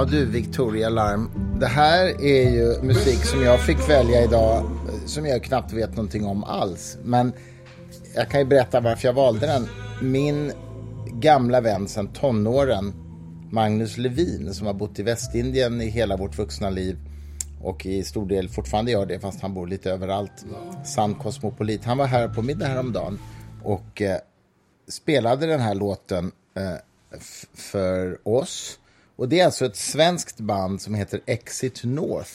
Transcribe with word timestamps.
Ja 0.00 0.06
du 0.06 0.24
Victoria 0.24 0.88
Larm, 0.88 1.30
det 1.60 1.66
här 1.66 2.06
är 2.22 2.50
ju 2.50 2.82
musik 2.82 3.24
som 3.24 3.42
jag 3.42 3.60
fick 3.60 3.88
välja 3.88 4.24
idag 4.24 4.70
som 5.06 5.26
jag 5.26 5.44
knappt 5.44 5.72
vet 5.72 5.90
någonting 5.90 6.24
om 6.24 6.44
alls. 6.44 6.98
Men 7.02 7.32
jag 8.14 8.30
kan 8.30 8.40
ju 8.40 8.46
berätta 8.46 8.80
varför 8.80 9.08
jag 9.08 9.12
valde 9.12 9.46
den. 9.46 9.68
Min 10.02 10.52
gamla 11.06 11.60
vän 11.60 11.88
sedan 11.88 12.08
tonåren, 12.12 12.92
Magnus 13.50 13.98
Levin, 13.98 14.54
som 14.54 14.66
har 14.66 14.74
bott 14.74 14.98
i 14.98 15.02
Västindien 15.02 15.80
i 15.80 15.86
hela 15.86 16.16
vårt 16.16 16.38
vuxna 16.38 16.70
liv 16.70 16.98
och 17.62 17.86
i 17.86 18.04
stor 18.04 18.26
del 18.26 18.48
fortfarande 18.48 18.90
gör 18.90 19.06
det 19.06 19.20
fast 19.20 19.40
han 19.40 19.54
bor 19.54 19.66
lite 19.66 19.90
överallt. 19.90 20.44
Sann 20.84 21.14
kosmopolit. 21.14 21.84
Han 21.84 21.98
var 21.98 22.06
här 22.06 22.28
på 22.28 22.42
middag 22.42 22.66
häromdagen 22.66 23.18
och 23.62 24.02
eh, 24.02 24.18
spelade 24.88 25.46
den 25.46 25.60
här 25.60 25.74
låten 25.74 26.32
eh, 26.54 27.18
för 27.54 28.28
oss. 28.28 28.79
Och 29.20 29.28
det 29.28 29.40
är 29.40 29.44
alltså 29.44 29.66
ett 29.66 29.76
svenskt 29.76 30.40
band 30.40 30.80
som 30.80 30.94
heter 30.94 31.20
Exit 31.26 31.84
North. 31.84 32.32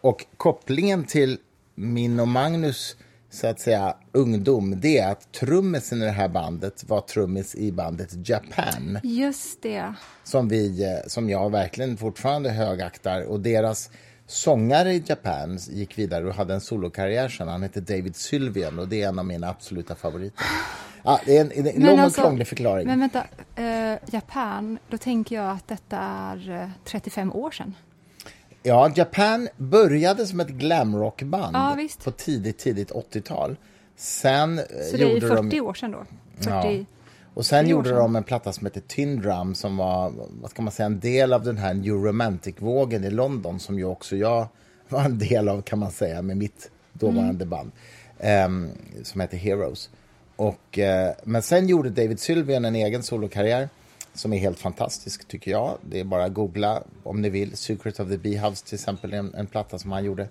Och 0.00 0.26
kopplingen 0.36 1.04
till 1.04 1.38
min 1.74 2.20
och 2.20 2.28
Magnus 2.28 2.96
så 3.30 3.46
att 3.46 3.60
säga 3.60 3.96
ungdom, 4.12 4.80
det 4.80 4.98
är 4.98 5.12
att 5.12 5.32
trummisen 5.32 6.02
i 6.02 6.04
det 6.04 6.10
här 6.10 6.28
bandet 6.28 6.84
var 6.88 7.00
trummis 7.00 7.54
i 7.54 7.72
bandet 7.72 8.28
Japan. 8.28 8.98
Just 9.02 9.62
det. 9.62 9.94
Som, 10.24 10.48
vi, 10.48 10.84
eh, 10.84 11.08
som 11.08 11.30
jag 11.30 11.50
verkligen 11.50 11.96
fortfarande 11.96 12.50
högaktar. 12.50 13.22
Och 13.22 13.40
deras 13.40 13.90
sångare 14.26 14.92
i 14.94 15.02
Japan 15.06 15.58
gick 15.70 15.98
vidare 15.98 16.28
och 16.28 16.34
hade 16.34 16.54
en 16.54 16.60
solokarriär 16.60 17.28
sen. 17.28 17.48
Han 17.48 17.62
heter 17.62 17.80
David 17.80 18.16
Sylvian 18.16 18.78
och 18.78 18.88
det 18.88 19.02
är 19.02 19.08
en 19.08 19.18
av 19.18 19.24
mina 19.24 19.48
absoluta 19.48 19.94
favoriter. 19.94 20.46
Ja, 21.02 21.20
det 21.26 21.36
är 21.36 21.40
en, 21.40 21.66
en 21.66 21.82
lång 21.82 21.98
alltså, 21.98 22.20
och 22.20 22.26
krånglig 22.26 22.46
förklaring. 22.46 22.86
Men 22.86 23.00
vänta, 23.00 23.24
eh, 23.56 23.98
Japan, 24.10 24.78
då 24.88 24.98
tänker 24.98 25.36
jag 25.36 25.50
att 25.50 25.68
detta 25.68 25.98
är 25.98 26.70
35 26.84 27.28
eh, 27.28 27.36
år 27.36 27.50
sedan. 27.50 27.74
Ja, 28.62 28.92
Japan 28.94 29.48
började 29.56 30.26
som 30.26 30.40
ett 30.40 30.48
glamrockband 30.48 31.56
ja, 31.56 31.78
på 32.04 32.10
tidigt, 32.10 32.58
tidigt 32.58 32.90
80-tal. 32.90 33.56
Sen 33.96 34.58
eh, 34.58 34.64
Så 34.90 34.96
det 34.96 35.16
är 35.16 35.20
40 35.20 35.48
de... 35.48 35.60
år 35.60 35.74
sedan 35.74 35.90
då? 35.90 36.04
40... 36.36 36.50
Ja. 36.50 36.84
Och 37.34 37.46
sen 37.46 37.68
gjorde 37.68 37.90
de 37.90 38.16
en 38.16 38.24
platta 38.24 38.52
som 38.52 38.66
heter 38.66 38.80
Tin 38.80 39.20
Drum 39.20 39.54
som 39.54 39.76
var, 39.76 40.12
vad 40.40 40.50
ska 40.50 40.62
man 40.62 40.72
säga, 40.72 40.86
en 40.86 41.00
del 41.00 41.32
av 41.32 41.44
den 41.44 41.58
här 41.58 41.74
New 41.74 41.94
Romantic-vågen 41.94 43.04
i 43.04 43.10
London 43.10 43.60
som 43.60 43.78
ju 43.78 43.84
också 43.84 44.16
jag 44.16 44.46
var 44.88 45.04
en 45.04 45.18
del 45.18 45.48
av 45.48 45.62
kan 45.62 45.78
man 45.78 45.90
säga 45.90 46.22
med 46.22 46.36
mitt 46.36 46.70
dåvarande 46.92 47.44
mm. 47.44 47.48
band 47.48 47.72
um, 48.46 48.70
som 49.02 49.20
heter 49.20 49.36
Heroes. 49.36 49.90
Och, 50.36 50.78
uh, 50.78 51.14
men 51.24 51.42
sen 51.42 51.68
gjorde 51.68 51.90
David 51.90 52.20
Sylvian 52.20 52.64
en 52.64 52.74
egen 52.74 53.02
solokarriär 53.02 53.68
som 54.14 54.32
är 54.32 54.38
helt 54.38 54.58
fantastisk 54.58 55.28
tycker 55.28 55.50
jag. 55.50 55.78
Det 55.82 56.00
är 56.00 56.04
bara 56.04 56.24
att 56.24 56.34
googla 56.34 56.82
om 57.02 57.22
ni 57.22 57.30
vill. 57.30 57.56
Secret 57.56 58.00
of 58.00 58.08
the 58.08 58.18
Beehives 58.18 58.62
till 58.62 58.74
exempel, 58.74 59.12
en, 59.12 59.34
en 59.34 59.46
platta 59.46 59.78
som 59.78 59.92
han 59.92 60.04
gjorde. 60.04 60.28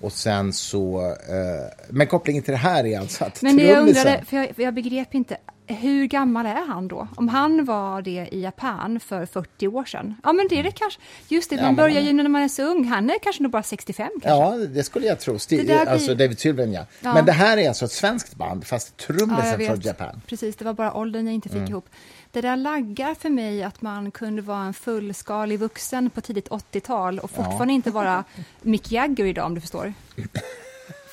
Och 0.00 0.12
sen 0.12 0.52
så, 0.52 1.06
eh, 1.06 1.88
men 1.88 2.06
kopplingen 2.06 2.42
till 2.42 2.52
det 2.52 2.58
här 2.58 2.86
är 2.86 2.98
alltså 2.98 3.24
att 3.24 3.42
Men 3.42 3.56
det 3.56 3.62
jag 3.62 3.88
undrade, 3.88 4.22
för 4.26 4.36
jag, 4.36 4.56
för 4.56 4.62
jag 4.62 4.74
begrep 4.74 5.14
inte, 5.14 5.36
hur 5.66 6.06
gammal 6.06 6.46
är 6.46 6.66
han 6.66 6.88
då? 6.88 7.08
Om 7.16 7.28
han 7.28 7.64
var 7.64 8.02
det 8.02 8.28
i 8.32 8.42
Japan 8.42 9.00
för 9.00 9.26
40 9.26 9.68
år 9.68 9.84
sedan? 9.84 10.14
Ja, 10.22 10.32
men 10.32 10.48
det 10.48 10.58
är 10.58 10.62
det 10.62 10.70
kanske. 10.70 11.00
Just 11.28 11.50
det, 11.50 11.56
man 11.56 11.64
ja, 11.64 11.72
börjar 11.72 12.00
ju 12.00 12.12
när 12.12 12.28
man 12.28 12.42
är 12.42 12.48
så 12.48 12.62
ung. 12.62 12.84
Han 12.84 13.10
är 13.10 13.18
kanske 13.18 13.42
nog 13.42 13.52
bara 13.52 13.62
65 13.62 14.08
kanske. 14.22 14.28
Ja, 14.28 14.66
det 14.66 14.84
skulle 14.84 15.06
jag 15.06 15.20
tro. 15.20 15.38
Sti 15.38 15.62
blir... 15.62 15.88
Alltså 15.88 16.14
David 16.14 16.38
Sylvian, 16.38 16.72
ja. 16.72 16.86
ja. 17.00 17.14
Men 17.14 17.24
det 17.24 17.32
här 17.32 17.56
är 17.56 17.68
alltså 17.68 17.84
ett 17.84 17.92
svenskt 17.92 18.34
band, 18.34 18.66
fast 18.66 18.96
trummisen 18.96 19.60
ja, 19.60 19.66
från 19.66 19.80
Japan. 19.80 20.20
Precis, 20.26 20.56
det 20.56 20.64
var 20.64 20.72
bara 20.72 20.94
åldern 20.94 21.26
jag 21.26 21.34
inte 21.34 21.48
fick 21.48 21.56
mm. 21.56 21.70
ihop. 21.70 21.88
Det 22.30 22.40
där 22.40 22.56
laggar 22.56 23.14
för 23.14 23.30
mig 23.30 23.62
att 23.62 23.82
man 23.82 24.10
kunde 24.10 24.42
vara 24.42 24.64
en 24.64 24.74
fullskalig 24.74 25.58
vuxen 25.58 26.10
på 26.10 26.20
tidigt 26.20 26.48
80-tal 26.48 27.18
och 27.18 27.30
fortfarande 27.30 27.72
inte 27.72 27.90
vara 27.90 28.24
Mick 28.62 28.92
Jagger 28.92 29.24
idag, 29.24 29.46
om 29.46 29.54
du 29.54 29.60
förstår. 29.60 29.92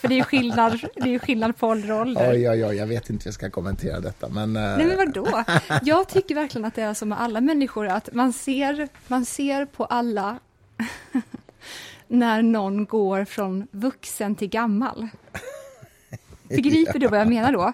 För 0.01 0.07
det 0.07 0.19
är 0.19 0.23
skillnad, 0.23 0.79
det 0.95 1.15
är 1.15 1.19
skillnad 1.19 1.57
på 1.57 1.67
ålder 1.67 1.91
och 1.91 2.01
ålder. 2.01 2.31
Oj, 2.31 2.49
oj, 2.49 2.65
oj, 2.65 2.75
jag 2.75 2.87
vet 2.87 3.09
inte 3.09 3.23
hur 3.23 3.27
jag 3.27 3.33
ska 3.33 3.49
kommentera 3.49 3.99
detta. 3.99 4.29
Men, 4.29 4.55
uh... 4.57 4.77
Nej, 4.77 4.85
men 4.85 4.97
vadå? 4.97 5.43
Jag 5.83 6.09
tycker 6.09 6.35
verkligen 6.35 6.65
att 6.65 6.75
det 6.75 6.81
är 6.81 6.93
som 6.93 7.09
med 7.09 7.21
alla 7.21 7.41
människor, 7.41 7.87
att 7.87 8.13
man 8.13 8.33
ser, 8.33 8.89
man 9.07 9.25
ser 9.25 9.65
på 9.65 9.85
alla 9.85 10.39
när 12.07 12.41
någon 12.41 12.85
går 12.85 13.25
från 13.25 13.67
vuxen 13.71 14.35
till 14.35 14.49
gammal. 14.49 15.07
Begriper 16.49 16.99
du 16.99 17.07
vad 17.07 17.19
jag 17.19 17.29
menar 17.29 17.51
då? 17.51 17.73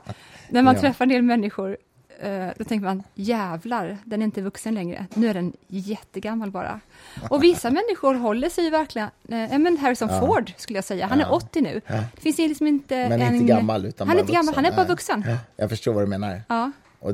När 0.50 0.62
man 0.62 0.76
ja. 0.76 0.82
träffar 0.82 1.06
en 1.06 1.09
del 1.09 1.22
människor 1.22 1.78
Eh, 2.19 2.47
då 2.57 2.63
tänker 2.63 2.85
man 2.85 3.03
jävlar, 3.16 3.97
den 4.03 4.22
är 4.22 4.25
inte 4.25 4.41
vuxen 4.41 4.73
längre. 4.73 5.05
Nu 5.13 5.28
är 5.28 5.33
den 5.33 5.53
jättegammal 5.67 6.51
bara. 6.51 6.79
Och 7.29 7.44
vissa 7.44 7.72
människor 7.72 8.16
håller 8.16 8.50
sig 8.50 8.69
verkligen... 8.69 9.09
Eh, 9.29 9.59
men 9.59 9.78
Harrison 9.78 10.09
ja. 10.11 10.19
Ford 10.19 10.53
skulle 10.57 10.78
jag 10.78 10.85
säga. 10.85 11.07
Han 11.07 11.22
är 11.22 11.33
80 11.33 11.61
nu. 11.61 11.81
Ja. 11.88 12.03
Det 12.16 12.22
finns 12.22 12.38
liksom 12.38 12.67
inte 12.67 13.09
men 13.09 13.22
en... 13.22 13.35
inte 13.35 13.53
gammal, 13.53 13.85
utan 13.85 14.07
han 14.07 14.17
är 14.17 14.22
inte 14.22 14.33
gammal, 14.33 14.55
Han 14.55 14.66
är 14.66 14.72
bara 14.72 14.85
vuxen. 14.85 15.23
Ja. 15.28 15.38
Jag 15.55 15.69
förstår 15.69 15.94
vad 15.94 16.03
du 16.03 16.07
menar. 16.07 16.41
Ja. 16.47 16.72
Och 17.00 17.13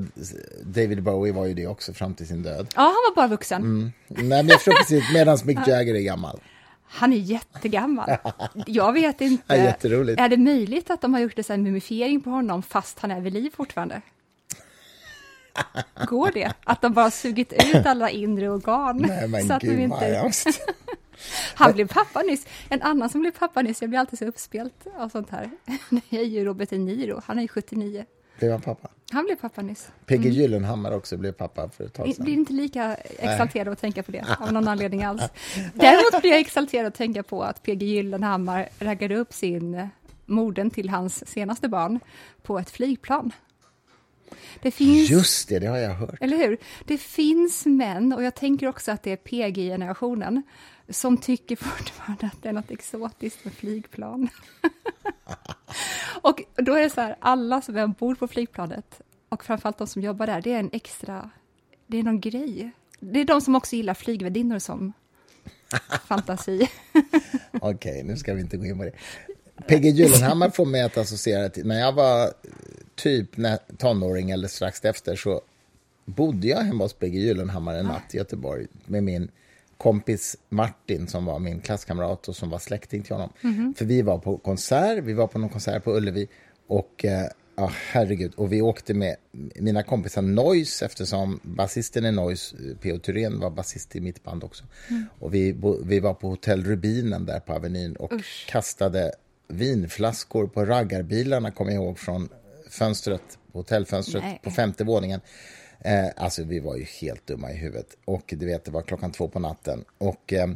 David 0.64 1.04
Bowie 1.04 1.34
var 1.34 1.46
ju 1.46 1.54
det 1.54 1.68
också 1.68 1.94
fram 1.94 2.14
till 2.14 2.28
sin 2.28 2.44
död. 2.44 2.68
Ja, 2.76 2.82
han 2.82 2.88
var 2.92 3.16
bara 3.16 3.28
vuxen. 3.28 3.62
Mm. 3.62 3.92
Nej, 4.08 4.24
men 4.24 4.48
jag 4.48 4.62
förstår 4.62 4.74
precis, 4.74 5.14
medan 5.14 5.38
Mick 5.46 5.68
Jagger 5.68 5.96
är 5.96 6.02
gammal. 6.02 6.40
Han 6.94 7.14
är 7.14 7.18
jättegammal. 7.18 8.10
Jag 8.68 8.94
vet 8.94 9.22
inte. 9.22 9.56
Ja, 9.56 9.56
är 10.18 10.30
det 10.30 10.38
möjligt 10.38 10.90
att 10.90 11.02
de 11.02 11.14
har 11.14 11.22
gjort 11.22 11.50
en 11.50 11.64
mumifiering 11.64 12.22
på 12.22 12.30
honom 12.30 12.64
fast 12.64 13.00
han 13.00 13.12
är 13.12 13.22
vid 13.22 13.34
liv 13.34 13.52
fortfarande? 13.56 14.02
Går 16.08 16.32
det? 16.34 16.54
Att 16.64 16.82
de 16.82 16.94
bara 16.94 17.12
sugit 17.12 17.54
ut 17.54 17.86
alla 17.86 18.10
inre 18.10 18.50
organ? 18.50 18.98
Nej, 18.98 19.28
men 19.28 19.48
så 19.48 19.54
att 19.54 19.62
gud, 19.62 19.78
de 19.78 19.84
inte... 19.84 20.32
Han 21.56 21.74
blev 21.74 21.88
pappa 21.88 22.22
nyss. 22.22 22.48
En 22.70 22.82
annan 22.82 23.10
som 23.10 23.22
blev 23.22 23.32
pappa 23.32 23.62
nyss, 23.62 23.82
jag 23.82 23.90
blir 23.90 24.00
alltid 24.00 24.20
så 24.20 24.26
uppspelt 24.26 24.88
av 24.98 25.10
sånt 25.10 25.30
här. 25.30 25.50
Det 26.10 26.18
är 26.18 26.24
ju 26.24 26.46
Robert 26.46 26.70
De 26.70 26.78
Niro, 26.78 27.22
han 27.26 27.38
är 27.38 27.42
ju 27.42 27.48
79. 27.48 28.06
Blev 28.40 28.52
han 28.52 28.62
pappa? 28.62 28.90
Han 29.12 29.26
blev 29.26 29.36
pappa 29.36 29.62
nyss. 29.62 29.92
P.G. 30.06 30.16
Mm. 30.16 30.32
Gyllenhammar 30.32 30.92
också 30.92 31.18
blev 31.18 31.32
pappa 31.32 31.70
för 31.70 31.84
ett 31.84 31.94
tag 31.94 32.14
sedan. 32.14 32.26
Blir 32.26 32.34
inte 32.34 32.54
lika 32.54 32.96
exalterad 32.96 33.68
att 33.68 33.82
tänka 33.82 34.04
på 34.04 34.12
det, 34.12 34.26
av 34.40 34.54
någon 34.54 34.68
anledning 34.68 35.04
alls. 35.04 35.22
Däremot 35.74 36.22
blir 36.22 36.32
jag 36.32 36.40
exalterad 36.40 36.86
att 36.86 36.96
tänka 36.96 37.24
på 37.24 37.44
att 37.44 37.64
P.G. 37.64 37.86
Gyllenhammar 37.86 38.70
raggade 38.80 39.16
upp 39.16 39.34
sin 39.34 39.90
modern 40.26 40.70
till 40.70 40.90
hans 40.90 41.30
senaste 41.30 41.68
barn 41.70 42.00
på 42.44 42.60
ett 42.60 42.70
flygplan. 42.70 43.32
Det 44.62 44.72
finns, 44.72 45.10
Just 45.10 45.50
det, 45.50 45.60
det 45.60 45.68
har 45.68 45.78
jag 45.78 45.94
hört. 45.94 46.18
Eller 46.22 46.38
hur? 46.38 46.58
Det 46.86 46.98
finns 46.98 47.66
män, 47.66 48.14
och 48.14 48.24
jag 48.24 48.36
tänker 48.36 48.68
också 48.68 48.92
att 48.92 49.04
det 49.04 49.12
är 49.12 49.16
PG-generationen, 49.16 50.44
som 50.90 51.18
tycker 51.18 51.56
fortfarande 51.56 52.26
att 52.26 52.44
det 52.44 52.50
är 52.50 52.54
något 52.54 52.72
exotiskt 52.72 53.46
med 53.46 53.54
flygplan. 53.54 54.30
och 56.22 56.44
då 56.56 56.74
är 56.74 56.82
det 56.82 56.90
så 56.90 57.02
här, 57.02 57.16
alla 57.20 57.62
som 57.62 57.78
är 57.78 57.84
ombord 57.84 58.20
på 58.20 58.28
flygplanet, 58.28 59.02
och 59.30 59.44
framförallt 59.44 59.78
de 59.78 59.88
som 59.88 60.02
jobbar 60.02 60.28
där, 60.28 60.42
det 60.42 60.54
är 60.54 60.60
en 60.60 60.70
extra, 60.74 61.30
det 61.88 62.00
är 62.00 62.04
någon 62.04 62.20
grej. 62.20 62.72
Det 63.00 63.20
är 63.20 63.26
de 63.26 63.42
som 63.42 63.56
också 63.56 63.76
gillar 63.76 63.94
flygvärdinnor 63.94 64.60
som 64.60 64.94
fantasi. 66.08 66.70
Okej, 67.52 67.70
okay, 67.74 68.04
nu 68.04 68.18
ska 68.18 68.34
vi 68.34 68.42
inte 68.42 68.58
gå 68.58 68.66
in 68.66 68.78
på 68.78 68.84
det. 68.84 68.94
PG 69.68 69.86
Gyllenhammar 69.86 70.50
får 70.50 70.66
mig 70.66 70.82
att 70.82 70.98
associera 70.98 71.50
till, 71.50 71.68
när 71.68 71.80
jag 71.80 71.94
var 71.94 72.34
typ 73.04 73.38
när, 73.38 73.60
tonåring 73.78 74.32
eller 74.32 74.48
strax 74.48 74.86
efter 74.86 75.16
så 75.16 75.42
bodde 76.06 76.48
jag 76.48 76.60
hemma 76.60 76.84
hos 76.84 76.94
PG 76.94 77.16
Gyllenhammar 77.16 77.76
en 77.76 77.86
natt 77.86 78.16
i 78.16 78.18
Göteborg 78.18 78.68
med 78.86 79.04
min 79.04 79.32
kompis 79.78 80.38
Martin 80.50 81.08
som 81.08 81.26
var 81.26 81.40
min 81.40 81.62
klasskamrat 81.62 82.28
och 82.28 82.36
som 82.36 82.50
var 82.50 82.60
släkting 82.60 83.04
till 83.04 83.14
honom. 83.14 83.30
Mm 83.42 83.56
-hmm. 83.56 83.78
För 83.78 83.86
vi 83.86 84.02
var 84.02 84.18
på 84.18 84.38
konsert, 84.38 85.04
vi 85.04 85.14
var 85.14 85.28
på 85.28 85.40
någon 85.40 85.50
konsert 85.50 85.84
på 85.84 85.98
Ullevi 85.98 86.28
och 86.68 87.06
eh, 87.06 87.28
Ja, 87.56 87.72
herregud. 87.92 88.34
Och 88.36 88.54
vi 88.54 88.62
åkte 88.62 88.94
med 88.94 89.16
mina 89.56 89.84
kompisar 89.84 90.22
Noise 90.22 90.86
eftersom 90.86 91.40
basisten 91.44 92.06
i 92.06 92.12
Noise, 92.12 92.56
P.O. 92.82 93.00
Thyrén, 93.00 93.40
var 93.40 93.50
basist 93.50 93.96
i 93.96 94.02
mitt 94.02 94.24
band 94.24 94.44
också. 94.44 94.64
Mm. 94.90 95.06
Och 95.20 95.34
vi, 95.34 95.56
vi 95.84 96.00
var 96.00 96.14
på 96.14 96.30
Hotell 96.30 96.64
Rubinen 96.64 97.26
där 97.26 97.40
på 97.40 97.54
Avenyn 97.54 97.96
och 97.96 98.14
Usch. 98.14 98.46
kastade 98.50 99.12
vinflaskor 99.48 100.48
på 100.48 100.66
raggarbilarna, 100.66 101.52
kommer 101.52 101.72
jag 101.72 101.84
ihåg, 101.84 102.00
från 102.00 102.30
fönstret, 102.74 103.38
hotellfönstret 103.52 104.24
Nej. 104.24 104.40
på 104.44 104.52
femte 104.52 104.84
våningen. 104.84 105.22
Eh, 105.80 106.08
alltså, 106.16 106.44
vi 106.44 106.60
var 106.60 106.76
ju 106.76 106.84
helt 106.84 107.28
dumma 107.28 107.52
i 107.52 107.58
huvudet. 107.58 107.98
Och 108.06 108.34
du 108.38 108.46
vet, 108.46 108.66
det 108.66 108.72
var 108.72 108.82
klockan 108.82 109.12
två 109.12 109.28
på 109.28 109.40
natten. 109.40 109.86
Och 109.98 110.34
eh, 110.34 110.48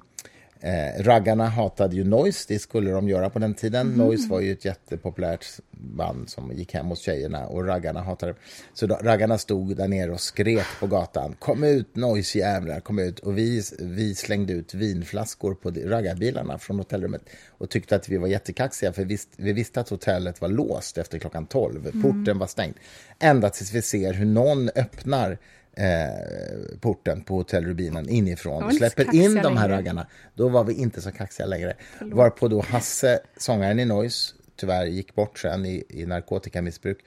Eh, 0.61 1.03
raggarna 1.03 1.45
hatade 1.45 1.95
ju 1.95 2.03
Noise, 2.03 2.45
det 2.47 2.59
skulle 2.59 2.91
de 2.91 3.09
göra 3.09 3.29
på 3.29 3.39
den 3.39 3.53
tiden. 3.53 3.87
Mm. 3.87 3.97
Noise 3.97 4.29
var 4.29 4.39
ju 4.39 4.51
ett 4.51 4.65
jättepopulärt 4.65 5.45
band 5.71 6.29
som 6.29 6.51
gick 6.51 6.73
hem 6.73 6.85
hos 6.85 6.99
tjejerna 6.99 7.47
och 7.47 7.65
raggarna 7.65 8.01
hatade 8.01 8.33
Så 8.73 8.87
då, 8.87 8.95
raggarna 8.95 9.37
stod 9.37 9.77
där 9.77 9.87
nere 9.87 10.11
och 10.11 10.21
skrek 10.21 10.65
på 10.79 10.87
gatan. 10.87 11.35
Kom 11.39 11.63
ut 11.63 11.95
Noise 11.95 12.37
jävlar, 12.37 12.79
kom 12.79 12.99
ut. 12.99 13.19
Och 13.19 13.37
vi, 13.37 13.63
vi 13.79 14.15
slängde 14.15 14.53
ut 14.53 14.73
vinflaskor 14.73 15.53
på 15.53 15.69
raggarbilarna 15.69 16.57
från 16.57 16.77
hotellrummet 16.77 17.21
och 17.47 17.69
tyckte 17.69 17.95
att 17.95 18.09
vi 18.09 18.17
var 18.17 18.27
jättekaxiga 18.27 18.93
för 18.93 19.05
vi, 19.05 19.17
vi 19.37 19.53
visste 19.53 19.79
att 19.79 19.89
hotellet 19.89 20.41
var 20.41 20.49
låst 20.49 20.97
efter 20.97 21.19
klockan 21.19 21.45
12. 21.45 21.87
Mm. 21.87 22.01
Porten 22.01 22.39
var 22.39 22.47
stängd. 22.47 22.75
Ända 23.19 23.49
tills 23.49 23.73
vi 23.73 23.81
ser 23.81 24.13
hur 24.13 24.25
någon 24.25 24.69
öppnar 24.69 25.37
eh, 25.77 26.79
porten 26.79 27.23
på 27.23 27.35
Hotell 27.35 27.65
Rubinen 27.65 28.09
inifrån 28.09 28.63
och 28.63 28.73
släpper 28.73 29.15
in 29.15 29.35
de 29.35 29.57
här 29.57 29.67
längre. 29.67 29.77
raggarna. 29.77 30.07
Då 30.35 30.49
var 30.49 30.63
vi 30.63 30.73
inte 30.73 31.01
så 31.01 31.11
kaxiga 31.11 31.45
längre. 31.45 31.73
Varpå 32.01 32.47
då 32.47 32.61
Hasse, 32.61 33.19
sångaren 33.37 33.79
i 33.79 33.85
Noise, 33.85 34.33
tyvärr 34.55 34.85
gick 34.85 35.15
bort 35.15 35.39
sen 35.39 35.65
i, 35.65 35.83
i 35.89 36.05
narkotikamissbruk. 36.05 36.97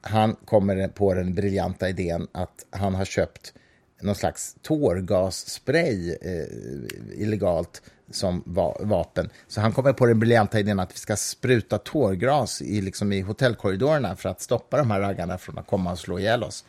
Han 0.00 0.36
kommer 0.44 0.88
på 0.88 1.14
den 1.14 1.34
briljanta 1.34 1.88
idén 1.88 2.28
att 2.32 2.66
han 2.70 2.94
har 2.94 3.04
köpt 3.04 3.54
någon 4.00 4.14
slags 4.14 4.56
tårgasspray 4.62 6.10
eh, 6.10 7.22
illegalt 7.22 7.82
som 8.10 8.42
va 8.46 8.76
vapen. 8.80 9.30
Så 9.48 9.60
han 9.60 9.72
kommer 9.72 9.92
på 9.92 10.06
den 10.06 10.18
briljanta 10.18 10.60
idén 10.60 10.80
att 10.80 10.94
vi 10.94 10.98
ska 10.98 11.16
spruta 11.16 11.78
tårgas 11.78 12.62
i, 12.62 12.80
liksom 12.80 13.12
i 13.12 13.20
hotellkorridorerna 13.20 14.16
för 14.16 14.28
att 14.28 14.40
stoppa 14.40 14.76
de 14.76 14.90
här 14.90 15.00
raggarna 15.00 15.38
från 15.38 15.58
att 15.58 15.66
komma 15.66 15.92
och 15.92 15.98
slå 15.98 16.18
ihjäl 16.18 16.44
oss. 16.44 16.64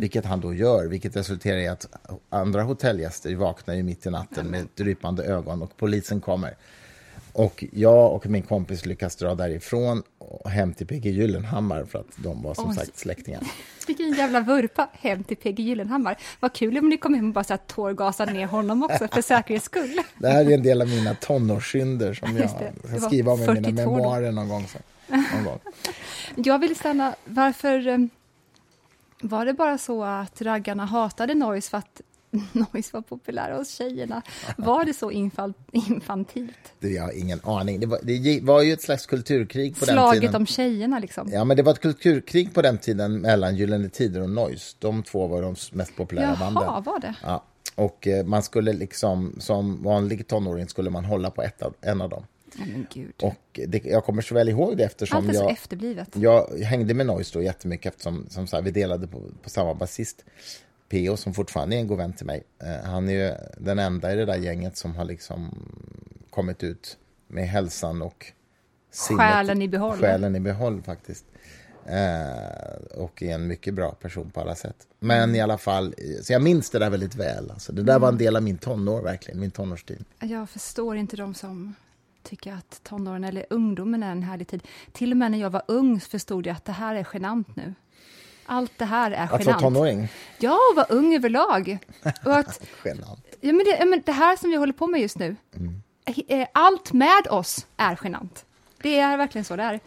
Vilket 0.00 0.24
han 0.24 0.40
då 0.40 0.54
gör, 0.54 0.86
vilket 0.86 1.16
resulterar 1.16 1.58
i 1.58 1.68
att 1.68 1.86
andra 2.30 2.62
hotellgäster 2.62 3.34
vaknar 3.34 3.74
ju 3.74 3.82
mitt 3.82 4.06
i 4.06 4.10
natten 4.10 4.46
med 4.46 4.68
drypande 4.74 5.24
ögon 5.24 5.62
och 5.62 5.76
polisen 5.76 6.20
kommer. 6.20 6.54
Och 7.34 7.64
jag 7.72 8.12
och 8.12 8.26
min 8.26 8.42
kompis 8.42 8.86
lyckas 8.86 9.16
dra 9.16 9.34
därifrån 9.34 10.02
och 10.18 10.50
hem 10.50 10.74
till 10.74 10.86
PG 10.86 11.06
Gyllenhammar 11.06 11.84
för 11.84 11.98
att 11.98 12.06
de 12.16 12.42
var 12.42 12.54
som 12.54 12.70
Oj. 12.70 12.76
sagt 12.76 12.98
släktingar. 12.98 13.42
Vilken 13.86 14.14
jävla 14.14 14.40
vurpa 14.40 14.88
hem 14.92 15.24
till 15.24 15.36
PG 15.36 15.60
Gyllenhammar. 15.60 16.16
Vad 16.40 16.52
kul 16.52 16.78
om 16.78 16.88
ni 16.88 16.96
kom 16.96 17.14
hem 17.14 17.28
och 17.28 17.34
bara 17.34 17.44
så 17.44 17.52
här 17.52 17.60
tårgasade 17.66 18.32
ner 18.32 18.46
honom 18.46 18.82
också 18.82 19.08
för 19.08 19.22
säkerhets 19.22 19.64
skull. 19.64 20.00
Det 20.18 20.28
här 20.28 20.44
är 20.44 20.54
en 20.54 20.62
del 20.62 20.82
av 20.82 20.88
mina 20.88 21.14
tonårssynder 21.14 22.14
som 22.14 22.36
jag 22.36 22.50
ska 22.50 23.00
skriva 23.06 23.32
om 23.32 23.42
i 23.42 23.46
mina 23.46 23.54
42 23.54 23.84
då. 23.84 23.90
memoarer 23.90 24.32
någon 24.32 24.48
gång. 24.48 24.66
Så, 24.66 24.78
någon 25.08 25.44
gång. 25.44 25.58
Jag 26.44 26.58
vill 26.58 26.76
stanna, 26.76 27.14
varför 27.24 27.88
eh, 27.88 27.98
var 29.20 29.46
det 29.46 29.52
bara 29.52 29.78
så 29.78 30.04
att 30.04 30.42
raggarna 30.42 30.84
hatade 30.84 31.34
Noise 31.34 31.70
för 31.70 31.78
att 31.78 32.00
Noise 32.52 32.90
var 32.92 33.02
populära 33.02 33.56
hos 33.56 33.70
tjejerna? 33.70 34.22
Var 34.56 34.84
det 34.84 34.94
så 34.94 35.10
infantilt? 35.72 36.54
Det, 36.80 36.88
jag 36.88 37.02
har 37.02 37.18
ingen 37.18 37.40
aning. 37.44 37.80
Det 37.80 37.86
var, 37.86 37.98
det 38.02 38.40
var 38.42 38.62
ju 38.62 38.72
ett 38.72 38.82
slags 38.82 39.06
kulturkrig 39.06 39.76
på 39.78 39.84
den 39.84 39.94
Slaget 39.94 40.20
tiden. 40.20 40.36
om 40.36 40.46
tjejerna 40.46 40.98
liksom? 40.98 41.28
Ja, 41.32 41.44
men 41.44 41.56
det 41.56 41.62
var 41.62 41.72
ett 41.72 41.80
kulturkrig 41.80 42.54
på 42.54 42.62
den 42.62 42.78
tiden 42.78 43.20
mellan 43.20 43.56
Gyllene 43.56 43.88
Tider 43.88 44.20
och 44.20 44.30
Noise. 44.30 44.76
De 44.78 45.02
två 45.02 45.26
var 45.26 45.42
de 45.42 45.56
mest 45.72 45.96
populära 45.96 46.24
Jaha, 46.26 46.36
banden. 46.52 46.84
var 46.84 47.00
det? 47.00 47.14
Ja. 47.22 47.44
Och 47.74 48.06
eh, 48.06 48.24
man 48.24 48.42
skulle 48.42 48.72
liksom, 48.72 49.34
som 49.38 49.82
vanlig 49.82 50.26
tonåring 50.26 50.68
skulle 50.68 50.90
man 50.90 51.04
hålla 51.04 51.30
på 51.30 51.42
ett 51.42 51.62
av, 51.62 51.74
en 51.80 52.00
av 52.00 52.10
dem. 52.10 52.24
Gud. 52.94 53.12
Och 53.22 53.60
det, 53.68 53.84
jag 53.84 54.04
kommer 54.04 54.22
så 54.22 54.34
väl 54.34 54.48
ihåg 54.48 54.76
det 54.76 54.84
eftersom 54.84 55.18
Allt 55.18 55.28
är 55.28 55.32
så 55.32 55.42
jag, 55.42 55.50
efterblivet. 55.52 56.08
jag 56.14 56.58
hängde 56.58 56.94
med 56.94 57.06
Noise 57.06 57.38
då 57.38 57.42
jättemycket 57.42 57.92
eftersom 57.92 58.26
som 58.30 58.46
så 58.46 58.56
här, 58.56 58.62
vi 58.62 58.70
delade 58.70 59.06
på, 59.06 59.22
på 59.42 59.50
samma 59.50 59.74
basist. 59.74 60.24
P.O. 60.94 61.16
som 61.16 61.34
fortfarande 61.34 61.76
är 61.76 61.80
en 61.80 61.86
god 61.86 61.98
vän 61.98 62.12
till 62.12 62.26
mig. 62.26 62.42
Eh, 62.62 62.90
han 62.90 63.08
är 63.08 63.12
ju 63.12 63.34
den 63.58 63.78
enda 63.78 64.12
i 64.12 64.16
det 64.16 64.24
där 64.24 64.36
gänget 64.36 64.76
som 64.76 64.96
har 64.96 65.04
liksom 65.04 65.68
kommit 66.30 66.62
ut 66.62 66.98
med 67.28 67.48
hälsan 67.48 68.02
och 68.02 68.26
sinnet- 68.92 69.18
Själen 69.20 69.62
i 69.62 69.68
behåll. 69.68 69.98
Själen 69.98 70.36
i 70.36 70.40
behåll 70.40 70.82
faktiskt. 70.82 71.24
Eh, 71.86 72.98
och 72.98 73.22
är 73.22 73.34
en 73.34 73.46
mycket 73.46 73.74
bra 73.74 73.90
person 73.92 74.30
på 74.30 74.40
alla 74.40 74.54
sätt. 74.54 74.76
Men 75.00 75.34
i 75.34 75.40
alla 75.40 75.58
fall, 75.58 75.94
så 76.22 76.32
jag 76.32 76.42
minns 76.42 76.70
det 76.70 76.78
där 76.78 76.90
väldigt 76.90 77.14
väl. 77.14 77.50
Alltså, 77.50 77.72
det 77.72 77.82
där 77.82 77.98
var 77.98 78.08
en 78.08 78.18
del 78.18 78.36
av 78.36 78.42
min 78.42 78.58
tonår 78.58 79.02
verkligen, 79.02 79.40
min 79.40 79.50
tonårstid. 79.50 80.04
Jag 80.20 80.50
förstår 80.50 80.96
inte 80.96 81.16
de 81.16 81.34
som 81.34 81.74
tycker 82.22 82.52
att 82.52 82.80
tonåren 82.82 83.24
eller 83.24 83.46
ungdomen 83.50 84.02
är 84.02 84.12
en 84.12 84.22
härlig 84.22 84.48
tid. 84.48 84.62
Till 84.92 85.10
och 85.10 85.16
med 85.16 85.30
när 85.30 85.38
jag 85.38 85.50
var 85.50 85.62
ung 85.68 86.00
förstod 86.00 86.46
jag 86.46 86.56
att 86.56 86.64
det 86.64 86.72
här 86.72 86.94
är 86.94 87.08
genant 87.12 87.56
nu. 87.56 87.74
Allt 88.46 88.78
det 88.78 88.84
här 88.84 89.10
är 89.10 89.24
Att 89.24 89.30
vara 89.30 89.42
genant. 89.42 89.62
tonåring, 89.62 90.08
Ja, 90.38 90.58
och 90.70 90.76
vara 90.76 90.86
ung 90.86 91.14
överlag. 91.14 91.78
Och 92.24 92.36
att, 92.36 92.66
genant. 92.84 93.26
ja, 93.40 93.52
men 93.52 93.66
det, 93.66 93.84
men 93.84 94.02
det 94.06 94.12
här 94.12 94.36
som 94.36 94.50
vi 94.50 94.56
håller 94.56 94.72
på 94.72 94.86
med 94.86 95.00
just 95.00 95.18
nu, 95.18 95.36
eh, 96.28 96.48
allt 96.52 96.92
med 96.92 97.26
oss 97.30 97.66
är 97.76 97.98
genant. 98.04 98.44
Det 98.82 98.98
är 98.98 99.16
verkligen 99.16 99.44
så 99.44 99.56
det 99.56 99.62
är. 99.62 99.80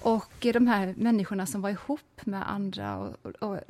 Och 0.00 0.46
eh, 0.46 0.52
de 0.52 0.66
här 0.66 0.94
människorna 0.96 1.46
som 1.46 1.60
var 1.60 1.70
ihop 1.70 2.20
med 2.24 2.50
andra. 2.50 2.96
Och, 2.98 3.16
och, 3.22 3.50
och, 3.50 3.60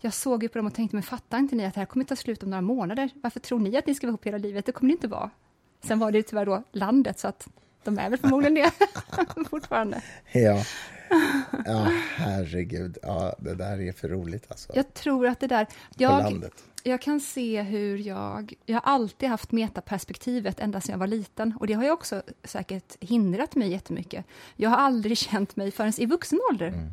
jag 0.00 0.14
såg 0.14 0.42
ju 0.42 0.48
på 0.48 0.58
dem 0.58 0.66
och 0.66 0.74
tänkte, 0.74 0.96
men 0.96 1.02
fattar 1.02 1.38
inte 1.38 1.54
ni 1.56 1.64
att 1.64 1.74
det 1.74 1.80
här 1.80 1.86
kommer 1.86 2.04
ta 2.04 2.16
slut 2.16 2.42
om 2.42 2.50
några 2.50 2.62
månader? 2.62 3.10
Varför 3.14 3.40
tror 3.40 3.58
ni 3.58 3.76
att 3.76 3.86
ni 3.86 3.94
ska 3.94 4.06
vara 4.06 4.10
ihop 4.10 4.26
hela 4.26 4.38
livet? 4.38 4.66
Det 4.66 4.72
kommer 4.72 4.88
det 4.88 4.92
inte 4.92 5.08
vara. 5.08 5.30
Sen 5.84 5.98
var 5.98 6.12
det 6.12 6.22
tyvärr 6.22 6.46
då 6.46 6.62
landet, 6.72 7.18
så 7.18 7.28
att 7.28 7.48
de 7.86 7.98
är 7.98 8.10
väl 8.10 8.18
förmodligen 8.18 8.54
det 8.54 8.70
fortfarande. 9.50 10.02
Ja. 10.32 10.64
ja, 11.64 11.92
herregud. 12.16 12.98
Ja, 13.02 13.34
det 13.38 13.54
där 13.54 13.80
är 13.80 13.92
för 13.92 14.08
roligt 14.08 14.46
alltså. 14.48 14.72
Jag 14.74 14.94
tror 14.94 15.26
att 15.26 15.40
det 15.40 15.46
där... 15.46 15.66
Jag, 15.96 16.44
jag 16.82 17.00
kan 17.00 17.20
se 17.20 17.62
hur 17.62 17.98
jag... 17.98 18.54
Jag 18.66 18.76
har 18.76 18.92
alltid 18.92 19.28
haft 19.28 19.52
metaperspektivet 19.52 20.60
ända 20.60 20.80
sedan 20.80 20.92
jag 20.92 20.98
var 20.98 21.06
liten. 21.06 21.56
Och 21.60 21.66
det 21.66 21.74
har 21.74 21.84
ju 21.84 21.90
också 21.90 22.22
säkert 22.44 22.96
hindrat 23.00 23.54
mig 23.54 23.70
jättemycket. 23.70 24.24
Jag 24.56 24.70
har 24.70 24.76
aldrig 24.76 25.18
känt 25.30 25.56
mig 25.56 25.70
förrän 25.70 25.92
i 25.98 26.06
vuxen 26.06 26.40
ålder. 26.50 26.90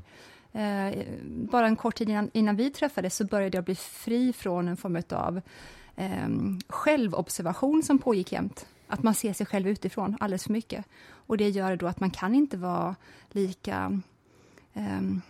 Eh, 0.54 1.04
bara 1.26 1.68
en 1.68 1.76
kort 1.76 1.96
tid 1.96 2.10
innan, 2.10 2.30
innan 2.34 2.56
vi 2.56 2.70
träffades 2.70 3.16
så 3.16 3.26
började 3.26 3.58
jag 3.58 3.66
bli 3.66 3.76
fri 3.76 4.34
från 4.34 4.68
en 4.68 4.78
form 4.78 5.04
av 5.10 5.42
eh, 5.96 6.28
självobservation 6.70 7.84
som 7.84 8.00
pågick 8.00 8.32
jämt. 8.32 8.66
Att 8.88 9.04
man 9.04 9.16
ser 9.16 9.34
sig 9.34 9.46
själv 9.46 9.68
utifrån 9.68 10.18
alldeles 10.20 10.44
för 10.44 10.52
mycket. 10.52 10.86
Och 11.06 11.38
det 11.38 11.50
gör 11.50 11.76
då 11.76 11.88
att 11.88 12.00
man 12.00 12.12
kan 12.12 12.36
inte 12.36 12.58
vara 12.58 12.96
lika... 13.32 14.02
ehm, 14.74 15.22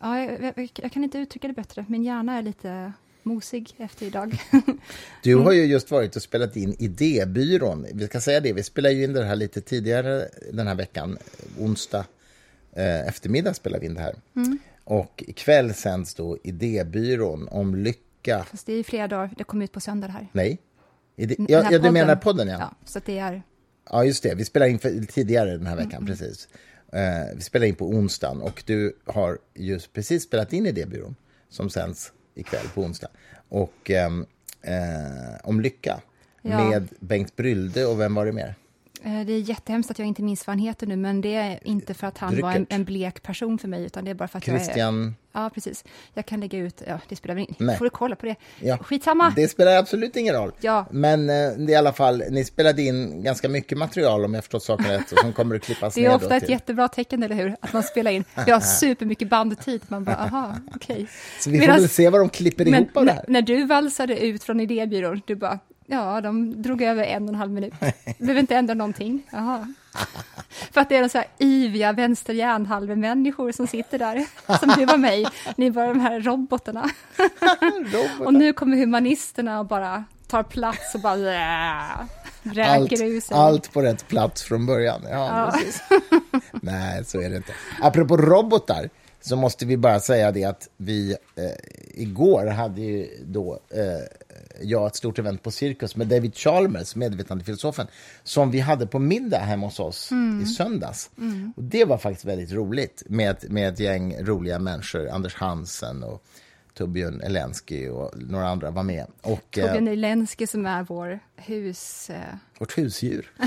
Ja, 0.00 0.20
jag, 0.20 0.42
jag, 0.56 0.70
jag 0.82 0.92
kan 0.92 1.04
inte 1.04 1.18
uttrycka 1.18 1.48
det 1.48 1.54
bättre. 1.54 1.84
Min 1.88 2.02
hjärna 2.04 2.38
är 2.38 2.42
lite 2.42 2.92
mosig 3.22 3.74
efter 3.78 4.06
idag. 4.06 4.38
Du 5.22 5.34
har 5.34 5.52
ju 5.52 5.64
just 5.64 5.90
varit 5.90 6.16
och 6.16 6.22
spelat 6.22 6.56
in 6.56 6.74
Idébyrån. 6.78 7.86
Vi 7.94 8.06
ska 8.06 8.20
säga 8.20 8.40
det, 8.40 8.52
vi 8.52 8.62
spelade 8.62 8.94
ju 8.94 9.04
in 9.04 9.12
det 9.12 9.24
här 9.24 9.36
lite 9.36 9.60
tidigare 9.60 10.28
den 10.52 10.66
här 10.66 10.74
veckan. 10.74 11.18
Onsdag 11.58 12.04
eh, 12.72 13.08
eftermiddag 13.08 13.54
spelade 13.54 13.80
vi 13.80 13.86
in 13.86 13.94
det 13.94 14.00
här. 14.00 14.14
Och 14.84 15.24
ikväll 15.26 15.74
sänds 15.74 16.14
då 16.14 16.38
Idébyrån 16.42 17.48
om 17.48 17.74
lycka. 17.74 18.44
Fast 18.50 18.66
det 18.66 18.72
är 18.72 18.76
ju 18.76 18.84
flera 18.84 19.08
dagar. 19.08 19.30
Det 19.36 19.44
kom 19.44 19.62
ut 19.62 19.72
på 19.72 19.80
söndag 19.80 20.08
här. 20.08 20.28
Nej? 20.32 20.58
Den 21.16 21.46
Ja, 21.48 21.68
ja, 21.70 21.78
du 21.78 21.90
menar 21.90 22.16
podden, 22.16 22.48
ja. 22.48 22.56
Ja, 22.60 22.74
så 22.84 23.00
det 23.04 23.18
är... 23.18 23.42
Ja, 23.90 24.04
just 24.04 24.22
det. 24.22 24.34
Vi 24.34 24.44
spelade 24.44 24.70
in 24.70 24.78
för, 24.78 25.06
tidigare 25.06 25.56
den 25.56 25.66
här 25.66 25.76
veckan, 25.76 26.06
precis. 26.06 26.48
Eh, 26.92 27.36
vi 27.36 27.42
spelade 27.42 27.68
in 27.68 27.74
på 27.74 27.88
onsdagen 27.88 28.42
och 28.42 28.62
du 28.66 28.96
har 29.04 29.38
just 29.54 29.92
precis 29.92 30.22
spelat 30.22 30.52
in 30.52 30.66
Idébyrån 30.66 31.16
som 31.48 31.70
sänds 31.70 32.12
ikväll 32.34 32.66
på 32.74 32.80
onsdag. 32.82 33.08
Och 33.48 33.90
ehm, 33.90 34.26
eh, 34.62 34.74
om 35.42 35.60
lycka 35.60 36.00
Ja. 36.42 36.64
med 36.70 36.88
Bengt 37.00 37.36
Brylde 37.36 37.86
och 37.86 38.00
vem 38.00 38.14
var 38.14 38.26
det 38.26 38.32
mer? 38.32 38.54
Eh, 39.04 39.26
Det 39.26 39.32
är 39.32 39.38
jättehemskt 39.38 39.90
att 39.90 39.98
jag 39.98 40.08
inte 40.08 40.22
minns 40.22 40.46
vad 40.46 40.56
han 40.56 40.66
heter 40.66 40.86
nu, 40.86 40.96
men 40.96 41.20
det 41.20 41.34
är 41.34 41.58
inte 41.62 41.94
för 41.94 42.06
att 42.06 42.18
han 42.18 42.40
var 42.40 42.48
en, 42.50 42.54
Dryckert. 42.56 42.72
en 42.74 42.84
blek 42.84 43.22
person 43.22 43.58
för 43.58 43.68
mig, 43.68 43.84
utan 43.84 44.04
det 44.04 44.10
är 44.10 44.14
bara 44.14 44.28
för 44.28 44.38
att 44.38 44.46
jag 44.46 44.56
är... 44.56 44.60
Christian? 44.60 45.14
Ja, 45.36 45.50
precis. 45.54 45.84
Jag 46.14 46.26
kan 46.26 46.40
lägga 46.40 46.58
ut... 46.58 46.82
Ja, 46.86 46.98
det 47.08 47.16
spelar 47.16 47.34
väl 47.34 47.46
ingen. 47.58 47.78
Får 47.78 47.84
du 47.84 47.90
kolla 47.90 48.16
på 48.16 48.26
det? 48.26 48.34
Ja. 48.60 48.78
Skitsamma! 48.78 49.32
Det 49.36 49.48
spelar 49.48 49.76
absolut 49.76 50.16
ingen 50.16 50.34
roll. 50.34 50.52
Ja. 50.60 50.86
Men 50.90 51.20
eh, 51.30 51.34
det 51.34 51.62
är 51.64 51.68
i 51.70 51.74
alla 51.74 51.92
fall, 51.92 52.22
ni 52.30 52.44
spelade 52.44 52.82
in 52.82 53.22
ganska 53.22 53.48
mycket 53.48 53.78
material 53.78 54.24
om 54.24 54.34
jag 54.34 54.44
förstått 54.44 54.62
saken 54.62 54.86
rätt 54.86 55.08
som 55.18 55.32
kommer 55.32 55.56
att 55.56 55.62
klippas 55.62 55.94
Det 55.94 56.00
ner 56.00 56.06
är 56.08 56.10
då 56.10 56.16
ofta 56.16 56.36
ett 56.36 56.42
till- 56.44 56.50
jättebra 56.52 56.88
tecken, 56.88 57.22
eller 57.22 57.34
hur? 57.36 57.56
Att 57.60 57.72
man 57.72 57.82
spelar 57.82 58.10
in. 58.10 58.24
Vi 58.46 58.52
har 58.52 58.60
supermycket 58.80 59.28
bandtid. 59.28 59.80
Man 59.88 60.04
bara, 60.04 60.16
aha, 60.16 60.54
okej. 60.74 61.06
Så 61.40 61.50
vi 61.50 61.56
får 61.58 61.60
Medan- 61.66 61.80
väl 61.80 61.88
se 61.88 62.08
vad 62.10 62.20
de 62.20 62.28
klipper 62.28 62.68
ihop 62.68 62.96
av 62.96 63.04
det 63.04 63.12
när, 63.12 63.14
här. 63.18 63.24
när 63.28 63.42
du 63.42 63.64
valsade 63.66 64.26
ut 64.26 64.42
från 64.44 64.60
idébyrån, 64.60 65.22
du 65.26 65.34
bara, 65.34 65.58
ja, 65.86 66.20
de 66.20 66.62
drog 66.62 66.82
över 66.82 67.04
en 67.04 67.22
och 67.22 67.28
en 67.28 67.34
halv 67.34 67.52
minut. 67.52 67.74
Behöver 68.18 68.40
inte 68.40 68.56
ändra 68.56 68.74
någonting. 68.74 69.22
Jaha. 69.32 69.74
För 70.72 70.80
att 70.80 70.88
det 70.88 70.96
är 70.96 71.02
de 71.02 71.08
så 71.08 71.18
här 71.18 71.26
iviga 71.38 71.92
vänster 71.92 73.52
som 73.52 73.66
sitter 73.66 73.98
där, 73.98 74.26
som 74.58 74.68
du 74.78 74.84
var 74.84 74.96
mig. 74.96 75.26
Ni 75.56 75.70
var 75.70 75.86
de 75.86 76.00
här 76.00 76.20
robotarna. 76.20 76.90
Robotar. 77.92 78.26
Och 78.26 78.34
nu 78.34 78.52
kommer 78.52 78.76
humanisterna 78.76 79.60
och 79.60 79.66
bara 79.66 80.04
tar 80.26 80.42
plats 80.42 80.94
och 80.94 81.00
bara 81.00 81.34
äh, 81.34 82.06
räker 82.42 83.02
ur 83.02 83.14
allt, 83.14 83.24
sig. 83.24 83.36
allt 83.36 83.72
på 83.72 83.82
rätt 83.82 84.08
plats 84.08 84.42
från 84.42 84.66
början. 84.66 85.00
Ja, 85.10 85.52
Ja. 85.90 86.00
Nej, 86.52 87.04
så 87.04 87.20
är 87.20 87.30
det 87.30 87.36
inte. 87.36 87.52
Apropå 87.80 88.16
robotar 88.16 88.90
så 89.20 89.36
måste 89.36 89.66
vi 89.66 89.76
bara 89.76 90.00
säga 90.00 90.32
det 90.32 90.44
att 90.44 90.68
vi 90.76 91.16
eh, 91.36 91.44
igår 91.94 92.46
hade 92.46 92.80
ju 92.80 93.08
då 93.24 93.52
eh, 93.70 94.23
jag 94.62 94.86
ett 94.86 94.96
stort 94.96 95.18
event 95.18 95.42
på 95.42 95.50
Cirkus 95.50 95.96
med 95.96 96.06
David 96.06 96.36
Chalmers, 96.36 96.96
medvetandefilosofen, 96.96 97.86
som 98.22 98.50
vi 98.50 98.60
hade 98.60 98.86
på 98.86 98.98
middag 98.98 99.38
hemma 99.38 99.66
hos 99.66 99.80
oss 99.80 100.10
i 100.42 100.46
söndags. 100.46 101.10
Och 101.56 101.62
det 101.62 101.84
var 101.84 101.98
faktiskt 101.98 102.24
väldigt 102.24 102.52
roligt 102.52 103.02
med, 103.06 103.36
med 103.50 103.72
ett 103.72 103.80
gäng 103.80 104.16
roliga 104.20 104.58
människor, 104.58 105.08
Anders 105.08 105.34
Hansen 105.34 106.02
och 106.02 106.24
Torbjörn 106.74 107.20
Elensky 107.20 107.88
och 107.88 108.10
några 108.14 108.48
andra 108.48 108.70
var 108.70 108.82
med. 108.82 109.06
Och, 109.20 109.58
eh, 109.58 109.66
Torbjörn 109.66 109.88
Elensky 109.88 110.46
som 110.46 110.66
är 110.66 110.82
vår 110.82 111.20
hus... 111.36 112.10
Eh, 112.10 112.34
vårt 112.58 112.78
husdjur. 112.78 113.32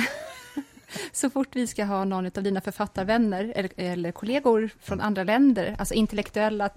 så 1.11 1.29
fort 1.29 1.47
vi 1.51 1.67
ska 1.67 1.85
ha 1.85 2.05
någon 2.05 2.25
av 2.25 2.43
dina 2.43 2.61
författarvänner 2.61 3.53
eller, 3.55 3.71
eller 3.77 4.11
kollegor 4.11 4.69
från 4.81 5.01
andra 5.01 5.23
länder, 5.23 5.75
alltså 5.79 5.93
intellektuella 5.93 6.69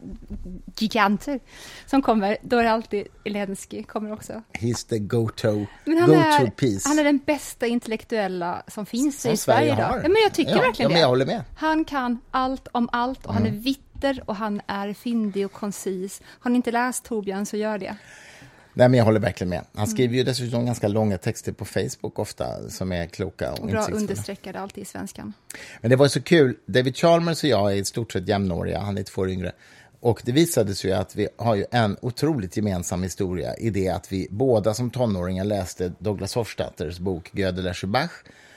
giganter 0.79 1.41
som 1.87 2.03
kommer, 2.03 2.37
då 2.43 2.57
är 2.57 2.65
det 2.65 2.71
alltid 2.71 3.07
Elensky 3.25 3.83
kommer 3.83 4.13
också. 4.13 4.43
He's 4.53 4.89
the 4.89 4.99
go-to 4.99 5.53
go 5.53 6.13
är, 6.13 6.51
piece. 6.51 6.89
han 6.89 6.99
är 6.99 7.05
den 7.05 7.19
bästa 7.19 7.67
intellektuella 7.67 8.63
som 8.69 8.87
finns 8.87 9.21
Som 9.23 9.31
i 9.31 9.37
Sverige 9.37 9.61
Sverige 9.61 9.73
idag. 9.73 10.01
Ja, 10.05 10.09
men 10.09 10.23
jag 10.23 10.33
tycker 10.33 10.51
Ja, 10.57 10.63
verkligen 10.63 10.91
ja, 10.91 10.97
det. 10.97 11.01
jag 11.01 11.09
håller 11.09 11.27
med. 11.27 11.43
Han 11.57 11.85
kan 11.85 12.19
allt 12.31 12.69
om 12.73 12.89
allt 12.93 13.27
och 13.27 13.35
han 13.35 13.47
är 13.47 13.51
vitter 13.51 14.23
och 14.27 14.37
han 14.37 14.61
är 14.67 14.95
fyndig 14.95 15.47
och 15.47 15.53
koncis. 15.53 16.23
Har 16.27 16.51
ni 16.51 16.57
inte 16.57 16.71
läst 16.71 17.05
Torbjörn 17.05 17.47
så 17.47 17.57
gör 17.57 17.79
det. 17.79 17.97
Nej, 18.75 18.89
men 18.89 18.99
jag 18.99 19.05
håller 19.05 19.21
verkligen 19.21 19.49
med. 19.49 19.59
Mm. 19.59 19.69
Han 19.75 19.87
skriver 19.87 20.15
ju 20.15 20.23
dessutom 20.23 20.67
ganska 20.67 20.89
långa 20.89 21.19
texter 21.19 21.53
på 21.53 21.65
Facebook 21.65 22.19
ofta 22.19 22.69
som 22.69 22.93
är 22.93 23.07
kloka 23.07 23.53
och 23.53 23.61
Och 23.61 23.67
bra 23.67 23.87
understreckade 23.93 24.61
alltid 24.61 24.83
i 24.83 24.85
svenskan. 24.85 25.33
Men 25.81 25.91
det 25.91 25.97
var 25.97 26.09
så 26.09 26.23
kul. 26.23 26.57
David 26.67 26.97
Chalmers 26.97 27.45
och 27.45 27.51
jag 27.51 27.73
är 27.73 27.77
i 27.77 27.85
stort 27.85 28.13
sett 28.13 28.29
jämnåriga. 28.29 28.81
Han 28.81 28.99
är 28.99 29.03
två 29.03 29.23
år 29.23 29.31
yngre. 29.31 29.53
Och 30.01 30.23
det 30.25 30.33
visade 30.33 30.75
sig 30.75 30.91
ju 30.91 30.97
att 30.97 31.17
vi 31.17 31.29
har 31.37 31.55
ju 31.55 31.65
en 31.71 31.97
otroligt 32.03 32.57
gemensam 32.57 33.03
historia 33.03 33.57
i 33.57 33.71
det 33.71 33.89
att 33.89 34.13
vi 34.13 34.29
båda 34.31 34.75
som 34.75 34.91
tonåringar 34.91 35.45
läste 35.45 35.93
Douglas 35.99 36.35
Hofstadters 36.35 36.99
bok 36.99 37.31
Gödel 37.33 37.75
Bach 37.87 38.11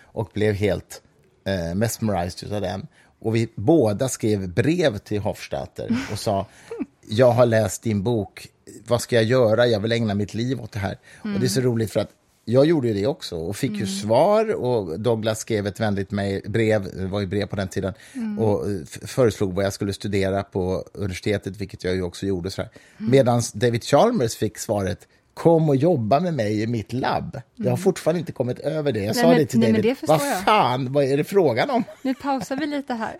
och 0.03 0.29
blev 0.33 0.53
helt 0.53 1.01
eh, 1.45 1.75
mesmerized 1.75 2.53
av 2.53 2.61
den. 2.61 2.87
Och 3.19 3.35
vi 3.35 3.49
båda 3.55 4.09
skrev 4.09 4.49
brev 4.49 4.97
till 4.97 5.19
Hofstadter 5.19 5.97
och 6.11 6.19
sa 6.19 6.45
jag 7.09 7.31
har 7.31 7.45
läst 7.45 7.83
din 7.83 8.03
bok, 8.03 8.47
vad 8.87 9.01
ska 9.01 9.15
jag 9.15 9.25
göra? 9.25 9.67
Jag 9.67 9.79
vill 9.79 9.91
ägna 9.91 10.13
mitt 10.13 10.33
liv 10.33 10.61
åt 10.61 10.71
det 10.71 10.79
här. 10.79 10.97
Och 11.21 11.39
det 11.39 11.45
är 11.45 11.49
så 11.49 11.61
roligt 11.61 11.91
för 11.91 11.99
att 11.99 12.09
jag 12.45 12.65
gjorde 12.65 12.87
ju 12.87 12.93
det 12.93 13.07
också 13.07 13.35
och 13.35 13.55
fick 13.55 13.71
ju 13.71 13.87
svar 13.87 14.53
och 14.53 14.99
Douglas 14.99 15.39
skrev 15.39 15.67
ett 15.67 15.79
vänligt 15.79 16.09
brev, 16.45 16.97
det 16.97 17.05
var 17.05 17.19
ju 17.19 17.27
brev 17.27 17.45
på 17.45 17.55
den 17.55 17.67
tiden, 17.67 17.93
och 18.39 18.71
eh, 18.71 18.85
föreslog 18.85 19.53
vad 19.53 19.65
jag 19.65 19.73
skulle 19.73 19.93
studera 19.93 20.43
på 20.43 20.85
universitetet, 20.93 21.57
vilket 21.57 21.83
jag 21.83 21.95
ju 21.95 22.01
också 22.01 22.25
gjorde. 22.25 22.49
Mm. 22.57 22.69
Medan 22.97 23.41
David 23.53 23.83
Chalmers 23.83 24.35
fick 24.35 24.57
svaret 24.57 25.07
Kom 25.33 25.69
och 25.69 25.75
jobba 25.75 26.19
med 26.19 26.33
mig 26.33 26.61
i 26.61 26.67
mitt 26.67 26.93
labb. 26.93 27.41
Jag 27.55 27.69
har 27.69 27.77
fortfarande 27.77 28.19
inte 28.19 28.31
kommit 28.31 28.59
över 28.59 28.91
det. 28.91 28.99
Jag 28.99 29.15
Nej, 29.15 29.23
sa 29.23 29.27
men- 29.27 29.37
det 29.37 29.45
till 29.45 29.59
nej, 29.59 29.71
David. 29.73 29.95
vad 30.01 30.21
fan, 30.43 30.93
vad 30.93 31.03
är 31.03 31.17
det 31.17 31.23
frågan 31.23 31.69
om? 31.69 31.83
Nu 32.01 32.13
pausar 32.13 32.55
vi 32.55 32.65
lite 32.65 32.93
här. 32.93 33.15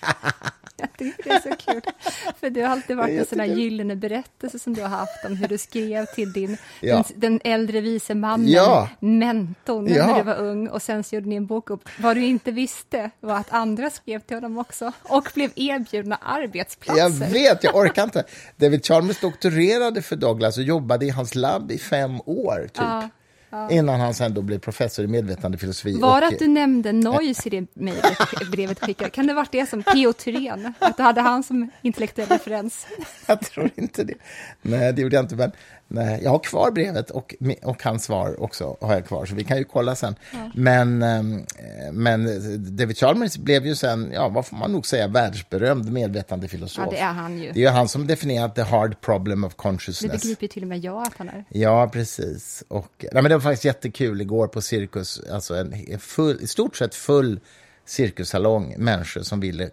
Jag 0.80 0.92
tycker 0.98 1.24
det 1.24 1.30
är 1.30 1.40
så 1.40 1.56
kul. 1.72 1.80
För 2.40 2.50
det 2.50 2.60
har 2.62 2.68
alltid 2.68 2.96
varit 2.96 3.18
en 3.20 3.26
sån 3.26 3.40
här 3.40 3.46
jättekul. 3.46 3.62
gyllene 3.64 3.96
berättelse 3.96 4.58
som 4.58 4.74
du 4.74 4.82
har 4.82 4.88
haft 4.88 5.24
om 5.26 5.36
hur 5.36 5.48
du 5.48 5.58
skrev 5.58 6.06
till 6.06 6.32
din, 6.32 6.56
Ja. 6.80 6.94
den, 7.08 7.20
den 7.20 7.40
äldre 7.44 7.80
vise 7.80 8.14
mannen, 8.14 8.48
Ja. 8.48 8.88
mentorn, 9.00 9.86
Ja. 9.94 10.06
när 10.06 10.14
du 10.18 10.22
var 10.22 10.36
ung. 10.38 10.68
Och 10.68 10.82
sen 10.82 11.04
så 11.04 11.14
gjorde 11.14 11.28
ni 11.28 11.34
en 11.36 11.46
bok 11.46 11.70
upp. 11.70 11.88
Vad 11.98 12.16
du 12.16 12.24
inte 12.24 12.50
visste 12.50 13.10
var 13.20 13.34
att 13.36 13.52
andra 13.52 13.90
skrev 13.90 14.20
till 14.20 14.36
honom 14.36 14.58
också 14.58 14.92
och 15.02 15.28
blev 15.34 15.50
erbjudna 15.56 16.18
arbetsplatser. 16.22 17.02
Jag 17.02 17.10
vet, 17.10 17.64
jag 17.64 17.76
orkar 17.76 18.04
inte. 18.04 18.24
David 18.56 18.84
Chalmers 18.86 19.20
doktorerade 19.20 20.02
för 20.02 20.16
Douglas 20.16 20.56
och 20.58 20.62
jobbade 20.64 21.06
i 21.06 21.10
hans 21.10 21.34
labb 21.34 21.72
i 21.72 21.78
fem 21.78 22.20
år, 22.26 22.60
typ. 22.62 22.76
Ja, 22.76 23.08
Innan 23.70 24.00
han 24.00 24.14
sen 24.14 24.34
då 24.34 24.42
blev 24.42 24.58
professor 24.58 25.04
i 25.04 25.08
medvetandefilosofi. 25.08 26.00
Var 26.00 26.20
det 26.20 26.26
och, 26.26 26.32
att 26.32 26.38
du 26.38 26.48
nämnde 26.48 26.92
Noise 26.92 27.48
i 27.48 27.50
det 27.50 27.66
mejlet, 27.74 28.18
brevet 28.52 28.80
skickade? 28.80 29.10
Kan 29.10 29.26
det 29.26 29.34
varit 29.34 29.52
det 29.52 29.66
som 29.66 29.82
P.O. 29.82 30.12
Thyrén? 30.12 30.72
Att 30.78 30.96
du 30.96 31.02
hade 31.02 31.20
han 31.20 31.42
som 31.42 31.70
intellektuell 31.82 32.28
referens? 32.28 32.86
Jag 33.26 33.40
tror 33.40 33.70
inte 33.74 34.04
det. 34.04 34.14
Nej, 34.62 34.92
det 34.92 35.02
gjorde 35.02 35.16
jag 35.16 35.24
inte. 35.24 35.36
Men 35.36 35.52
nej, 35.92 36.20
jag 36.22 36.30
har 36.30 36.38
kvar 36.38 36.70
brevet 36.70 37.10
och, 37.10 37.34
och 37.62 37.82
hans 37.82 38.04
svar 38.04 38.42
också 38.42 38.76
har 38.80 38.94
jag 38.94 39.06
kvar, 39.06 39.26
så 39.26 39.34
vi 39.34 39.44
kan 39.44 39.58
ju 39.58 39.64
kolla 39.64 39.94
sen. 39.94 40.14
Men, 40.54 41.02
ehm, 41.02 41.44
men 41.92 42.24
David 42.76 42.98
Chalmers 42.98 43.36
blev 43.36 43.66
ju 43.66 43.74
sen, 43.76 44.10
ja, 44.14 44.28
vad 44.28 44.46
får 44.46 44.56
man 44.56 44.72
nog 44.72 44.86
säga, 44.86 45.08
världsberömd 45.08 45.92
medvetandefilosof. 45.92 46.84
Ja, 46.84 46.90
det 46.90 46.98
är 46.98 47.12
han 47.12 47.38
ju. 47.38 47.52
Det 47.52 47.60
är 47.60 47.64
ju 47.64 47.68
han 47.68 47.88
som 47.88 48.06
definierat 48.06 48.54
the 48.54 48.62
hard 48.62 49.00
problem 49.00 49.44
of 49.44 49.52
Det 49.52 49.56
consciousness. 49.56 50.22
begriper 50.22 50.42
ju 50.42 50.48
till 50.48 50.62
och 50.62 50.68
med 50.68 50.78
jag 50.78 51.02
att 51.06 51.14
han 51.16 51.28
är. 51.28 51.44
Ja, 51.48 51.88
precis. 51.88 52.64
Och, 52.68 52.92
nej, 53.12 53.22
men 53.22 53.24
det 53.24 53.34
var 53.34 53.40
faktiskt 53.40 53.64
jättekul 53.64 54.20
igår 54.20 54.46
på 54.48 54.62
Cirkus, 54.62 55.20
alltså 55.32 55.54
en 55.56 55.98
full, 55.98 56.38
i 56.40 56.46
stort 56.46 56.76
sett 56.76 56.94
full 56.94 57.40
cirkussalong, 57.84 58.74
människor 58.78 59.22
som 59.22 59.40
ville 59.40 59.70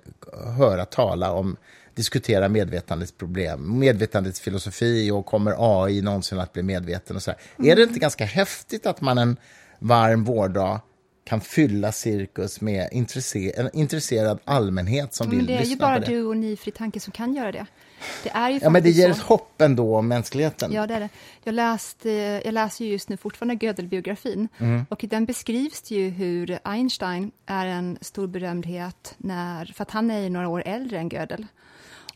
höra 0.58 0.86
tala 0.86 1.32
om, 1.32 1.58
diskutera 1.98 2.50
medvetandets 2.50 3.12
problem, 3.12 3.80
medvetandets 3.80 4.40
filosofi 4.40 5.12
och 5.12 5.26
kommer 5.26 5.56
AI 5.84 6.02
någonsin 6.02 6.40
att 6.40 6.54
bli 6.54 6.64
medveten 6.64 7.16
och 7.16 7.24
så 7.24 7.32
här. 7.32 7.72
Är 7.72 7.76
det 7.76 7.84
inte 7.84 8.00
ganska 8.00 8.26
häftigt 8.26 8.86
att 8.86 9.02
man 9.02 9.18
en 9.18 9.38
varm 9.80 10.24
vårdag 10.24 10.80
kan 11.26 11.42
fylla 11.42 11.92
cirkus 11.92 12.62
med 12.62 12.90
intresse, 12.92 13.52
en 13.58 13.70
intresserad 13.74 14.40
allmänhet 14.46 15.14
som 15.14 15.28
Men 15.28 15.38
vill 15.38 15.46
det 15.46 15.54
är 15.54 15.58
ju 15.58 15.64
lyssna 15.64 15.88
bara 15.88 16.00
på 16.00 16.06
det? 16.06 16.12
du 16.12 16.24
och 16.26 16.38
Ni 16.38 16.56
Fri 16.56 16.72
Tanke 16.72 17.00
som 17.00 17.12
kan 17.14 17.34
göra 17.34 17.52
det. 17.52 17.66
Det 18.24 18.30
är 18.30 18.50
ju 18.50 18.60
Ja, 18.64 18.70
men 18.70 18.84
det 18.84 18.90
ger 18.90 19.10
ett 19.10 19.18
hopp 19.20 19.62
ändå 19.62 19.96
om 19.98 20.08
mänskligheten. 20.08 20.72
Ja, 20.74 20.88
det 20.88 20.94
är 20.94 21.00
det. 21.00 21.10
Jag, 21.44 21.54
läste, 21.56 22.10
jag 22.46 22.54
läser 22.54 22.86
ju 22.86 22.92
just 22.92 23.10
nu 23.10 23.18
fortfarande 23.18 23.66
Gödel-biografin 23.66 24.48
Mm. 24.58 24.86
och 24.90 25.04
i 25.04 25.08
den 25.08 25.26
beskrivs 25.26 25.82
det 25.82 25.96
ju 25.96 26.10
hur 26.10 26.60
Einstein 26.64 27.32
är 27.46 27.66
en 27.66 27.98
stor 28.02 28.28
berömdhet 28.28 29.16
när, 29.18 29.66
för 29.76 29.82
att 29.82 29.92
han 29.92 30.12
är 30.12 30.20
ju 30.20 30.30
några 30.30 30.48
år 30.50 30.64
äldre 30.66 31.00
än 31.00 31.10
Gödel. 31.10 31.46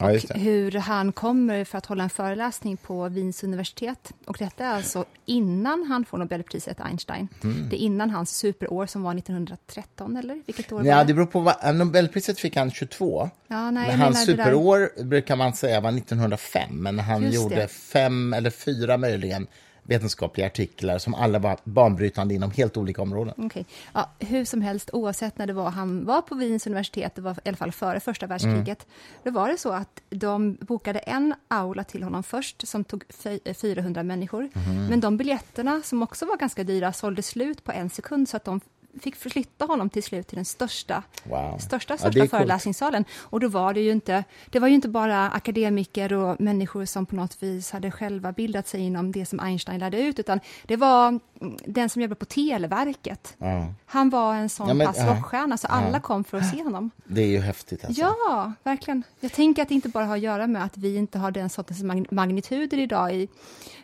Ja, 0.01 0.11
Och 0.11 0.19
det. 0.27 0.39
hur 0.39 0.71
han 0.71 1.11
kommer 1.11 1.65
för 1.65 1.77
att 1.77 1.85
hålla 1.85 2.03
en 2.03 2.09
föreläsning 2.09 2.77
på 2.77 3.09
Wiens 3.09 3.43
universitet. 3.43 4.11
Och 4.25 4.35
detta 4.39 4.65
är 4.65 4.75
alltså 4.75 5.05
innan 5.25 5.83
han 5.83 6.05
får 6.05 6.17
Nobelpriset, 6.17 6.79
Einstein. 6.81 7.27
Mm. 7.43 7.69
Det 7.69 7.75
är 7.75 7.79
innan 7.79 8.09
hans 8.09 8.37
superår 8.37 8.85
som 8.85 9.03
var 9.03 9.15
1913, 9.17 10.17
eller? 10.17 10.41
Vilket 10.45 10.71
år 10.71 10.85
Ja, 10.85 10.95
var 10.97 11.05
det 11.05 11.13
beror 11.13 11.25
på 11.25 11.39
vad, 11.39 11.75
Nobelpriset 11.75 12.39
fick 12.39 12.55
han 12.55 12.71
22. 12.71 13.29
Ja, 13.47 13.71
nej, 13.71 13.87
men 13.87 13.99
hans 13.99 14.25
det 14.25 14.31
superår 14.31 15.03
brukar 15.03 15.35
man 15.35 15.53
säga 15.53 15.81
var 15.81 15.89
1905, 15.97 16.69
men 16.71 16.99
han 16.99 17.23
Just 17.23 17.35
gjorde 17.35 17.55
det. 17.55 17.67
fem 17.67 18.33
eller 18.33 18.49
fyra 18.49 18.97
möjligen 18.97 19.47
vetenskapliga 19.91 20.47
artiklar 20.47 20.97
som 20.97 21.13
alla 21.15 21.39
var 21.39 21.57
banbrytande 21.63 22.33
inom 22.33 22.51
helt 22.51 22.77
olika 22.77 23.01
områden. 23.01 23.33
Okej. 23.37 23.65
Ja, 23.93 24.09
hur 24.19 24.45
som 24.45 24.61
helst, 24.61 24.89
oavsett 24.93 25.37
när 25.37 25.47
det 25.47 25.53
var 25.53 25.69
han 25.69 26.05
var 26.05 26.21
på 26.21 26.35
Wiens 26.35 26.67
universitet, 26.67 27.15
det 27.15 27.21
var 27.21 27.31
i 27.33 27.47
alla 27.49 27.57
fall 27.57 27.71
före 27.71 27.99
första 27.99 28.27
världskriget, 28.27 28.87
då 29.23 29.31
var 29.31 29.49
det 29.49 29.57
så 29.57 29.69
att 29.71 30.01
de 30.09 30.57
bokade 30.61 30.99
en 30.99 31.33
aula 31.47 31.83
till 31.83 32.03
honom 32.03 32.23
först, 32.23 32.67
som 32.67 32.83
tog 32.83 33.03
fy- 33.09 33.53
400 33.53 34.03
människor. 34.03 34.49
Men 34.89 34.99
de 34.99 35.17
biljetterna, 35.17 35.81
som 35.83 36.03
också 36.03 36.25
var 36.25 36.37
ganska 36.37 36.63
dyra, 36.63 36.93
sålde 36.93 37.21
slut 37.21 37.63
på 37.63 37.71
en 37.71 37.89
sekund, 37.89 38.29
så 38.29 38.37
att 38.37 38.45
de 38.45 38.61
fick 38.99 39.15
flytta 39.15 39.65
honom 39.65 39.89
till 39.89 40.03
slut 40.03 40.27
till 40.27 40.35
den 40.35 40.45
största, 40.45 41.03
Wow. 41.23 41.57
största, 41.57 41.93
Ja, 41.93 41.97
största 41.97 42.19
coolt. 42.19 42.31
föreläsningssalen. 42.31 43.05
Och 43.19 43.39
då 43.39 43.47
var 43.47 43.73
det 43.73 43.81
ju 43.81 43.91
inte, 43.91 44.23
det 44.49 44.59
var 44.59 44.67
ju 44.67 44.75
inte 44.75 44.89
bara 44.89 45.29
akademiker 45.29 46.13
och 46.13 46.41
människor 46.41 46.85
som 46.85 47.05
på 47.05 47.15
något 47.15 47.43
vis 47.43 47.71
hade 47.71 47.91
själva 47.91 48.31
bildat 48.31 48.67
sig 48.67 48.81
inom 48.81 49.11
det 49.11 49.25
som 49.25 49.39
Einstein 49.39 49.79
lärde 49.79 50.01
ut, 50.01 50.19
utan 50.19 50.39
det 50.63 50.75
var 50.75 51.07
mm, 51.07 51.19
den 51.65 51.89
som 51.89 52.01
jobbade 52.01 52.19
på 52.19 52.25
Televerket. 52.25 53.35
Ja, 53.37 53.73
Han 53.85 54.09
var 54.09 54.35
en 54.35 54.49
sån 54.49 54.67
Ja, 54.67 54.73
men- 54.73 54.87
pass 54.87 54.97
ja. 54.97 55.15
rockstjärna, 55.17 55.57
så 55.57 55.67
alla 55.67 55.99
kom 55.99 56.23
för 56.23 56.37
att 56.37 56.49
se 56.49 56.63
honom. 56.63 56.91
det 57.05 57.21
är 57.21 57.27
ju 57.27 57.39
häftigt. 57.39 57.85
Alltså. 57.85 58.01
Ja, 58.01 58.53
verkligen. 58.63 59.03
Jag 59.19 59.31
tänker 59.33 59.61
att 59.61 59.67
det 59.69 59.75
inte 59.75 59.89
bara 59.89 60.05
har 60.05 60.15
att 60.15 60.21
göra 60.21 60.47
med 60.47 60.63
att 60.63 60.77
vi 60.77 60.95
inte 60.95 61.19
har 61.19 61.31
den 61.31 61.49
sortens 61.49 61.83
mag- 61.83 62.07
magnituder 62.11 62.77
idag 62.77 63.15
i, 63.15 63.27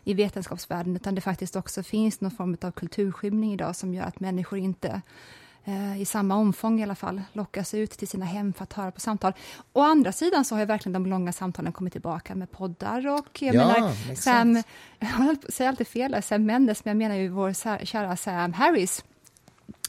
i 0.07 0.13
vetenskapsvärlden, 0.13 0.95
utan 0.95 1.15
det 1.15 1.21
faktiskt 1.21 1.55
också 1.55 1.83
finns 1.83 2.21
någon 2.21 2.31
form 2.31 2.57
av 2.61 2.71
kulturskymning 2.71 3.53
idag 3.53 3.75
som 3.75 3.93
gör 3.93 4.03
att 4.03 4.19
människor 4.19 4.59
inte 4.59 5.01
eh, 5.65 6.01
i 6.01 6.05
samma 6.05 6.35
omfång 6.35 6.79
i 6.79 6.83
alla 6.83 6.95
fall 6.95 7.21
lockas 7.33 7.73
ut 7.73 7.91
till 7.91 8.07
sina 8.07 8.25
hem 8.25 8.53
för 8.53 8.63
att 8.63 8.73
höra 8.73 8.91
på 8.91 8.99
samtal. 8.99 9.33
Å 9.73 9.81
andra 9.81 10.11
sidan 10.11 10.45
så 10.45 10.55
har 10.55 10.65
verkligen 10.65 10.93
de 10.93 11.05
långa 11.05 11.31
samtalen 11.31 11.71
kommit 11.73 11.93
tillbaka 11.93 12.35
med 12.35 12.51
poddar 12.51 13.07
och 13.07 13.41
jag 13.41 13.55
Ja, 13.55 13.67
menar. 13.67 14.15
Sam, 14.15 14.55
jag 14.99 15.53
säger 15.53 15.69
alltid 15.69 15.87
fel, 15.87 16.23
Sam 16.23 16.45
Mendes, 16.45 16.85
men 16.85 16.89
jag 16.91 16.97
menar 16.97 17.15
ju 17.15 17.29
vår 17.29 17.85
kära 17.85 18.17
Sam 18.17 18.53
Harris 18.53 19.03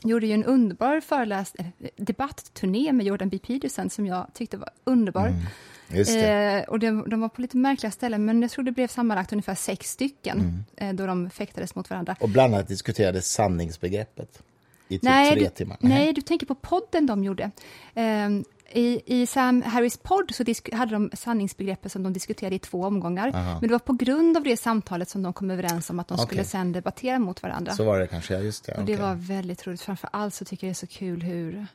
gjorde 0.02 0.26
ju 0.26 0.32
en 0.32 0.44
underbar 0.44 1.00
föreläs 1.00 1.54
eller, 1.58 1.72
debattturné 1.96 2.92
med 2.92 3.06
Jordan 3.06 3.28
B. 3.28 3.38
Peterson 3.38 3.90
som 3.90 4.06
jag 4.06 4.26
tyckte 4.34 4.56
var 4.56 4.70
underbar. 4.84 5.28
Just 5.28 5.46
det. 5.88 6.58
Eh, 6.58 6.62
och 6.68 6.78
de, 6.78 7.04
de 7.10 7.20
var 7.20 7.28
på 7.28 7.40
lite 7.42 7.56
märkliga 7.56 7.90
ställen, 7.90 8.24
men 8.24 8.42
jag 8.42 8.50
tror 8.50 8.64
det 8.64 8.72
blev 8.72 8.88
sammanlagt 8.88 9.32
ungefär 9.32 9.54
sex 9.54 9.90
stycken 9.90 10.38
Mm. 10.76 10.90
eh, 10.90 10.94
då 10.96 11.06
de 11.06 11.30
fäktades 11.30 11.74
mot 11.74 11.90
varandra. 11.90 12.16
Och 12.20 12.28
bland 12.28 12.54
annat 12.54 12.68
diskuterades 12.68 13.32
sanningsbegreppet 13.32 14.42
i 14.88 14.94
typ 14.94 15.02
nej, 15.02 15.32
tre 15.32 15.40
du, 15.44 15.48
timmar. 15.50 15.76
nej, 15.80 16.12
du 16.12 16.20
tänker 16.20 16.46
på 16.46 16.54
podden 16.54 17.06
de 17.06 17.24
gjorde. 17.24 17.50
Eh, 17.94 18.28
i, 18.72 19.00
I 19.06 19.26
Sam 19.26 19.62
Harris 19.62 19.96
podd 19.96 20.34
så 20.34 20.44
hade 20.72 20.92
de 20.92 21.10
sanningsbegreppet 21.14 21.92
som 21.92 22.02
de 22.02 22.12
diskuterade 22.12 22.56
i 22.56 22.58
två 22.58 22.84
omgångar. 22.84 23.30
Men 23.32 23.60
det 23.60 23.68
var 23.68 23.78
på 23.78 23.92
grund 23.92 24.36
av 24.36 24.42
det 24.42 24.56
samtalet 24.56 25.08
som 25.08 25.22
de 25.22 25.32
kom 25.32 25.50
överens 25.50 25.90
om 25.90 25.98
att 26.00 26.08
de 26.08 26.14
Okej. 26.14 26.26
skulle 26.26 26.44
sen 26.44 26.72
debattera 26.72 27.18
mot 27.18 27.42
varandra. 27.42 27.72
Så 27.72 27.84
var 27.84 27.98
det 27.98 28.06
kanske, 28.06 28.34
ja 28.34 28.40
just 28.40 28.64
det. 28.64 28.72
Och 28.74 28.84
det 28.84 28.96
var 28.96 29.14
väldigt 29.14 29.66
roligt. 29.66 29.80
Framför 29.80 30.08
allt 30.12 30.34
så 30.34 30.44
tycker 30.44 30.66
jag 30.66 30.70
det 30.70 30.72
är 30.72 30.74
så 30.74 30.86
kul 30.86 31.22
hur 31.22 31.66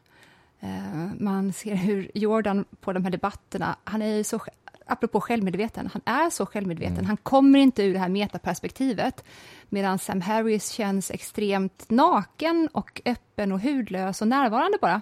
man 1.20 1.54
ser 1.54 1.76
hur 1.76 2.12
Jordan 2.14 2.66
på 2.82 2.94
de 2.94 3.04
här 3.04 3.12
debatterna, 3.12 3.76
han 3.84 4.02
är 4.02 4.16
ju 4.16 4.24
så 4.24 4.40
apropå 4.86 5.22
självmedveten, 5.22 5.90
han 5.94 6.02
är 6.06 6.30
så 6.30 6.46
självmedveten. 6.46 6.94
Mm. 6.94 7.06
Han 7.06 7.18
kommer 7.18 7.60
inte 7.60 7.84
ur 7.84 7.94
det 7.94 8.00
här 8.00 8.10
metaperspektivet. 8.10 9.24
Medan 9.70 10.00
Sam 10.00 10.22
Harris 10.22 10.70
känns 10.70 11.12
extremt 11.12 11.86
naken 11.90 12.70
och 12.72 13.02
öppen 13.06 13.52
och 13.52 13.60
hudlös 13.60 14.22
och 14.22 14.28
närvarande 14.28 14.78
bara. 14.82 15.02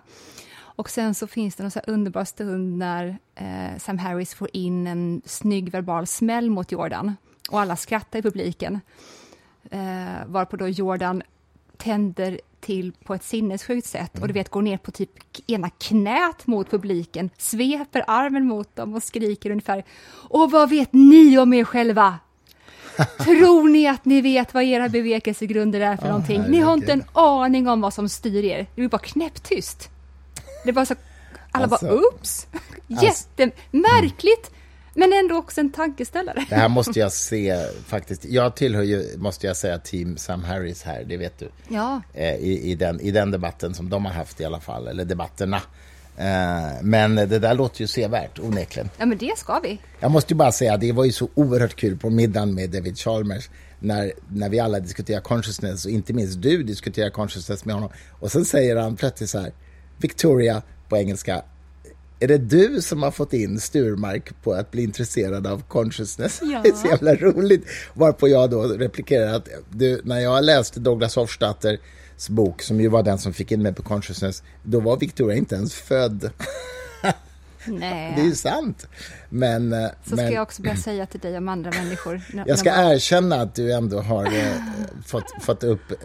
Och 0.53 0.89
sen 0.89 1.15
så 1.15 1.27
finns 1.27 1.55
det 1.55 1.63
en 1.63 1.71
så 1.71 1.79
underbar 1.87 2.25
stund 2.25 2.77
när 2.77 3.17
eh, 3.35 3.77
Sam 3.77 3.97
Harris 3.97 4.33
får 4.33 4.49
in 4.53 4.87
en 4.87 5.21
snygg 5.25 5.71
verbal 5.71 6.07
smäll 6.07 6.49
mot 6.49 6.71
Jordan 6.71 7.15
och 7.51 7.59
alla 7.59 7.75
skrattar 7.75 8.19
i 8.19 8.21
publiken. 8.21 8.79
Eh, 9.71 10.25
varpå 10.25 10.57
då 10.57 10.67
Jordan 10.67 11.23
tänder 11.83 12.39
till 12.59 12.91
på 13.03 13.13
ett 13.13 13.23
sinnessjukt 13.23 13.87
sätt 13.87 14.19
och 14.21 14.27
du 14.27 14.33
vet 14.33 14.49
går 14.49 14.61
ner 14.61 14.77
på 14.77 14.91
typ 14.91 15.09
ena 15.47 15.69
knät 15.69 16.47
mot 16.47 16.71
publiken, 16.71 17.29
sveper 17.37 18.03
armen 18.07 18.45
mot 18.45 18.75
dem 18.75 18.93
och 18.93 19.03
skriker 19.03 19.49
ungefär 19.51 19.83
Och 20.29 20.51
vad 20.51 20.69
vet 20.69 20.93
ni 20.93 21.37
om 21.37 21.53
er 21.53 21.63
själva? 21.63 22.19
Tror 23.19 23.69
ni 23.69 23.87
att 23.87 24.05
ni 24.05 24.21
vet 24.21 24.53
vad 24.53 24.63
era 24.63 24.89
bevekelsegrunder 24.89 25.81
är 25.81 25.97
för 25.97 26.05
oh, 26.05 26.09
någonting? 26.09 26.41
Ni 26.41 26.59
har 26.59 26.73
inte 26.73 26.91
en 26.91 27.03
aning 27.13 27.67
om 27.67 27.81
vad 27.81 27.93
som 27.93 28.09
styr 28.09 28.45
er. 28.45 28.67
Det 28.75 28.83
är 28.83 28.87
bara 28.87 28.97
knäpptyst. 28.97 29.89
Det 30.65 30.71
var 30.71 30.85
så, 30.85 30.95
alla 31.51 31.65
alltså, 31.65 31.85
bara 31.85 31.95
oops! 31.95 32.47
Alltså, 32.89 33.05
Jättemärkligt! 33.05 34.51
Men 34.93 35.13
ändå 35.13 35.35
också 35.35 35.61
en 35.61 35.71
tankeställare. 35.71 36.45
Det 36.49 36.55
här 36.55 36.69
måste 36.79 36.99
jag 36.99 37.11
se 37.11 37.65
faktiskt. 37.85 38.25
Jag 38.25 38.55
tillhör 38.55 38.83
ju, 38.83 39.17
måste 39.17 39.47
jag 39.47 39.57
säga, 39.57 39.77
team 39.77 40.17
Sam 40.17 40.43
Harris 40.43 40.83
här, 40.83 41.03
det 41.03 41.17
vet 41.17 41.39
du. 41.39 41.49
Ja. 41.67 42.01
Eh, 42.13 42.35
I, 42.35 42.71
i, 42.71 42.75
den, 42.75 43.01
I 43.01 43.11
den 43.11 43.31
debatten 43.31 43.73
som 43.73 43.89
de 43.89 44.05
har 44.05 44.13
haft 44.13 44.41
i 44.41 44.45
alla 44.45 44.59
fall, 44.59 44.87
eller 44.87 45.05
debatterna. 45.05 45.61
Eh, 46.17 46.81
men 46.81 47.15
det 47.15 47.39
där 47.39 47.53
låter 47.53 47.81
ju 47.81 47.87
sevärt, 47.87 48.39
onekligen. 48.39 48.89
Ja, 48.97 49.05
men 49.05 49.17
det 49.17 49.37
ska 49.37 49.59
vi. 49.59 49.79
Jag 49.99 50.11
måste 50.11 50.33
ju 50.33 50.37
bara 50.37 50.51
säga, 50.51 50.77
det 50.77 50.91
var 50.91 51.05
ju 51.05 51.11
så 51.11 51.29
oerhört 51.33 51.75
kul 51.75 51.97
på 51.97 52.09
middagen 52.09 52.53
med 52.55 52.69
David 52.69 52.97
Chalmers 52.97 53.49
när, 53.79 54.11
när 54.27 54.49
vi 54.49 54.59
alla 54.59 54.79
diskuterar 54.79 55.21
consciousness 55.21 55.85
och 55.85 55.91
inte 55.91 56.13
minst 56.13 56.41
du 56.41 56.63
diskuterar 56.63 57.09
consciousness 57.09 57.65
med 57.65 57.75
honom. 57.75 57.89
Och 58.19 58.31
sen 58.31 58.45
säger 58.45 58.75
han 58.75 58.95
plötsligt 58.95 59.29
så 59.29 59.39
här, 59.39 59.51
Victoria 59.97 60.61
på 60.89 60.97
engelska, 60.97 61.43
är 62.21 62.27
det 62.27 62.37
du 62.37 62.81
som 62.81 63.03
har 63.03 63.11
fått 63.11 63.33
in 63.33 63.59
Sturmark 63.59 64.41
på 64.43 64.53
att 64.53 64.71
bli 64.71 64.83
intresserad 64.83 65.47
av 65.47 65.63
consciousness? 65.67 66.39
Ja. 66.43 66.61
Det 66.63 66.69
är 66.69 66.73
så 66.73 66.87
jävla 66.87 67.15
roligt. 67.15 67.65
Varpå 67.93 68.27
jag 68.27 68.49
då 68.49 68.63
replikerar 68.63 69.33
att 69.33 69.47
du, 69.69 70.01
när 70.03 70.19
jag 70.19 70.43
läste 70.43 70.79
Douglas 70.79 71.15
Hofstadters 71.15 71.79
bok, 72.29 72.61
som 72.61 72.81
ju 72.81 72.87
var 72.87 73.03
den 73.03 73.17
som 73.17 73.33
fick 73.33 73.51
in 73.51 73.61
mig 73.61 73.73
på 73.73 73.83
consciousness, 73.83 74.43
då 74.63 74.79
var 74.79 74.97
Victoria 74.97 75.37
inte 75.37 75.55
ens 75.55 75.73
född. 75.73 76.29
Nej. 77.65 78.13
Det 78.15 78.21
är 78.21 78.25
ju 78.25 78.35
sant. 78.35 78.87
Men, 79.29 79.73
eh, 79.73 79.89
så 80.03 80.17
ska 80.17 80.31
jag 80.31 80.43
också 80.43 80.61
börja 80.61 80.77
säga 80.77 81.05
till 81.05 81.19
dig 81.19 81.37
om 81.37 81.49
andra 81.49 81.71
människor. 81.71 82.21
Jag 82.45 82.59
ska 82.59 82.69
erkänna 82.69 83.35
att 83.35 83.55
du 83.55 83.73
ändå 83.73 84.01
har 84.01 84.25
eh, 84.25 84.53
fått, 85.05 85.43
fått 85.43 85.63
upp 85.63 85.91
eh, 85.91 85.97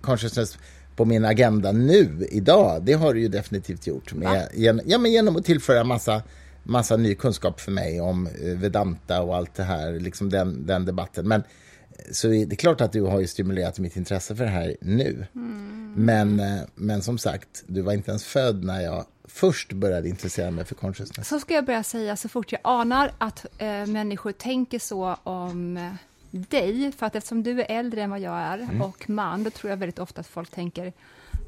consciousness 0.00 0.58
på 0.96 1.04
min 1.04 1.24
agenda 1.24 1.72
nu, 1.72 2.26
idag, 2.30 2.82
det 2.82 2.92
har 2.92 3.14
du 3.14 3.20
ju 3.20 3.28
definitivt 3.28 3.86
gjort. 3.86 4.14
Med, 4.14 4.48
gen, 4.54 4.80
ja, 4.84 4.98
men 4.98 5.12
genom 5.12 5.36
att 5.36 5.44
tillföra 5.44 5.84
massa, 5.84 6.22
massa 6.62 6.96
ny 6.96 7.14
kunskap 7.14 7.60
för 7.60 7.72
mig 7.72 8.00
om 8.00 8.26
eh, 8.26 8.58
Vedanta 8.58 9.22
och 9.22 9.36
allt 9.36 9.54
det 9.54 9.62
här, 9.62 9.92
liksom 9.92 10.30
den, 10.30 10.66
den 10.66 10.84
debatten. 10.84 11.28
Men 11.28 11.42
så 12.10 12.28
det 12.28 12.52
är 12.52 12.56
klart 12.56 12.80
att 12.80 12.92
du 12.92 13.02
har 13.02 13.20
ju 13.20 13.26
stimulerat 13.26 13.78
mitt 13.78 13.96
intresse 13.96 14.36
för 14.36 14.44
det 14.44 14.50
här 14.50 14.76
nu. 14.80 15.26
Mm. 15.34 15.94
Men, 15.96 16.40
eh, 16.40 16.62
men 16.74 17.02
som 17.02 17.18
sagt, 17.18 17.64
du 17.66 17.82
var 17.82 17.92
inte 17.92 18.10
ens 18.10 18.24
född 18.24 18.64
när 18.64 18.80
jag 18.80 19.06
först 19.24 19.72
började 19.72 20.08
intressera 20.08 20.50
mig 20.50 20.64
för 20.64 20.74
consciousness. 20.74 21.28
Så 21.28 21.40
ska 21.40 21.54
jag 21.54 21.64
börja 21.64 21.82
säga 21.82 22.16
så 22.16 22.28
fort 22.28 22.52
jag 22.52 22.60
anar 22.64 23.12
att 23.18 23.46
äh, 23.58 23.86
människor 23.86 24.32
tänker 24.32 24.78
så 24.78 25.16
om 25.22 25.90
dig, 26.32 26.92
för 26.92 27.06
att 27.06 27.16
eftersom 27.16 27.42
du 27.42 27.60
är 27.60 27.66
äldre 27.78 28.02
än 28.02 28.10
vad 28.10 28.20
jag 28.20 28.38
är 28.38 28.58
mm. 28.58 28.82
och 28.82 29.10
man, 29.10 29.44
då 29.44 29.50
tror 29.50 29.70
jag 29.70 29.76
väldigt 29.76 29.98
ofta 29.98 30.20
att 30.20 30.26
folk 30.26 30.50
tänker, 30.50 30.92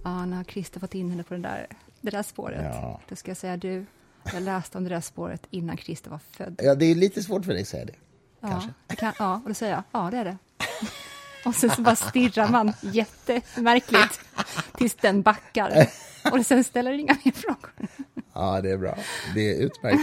ah, 0.03 0.25
när 0.25 0.37
har 0.37 0.44
Christer 0.44 0.81
fått 0.81 0.94
in 0.94 1.11
henne 1.11 1.23
på 1.23 1.35
den 1.35 1.42
där, 1.42 1.66
det 2.01 2.11
där 2.11 2.23
spåret? 2.23 2.75
Ja. 2.75 3.01
Då 3.09 3.16
ska 3.16 3.31
jag 3.31 3.37
säga, 3.37 3.57
du, 3.57 3.87
jag 4.33 4.42
läste 4.42 4.79
om 4.79 4.85
det 4.85 4.90
där 4.90 5.01
spåret 5.01 5.47
innan 5.51 5.77
Christer 5.77 6.11
var 6.11 6.20
född. 6.31 6.61
Ja, 6.62 6.75
det 6.75 6.87
är 6.87 6.94
lite 6.94 7.23
svårt 7.23 7.44
för 7.44 7.53
dig 7.53 7.62
att 7.62 7.68
säga 7.68 7.85
det. 7.85 7.94
Ja, 8.40 8.62
det 8.87 8.97
kan, 8.97 9.12
ja 9.18 9.40
och 9.42 9.49
då 9.49 9.55
säger 9.55 9.73
jag, 9.73 9.83
ja, 9.92 10.11
det 10.11 10.16
är 10.16 10.25
det. 10.25 10.37
Och 11.44 11.55
sen 11.55 11.70
så 11.70 11.83
bara 11.83 11.97
stirrar 11.97 12.49
man 12.49 12.73
jättemärkligt 12.81 14.20
tills 14.77 14.94
den 14.94 15.23
backar. 15.23 15.87
Och 16.33 16.47
sen 16.47 16.64
ställer 16.64 16.92
inga 16.92 17.16
mer 17.25 17.33
frågor. 17.33 17.73
Ja, 18.35 18.61
det 18.61 18.70
är 18.70 18.79
bra. 18.79 18.99
Det 19.35 19.51
är 19.51 19.55
utmärkt. 19.55 20.01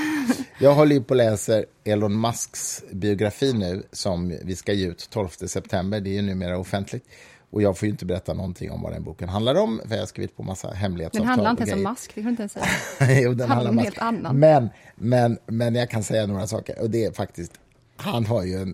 Jag 0.60 0.76
håller 0.76 1.00
på 1.00 1.10
och 1.10 1.16
läser 1.16 1.66
Elon 1.84 2.22
Musks 2.22 2.84
biografi 2.92 3.54
nu 3.54 3.84
som 3.92 4.38
vi 4.44 4.56
ska 4.56 4.74
ge 4.74 4.88
ut 4.88 5.10
12 5.10 5.28
september. 5.28 6.00
Det 6.00 6.10
är 6.10 6.14
ju 6.14 6.22
numera 6.22 6.58
offentligt. 6.58 7.06
Och 7.52 7.62
jag 7.62 7.78
får 7.78 7.86
ju 7.86 7.92
inte 7.92 8.06
berätta 8.06 8.34
någonting 8.34 8.72
om 8.72 8.82
vad 8.82 8.94
den 8.94 9.04
boken 9.04 9.30
handlar 9.30 9.56
om, 9.56 9.82
för 9.88 9.96
jag 9.96 10.02
har 10.02 10.08
skrivit 10.08 10.38
på 10.38 10.44
massa 10.44 10.72
hemlighetsavtal. 10.72 11.22
Den 11.22 11.28
handlar 11.28 11.52
inte 11.52 11.64
ens 11.64 11.74
om 11.74 11.92
Musk, 11.92 12.16
det 12.16 12.22
kan 12.22 12.24
du 12.24 12.30
inte 12.30 12.42
ens 12.42 12.52
säga. 12.98 13.22
jo, 13.22 13.34
den 13.34 13.50
handlar 13.50 13.72
om 13.72 13.78
helt 13.78 13.98
annan. 13.98 14.40
Men, 14.40 14.70
men, 14.96 15.38
men 15.46 15.76
jag 15.76 15.90
kan 15.90 16.04
säga 16.04 16.28
några 16.28 16.48
saker, 16.48 16.82
och 16.82 16.90
det 16.90 17.06
är 17.06 17.12
faktiskt, 17.12 17.54
han 17.96 18.26
har 18.26 18.44
ju 18.44 18.56
en 18.62 18.74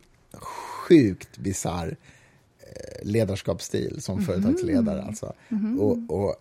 sjukt 0.87 1.37
bisarr 1.37 1.97
eh, 2.59 3.07
ledarskapsstil 3.07 4.01
som 4.01 4.19
mm 4.19 4.23
-hmm. 4.23 4.33
företagsledare. 4.33 5.01
Alltså. 5.01 5.33
Mm 5.49 5.65
-hmm. 5.65 5.79
och, 5.79 6.19
och 6.19 6.35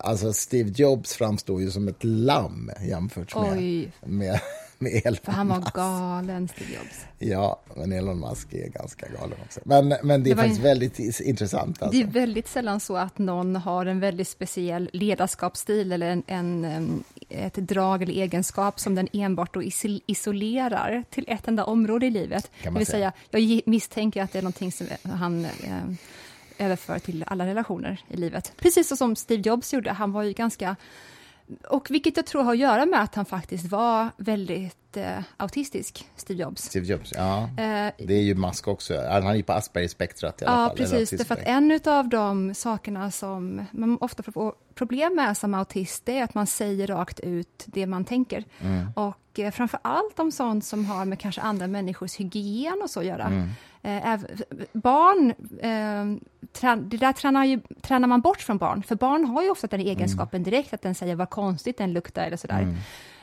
Alltså 0.00 0.32
Steve 0.32 0.70
Jobs 0.76 1.14
framstår 1.14 1.60
ju 1.60 1.70
som 1.70 1.88
ett 1.88 2.04
lamm 2.04 2.70
jämfört 2.88 3.34
med, 3.36 3.90
med, 4.00 4.40
med 4.78 5.02
Elon 5.04 5.18
För 5.24 5.32
han 5.32 5.48
var 5.48 5.70
galen, 5.74 6.48
Steve 6.48 6.70
Jobs. 6.72 7.04
Ja, 7.18 7.60
men 7.76 7.92
Elon 7.92 8.20
Musk 8.20 8.52
är 8.52 8.68
ganska 8.68 9.06
galen 9.08 9.38
också. 9.44 9.60
Men, 9.64 9.88
men 10.02 10.22
det 10.22 10.30
är 10.30 10.34
det 10.34 10.36
faktiskt 10.36 10.58
en... 10.58 10.64
väldigt 10.64 11.20
intressant. 11.20 11.82
Alltså. 11.82 11.98
Det 11.98 12.04
är 12.04 12.10
väldigt 12.10 12.48
sällan 12.48 12.80
så 12.80 12.96
att 12.96 13.18
någon 13.18 13.56
har 13.56 13.86
en 13.86 14.00
väldigt 14.00 14.28
speciell 14.28 14.90
ledarskapsstil 14.92 15.92
eller 15.92 16.06
en, 16.06 16.22
en, 16.64 17.04
ett 17.28 17.54
drag 17.54 18.02
eller 18.02 18.12
egenskap 18.12 18.80
som 18.80 18.94
den 18.94 19.08
enbart 19.12 19.54
då 19.54 19.62
isolerar 20.06 21.04
till 21.10 21.24
ett 21.28 21.48
enda 21.48 21.64
område 21.64 22.06
i 22.06 22.10
livet. 22.10 22.50
Det 22.62 22.70
vill 22.70 22.86
säga, 22.86 23.12
jag 23.30 23.60
misstänker 23.66 24.22
att 24.22 24.32
det 24.32 24.38
är 24.38 24.42
någonting 24.42 24.72
som 24.72 24.86
han 25.02 25.46
överföra 26.60 26.98
till 26.98 27.24
alla 27.26 27.46
relationer 27.46 28.00
i 28.08 28.16
livet. 28.16 28.52
Precis 28.56 28.98
som 28.98 29.16
Steve 29.16 29.42
Jobs 29.42 29.72
gjorde. 29.72 29.90
Han 29.92 30.12
var 30.12 30.22
ju 30.22 30.32
ganska... 30.32 30.76
Och 31.68 31.90
vilket 31.90 32.16
jag 32.16 32.26
tror 32.26 32.42
har 32.42 32.52
att 32.52 32.58
göra 32.58 32.86
med 32.86 33.02
att 33.02 33.14
han 33.14 33.24
faktiskt 33.24 33.70
var 33.70 34.08
väldigt 34.16 34.96
eh, 34.96 35.18
autistisk, 35.36 36.08
Steve 36.16 36.42
Jobs. 36.42 36.62
Steve 36.62 36.86
Jobs, 36.86 37.12
ja. 37.16 37.42
Eh, 37.42 37.92
det 37.98 38.14
är 38.14 38.22
ju 38.22 38.34
Musk 38.34 38.68
också. 38.68 38.94
Han 39.10 39.26
är 39.26 39.34
ju 39.34 39.42
på 39.42 39.52
Asperger-spektrat 39.52 40.42
i 40.42 40.44
alla 40.44 40.62
ja, 40.62 40.68
fall. 40.68 40.76
precis. 40.76 41.10
Därför 41.10 41.34
att 41.34 41.42
en 41.42 41.80
av 41.84 42.08
de 42.08 42.54
sakerna 42.54 43.10
som 43.10 43.66
man 43.70 43.98
ofta 44.00 44.22
får 44.22 44.54
problem 44.74 45.14
med 45.14 45.36
som 45.36 45.54
autist, 45.54 46.06
det 46.06 46.18
är 46.18 46.24
att 46.24 46.34
man 46.34 46.46
säger 46.46 46.86
rakt 46.86 47.20
ut 47.20 47.64
det 47.66 47.86
man 47.86 48.04
tänker. 48.04 48.44
Mm. 48.60 48.92
Och 48.96 49.38
eh, 49.38 49.50
framför 49.50 49.80
allt 49.82 50.18
om 50.18 50.32
sånt 50.32 50.64
som 50.64 50.84
har 50.84 51.04
med 51.04 51.18
kanske 51.18 51.40
andra 51.40 51.66
människors 51.66 52.16
hygien 52.16 52.80
och 52.82 52.90
så 52.90 53.00
att 53.00 53.06
göra. 53.06 53.24
Mm. 53.24 53.48
Eh, 53.82 54.20
barn, 54.72 55.30
eh, 55.60 56.76
det 56.76 56.96
där 56.96 57.12
tränar, 57.12 57.44
ju, 57.44 57.60
tränar 57.80 58.08
man 58.08 58.20
bort 58.20 58.40
från 58.40 58.58
barn, 58.58 58.82
för 58.82 58.96
barn 58.96 59.24
har 59.24 59.42
ju 59.42 59.50
ofta 59.50 59.66
den 59.66 59.80
egenskapen 59.80 60.42
direkt, 60.42 60.74
att 60.74 60.82
den 60.82 60.94
säger 60.94 61.16
vad 61.16 61.30
konstigt 61.30 61.78
den 61.78 61.92
luktar 61.92 62.24
eller 62.24 62.36
sådär. 62.36 62.62
Mm. 62.62 62.76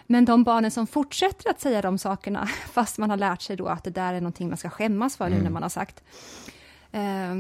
Men 0.08 0.26
de 0.26 0.44
barnen 0.44 0.72
som 0.72 0.88
fortsätter 0.88 1.50
att 1.50 1.60
säga 1.60 1.82
de 1.82 1.98
sakerna, 1.98 2.46
fast 2.72 2.98
man 2.98 3.10
har 3.10 3.18
lärt 3.18 3.42
sig 3.42 3.56
då 3.56 3.68
att 3.68 3.84
det 3.84 3.90
där 3.90 4.14
är 4.14 4.22
någonting 4.22 4.48
man 4.48 4.58
ska 4.58 4.70
skämmas 4.70 5.18
för 5.18 5.28
mm. 5.28 5.38
nu 5.38 5.44
när 5.44 5.52
man 5.52 5.62
har 5.62 5.70
sagt, 5.70 6.04
eh, 6.92 7.36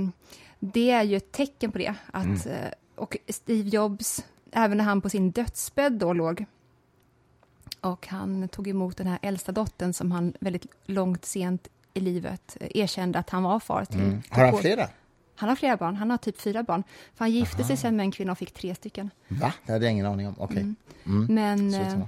det 0.59 0.91
är 0.91 1.03
ju 1.03 1.17
ett 1.17 1.31
tecken 1.31 1.71
på 1.71 1.77
det. 1.77 1.93
Att, 2.11 2.45
mm. 2.45 2.57
Eh, 2.57 2.71
och 2.95 3.17
Steve 3.29 3.69
Jobs, 3.69 4.25
även 4.51 4.77
när 4.77 4.85
han 4.85 5.01
på 5.01 5.09
sin 5.09 5.31
dödsbädd 5.31 5.93
då 5.93 6.13
låg, 6.13 6.45
och 7.81 8.07
han 8.07 8.47
tog 8.47 8.67
emot 8.67 8.97
den 8.97 9.07
här 9.07 9.19
äldsta 9.21 9.51
dottern 9.51 9.93
som 9.93 10.11
han 10.11 10.33
väldigt 10.39 10.65
långt 10.85 11.25
sent 11.25 11.67
i 11.97 11.99
livet 11.99 12.57
erkände 12.59 13.19
att 13.19 13.29
han 13.29 13.43
var 13.43 13.59
far 13.59 13.85
till. 13.85 13.99
Mm. 13.99 14.21
Har 14.29 14.45
han 14.45 14.57
flera? 14.57 14.87
Han 15.35 15.49
har 15.49 15.55
flera 15.55 15.77
barn, 15.77 15.95
han 15.95 16.09
har 16.09 16.17
typ 16.17 16.41
fyra 16.41 16.63
barn. 16.63 16.83
För 17.15 17.25
han 17.25 17.31
gifte 17.31 17.57
Aha. 17.57 17.67
sig 17.67 17.77
sen 17.77 17.95
med 17.95 18.03
en 18.03 18.11
kvinna 18.11 18.31
och 18.31 18.37
fick 18.37 18.53
tre 18.53 18.75
stycken. 18.75 19.09
Va? 19.27 19.53
Det 19.65 19.71
hade 19.71 19.85
jag 19.85 19.91
ingen 19.91 20.05
aning 20.05 20.27
om. 20.27 20.35
Okej. 20.37 20.45
Okay. 20.45 20.63
Mm. 20.63 20.75
Mm. 21.05 21.35
Men, 21.35 21.73
eh, 21.73 22.05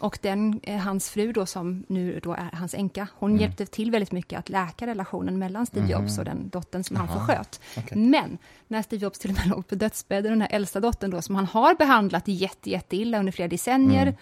och 0.00 0.18
den, 0.22 0.60
eh, 0.62 0.76
hans 0.76 1.10
fru 1.10 1.32
då, 1.32 1.46
som 1.46 1.84
nu 1.88 2.20
då 2.22 2.32
är 2.32 2.50
hans 2.52 2.74
änka, 2.74 3.08
hon 3.14 3.30
mm. 3.30 3.40
hjälpte 3.42 3.66
till 3.66 3.90
väldigt 3.90 4.12
mycket 4.12 4.38
att 4.38 4.48
läka 4.48 4.86
relationen 4.86 5.38
mellan 5.38 5.66
Steve 5.66 5.86
mm. 5.86 6.00
Jobs 6.00 6.18
och 6.18 6.24
den 6.24 6.48
dottern 6.48 6.84
som 6.84 6.96
Aha. 6.96 7.06
han 7.06 7.18
försköt. 7.18 7.60
Okay. 7.76 7.98
Men 7.98 8.38
när 8.68 8.82
Steve 8.82 9.02
Jobs 9.02 9.18
till 9.18 9.30
och 9.30 9.36
med 9.36 9.46
låg 9.46 9.66
på 9.66 9.74
dödsbädden, 9.74 10.32
den 10.32 10.40
här 10.40 10.48
äldsta 10.52 10.80
dottern 10.80 11.10
då, 11.10 11.22
som 11.22 11.34
han 11.34 11.46
har 11.46 11.74
behandlat 11.74 12.28
jätte, 12.28 12.70
jätte 12.70 12.96
illa 12.96 13.18
under 13.18 13.32
flera 13.32 13.48
decennier, 13.48 14.02
mm. 14.02 14.14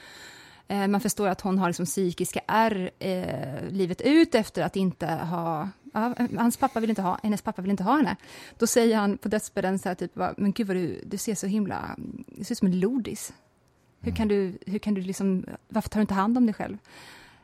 Eh, 0.68 0.88
man 0.88 1.00
förstår 1.00 1.28
att 1.28 1.40
hon 1.40 1.58
har 1.58 1.68
liksom 1.68 1.86
psykiska 1.86 2.40
ärr 2.46 2.90
eh, 2.98 3.70
livet 3.70 4.00
ut 4.00 4.34
efter 4.34 4.62
att 4.62 4.76
inte 4.76 5.06
ha... 5.06 5.68
Ja, 5.94 6.14
hans 6.38 6.56
pappa 6.56 6.80
vill 6.80 6.90
inte 6.90 7.02
ha, 7.02 7.18
hennes 7.22 7.42
pappa 7.42 7.62
vill 7.62 7.70
inte 7.70 7.84
ha 7.84 7.96
henne. 7.96 8.16
Då 8.58 8.66
säger 8.66 8.96
han 8.96 9.18
på 9.18 9.28
dödsbädden 9.28 9.78
så 9.78 9.88
här, 9.88 9.96
typ, 9.96 10.12
men 10.36 10.52
gud 10.52 10.66
vad 10.66 10.76
du, 10.76 11.00
du 11.06 11.18
ser 11.18 11.34
så 11.34 11.46
himla... 11.46 11.96
Du 12.26 12.44
ser 12.44 12.52
ut 12.52 12.58
som 12.58 12.68
en 12.68 12.80
lodis. 12.80 13.32
Hur 14.00 14.12
kan 14.12 14.28
du, 14.28 14.58
hur 14.66 14.78
kan 14.78 14.94
du 14.94 15.00
liksom, 15.00 15.44
varför 15.68 15.88
tar 15.88 16.00
du 16.00 16.02
inte 16.02 16.14
hand 16.14 16.38
om 16.38 16.46
dig 16.46 16.54
själv? 16.54 16.78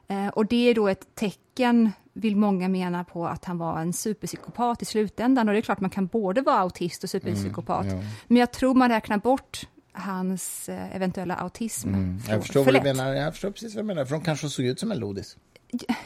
Eh, 0.08 0.28
och 0.28 0.46
det 0.46 0.68
är 0.68 0.74
då 0.74 0.88
ett 0.88 1.14
tecken, 1.14 1.92
vill 2.12 2.37
många 2.37 2.68
mena 2.68 3.04
på, 3.04 3.26
att 3.26 3.44
han 3.44 3.58
var 3.58 3.80
en 3.80 3.92
superpsykopat 3.92 4.82
i 4.82 4.85
slutändan. 4.85 5.48
Och 5.48 5.54
det 5.54 5.61
är 5.61 5.62
klart 5.62 5.80
man 5.80 5.90
kan 5.90 6.06
både 6.06 6.40
vara 6.40 6.58
autist 6.58 7.04
och 7.04 7.11
superpsykopat. 7.11 7.85
Mm, 7.85 7.98
ja. 7.98 8.04
Men 8.26 8.37
jag 8.37 8.52
tror 8.52 8.74
man 8.74 8.88
räknar 8.88 9.18
bort 9.18 9.66
hans 9.92 10.68
eh, 10.68 10.96
eventuella 10.96 11.35
autism. 11.37 11.88
Mm. 11.88 12.18
Jag 12.28 12.40
förstår 12.42 12.64
för 12.64 12.72
vad 12.72 12.83
du 12.85 12.92
menar. 12.94 13.14
Jag 13.14 13.33
förstår 13.33 13.50
precis 13.50 13.74
vad 13.74 13.85
du 13.85 13.87
menar. 13.87 14.05
För 14.05 14.14
de 14.14 14.24
kanske 14.24 14.48
såg 14.48 14.64
ut 14.66 14.81
som 14.81 14.92
en 14.92 14.98
lodis, 14.98 15.37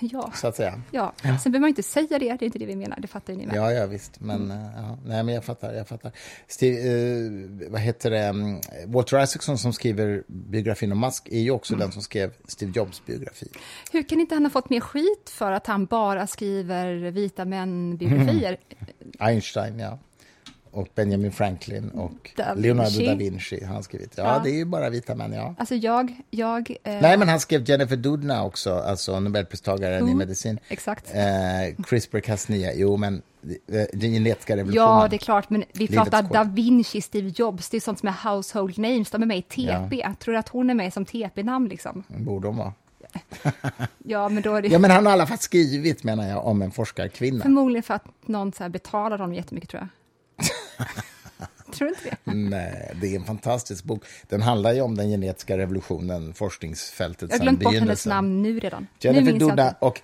Ja, 0.00 0.32
så 0.34 0.46
att 0.46 0.56
säga. 0.56 0.80
ja. 0.90 1.12
Sen 1.22 1.32
behöver 1.52 1.58
man 1.60 1.68
inte 1.68 1.82
säga 1.82 2.06
det, 2.18 2.18
det 2.18 2.26
är 2.28 2.42
inte 2.42 2.58
det 2.58 2.66
vi 2.66 2.76
menar, 2.76 3.00
det 3.00 3.08
fattar 3.08 3.34
ni 3.34 3.46
med. 3.46 3.56
Ja, 3.56 3.72
ja 3.72 3.86
visst. 3.86 4.20
Men, 4.20 4.36
Mm. 4.50 4.50
eh, 4.50 4.70
ja. 4.76 4.98
Nej, 5.06 5.22
men 5.22 5.34
jag 5.34 5.44
fattar. 5.44 5.72
Jag 5.74 5.88
fattar. 5.88 6.12
Steve, 6.48 6.78
eh, 6.78 7.70
vad 7.70 7.80
heter 7.80 8.10
det? 8.10 8.18
mm, 8.24 8.60
Walter 8.86 9.22
Isaacson 9.22 9.58
som 9.58 9.72
skriver 9.72 10.22
biografin 10.26 10.92
om 10.92 11.00
Musk 11.00 11.28
är 11.30 11.40
ju 11.40 11.50
också 11.50 11.74
Mm. 11.74 11.80
den 11.86 11.92
som 11.92 12.02
skrev 12.02 12.32
Steve 12.48 12.72
Jobs 12.74 13.06
biografi. 13.06 13.48
Hur 13.92 14.02
kan 14.02 14.20
inte 14.20 14.34
han 14.34 14.44
ha 14.44 14.50
fått 14.50 14.70
mer 14.70 14.80
skit 14.80 15.30
för 15.30 15.52
att 15.52 15.66
han 15.66 15.86
bara 15.86 16.26
skriver 16.26 17.10
vita 17.10 17.44
män-biografier? 17.44 18.56
Einstein, 19.18 19.78
ja. 19.78 19.98
Och 20.76 20.88
Benjamin 20.94 21.32
Franklin 21.32 21.90
och 21.90 22.30
Da 22.36 22.54
Leonardo 22.54 23.04
da 23.06 23.14
Vinci 23.14 23.64
har 23.64 23.74
han 23.74 23.82
skrivit. 23.82 24.12
Ja, 24.16 24.24
Ja. 24.24 24.40
det 24.44 24.50
är 24.50 24.54
ju 24.54 24.64
bara 24.64 24.90
vita 24.90 25.14
män, 25.14 25.32
ja. 25.32 25.54
Alltså 25.58 25.74
jag, 25.74 26.14
jag... 26.30 26.70
Eh, 26.70 26.98
Nej, 27.02 27.16
men 27.18 27.28
han 27.28 27.40
skrev 27.40 27.68
Jennifer 27.70 27.96
Doudna 27.96 28.44
också, 28.44 28.74
alltså 28.74 29.20
Nobelpristagaren 29.20 30.08
i 30.08 30.10
Jo, 30.10 30.16
medicin. 30.16 30.58
Exakt. 30.68 31.14
Eh, 31.14 31.20
CRISPR-Cas9, 31.78 32.72
jo 32.74 32.96
men 32.96 33.22
eh, 33.68 33.84
den 33.92 34.10
genetiska 34.12 34.56
revolutionen. 34.56 34.88
Ja, 35.00 35.08
det 35.08 35.16
är 35.16 35.18
klart, 35.18 35.50
men 35.50 35.64
vi 35.72 35.88
pratar. 35.88 36.22
Da 36.22 36.44
Vinci, 36.44 37.00
Steve 37.00 37.32
Jobs, 37.36 37.68
det 37.70 37.76
är 37.76 37.80
sånt 37.80 37.98
som 37.98 38.08
är 38.08 38.30
household 38.30 38.78
names, 38.78 39.10
de 39.10 39.22
är 39.22 39.26
med 39.26 39.38
i 39.38 39.42
TP. 39.42 40.06
Tror 40.18 40.32
du 40.32 40.38
att 40.38 40.48
hon 40.48 40.70
är 40.70 40.74
med 40.74 40.92
som 40.92 41.04
TP-namn 41.04 41.68
liksom? 41.68 42.02
Borde 42.08 42.46
de 42.48 42.56
vara. 42.56 42.72
Ja, 44.08 44.28
men 44.28 44.42
då 44.42 44.54
är 44.54 44.62
det 44.62 44.68
Ja, 44.68 44.78
men 44.78 44.90
han 44.90 45.06
har 45.06 45.12
i 45.12 45.14
alla 45.14 45.26
fall 45.26 45.38
skrivit, 45.38 46.04
menar 46.04 46.28
jag, 46.28 46.46
om 46.46 46.62
en 46.62 46.70
forskarkvinna. 46.70 47.42
förmodligen 47.42 47.82
för 47.82 47.94
att 47.94 48.04
någon 48.26 48.52
så 48.52 48.62
här 48.62 48.70
betalar 48.70 49.18
honom 49.18 49.34
jättemycket, 49.34 49.70
tror 49.70 49.80
jag. 49.82 49.88
tror 51.72 51.88
du 51.88 51.88
inte 51.88 52.16
det? 52.24 52.32
Nej, 52.32 52.96
det 53.00 53.06
är 53.06 53.16
en 53.16 53.24
fantastisk 53.24 53.84
bok. 53.84 54.04
Den 54.28 54.42
handlar 54.42 54.72
ju 54.72 54.80
om 54.80 54.96
den 54.96 55.08
genetiska 55.08 55.58
revolutionen, 55.58 56.34
forskningsfältet 56.34 57.30
Jag 57.30 57.38
har 57.38 57.42
glömt 57.42 57.60
bort 57.60 57.74
hennes 57.74 58.06
namn 58.06 58.42
nu 58.42 58.60
redan. 58.60 58.82
nu 58.82 58.88
Jennifer 59.00 59.30
jag 59.30 59.40
Doudna 59.40 59.74
och, 59.78 60.00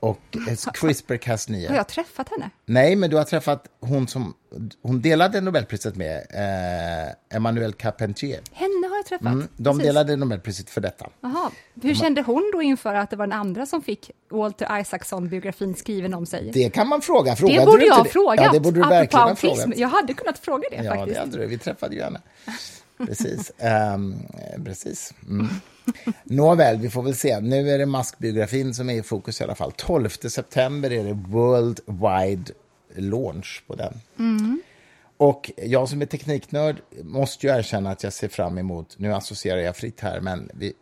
och 0.00 0.20
CRISPR-Cas9. 0.32 1.68
Har 1.68 1.76
jag 1.76 1.88
träffat 1.88 2.28
henne? 2.28 2.50
Nej, 2.66 2.96
men 2.96 3.10
du 3.10 3.16
har 3.16 3.24
träffat 3.24 3.68
hon 3.80 4.08
som 4.08 4.34
hon 4.82 5.00
delade 5.00 5.40
Nobelpriset 5.40 5.96
med, 5.96 6.16
eh, 6.16 7.36
Emmanuel 7.36 7.72
Carpentier. 7.72 8.40
Henne 8.52 8.85
träffat. 9.08 9.26
Mm, 9.26 9.48
de 9.56 9.76
Precis. 9.78 9.86
delade 9.86 10.16
Nobelpriset 10.16 10.70
för 10.70 10.80
detta. 10.80 11.06
Jaha. 11.20 11.50
Hur 11.82 11.94
kände 11.94 12.22
hon 12.22 12.50
då 12.52 12.62
inför 12.62 12.94
att 12.94 13.10
det 13.10 13.16
var 13.16 13.26
den 13.26 13.38
andra 13.38 13.66
som 13.66 13.82
fick 13.82 14.10
Walter 14.30 14.80
Isaacson-biografin 14.80 15.74
skriven 15.74 16.14
om 16.14 16.26
sig? 16.26 16.50
Det 16.54 16.70
kan 16.70 16.88
man 16.88 17.00
fråga. 17.00 17.36
Frågade 17.36 17.58
det 17.58 17.64
du 17.64 17.66
borde 17.66 17.84
inte 17.84 17.86
jag 17.86 17.96
ha 17.96 18.04
frågat. 18.04 18.44
Ja, 18.44 18.52
det 18.52 18.60
borde 18.60 18.80
du 18.82 18.88
verkligen 18.88 19.28
ha 19.28 19.36
frågat. 19.36 19.76
Jag 19.76 19.88
hade 19.88 20.14
kunnat 20.14 20.38
fråga 20.38 20.68
det 20.70 20.76
Ja, 20.76 20.94
faktiskt. 20.94 21.14
det 21.14 21.20
hade 21.20 21.38
du. 21.38 21.46
Vi 21.46 21.58
träffade 21.58 21.94
ju 21.94 22.02
henne. 22.02 22.20
Precis. 22.98 23.52
Ehm, 23.58 24.14
precis. 24.64 25.14
Mm. 25.28 25.48
Nåväl, 26.24 26.76
vi 26.78 26.90
får 26.90 27.02
väl 27.02 27.16
se. 27.16 27.40
Nu 27.40 27.70
är 27.70 27.78
det 27.78 27.86
Musk-biografin 27.86 28.74
som 28.74 28.90
är 28.90 28.94
i 28.94 29.02
fokus 29.02 29.40
i 29.40 29.44
alla 29.44 29.54
fall. 29.54 29.72
12 29.76 30.08
september 30.08 30.92
är 30.92 31.04
det 31.04 31.12
World 31.12 31.80
Wide 31.86 32.52
Launch 32.94 33.62
på 33.66 33.74
den. 33.74 34.00
Och 35.18 35.50
jag 35.56 35.88
som 35.88 36.02
är 36.02 36.06
tekniknörd 36.06 36.76
måste 37.02 37.46
ju 37.46 37.52
erkänna 37.58 37.90
att 37.90 38.02
jag 38.02 38.12
ser 38.12 38.28
fram 38.28 38.58
emot, 38.58 38.94
nu 38.98 39.14
associerar 39.14 39.58
jag 39.60 39.76
fritt 39.76 40.00
här, 40.00 40.20
men 40.20 40.50
vi, 40.54 40.72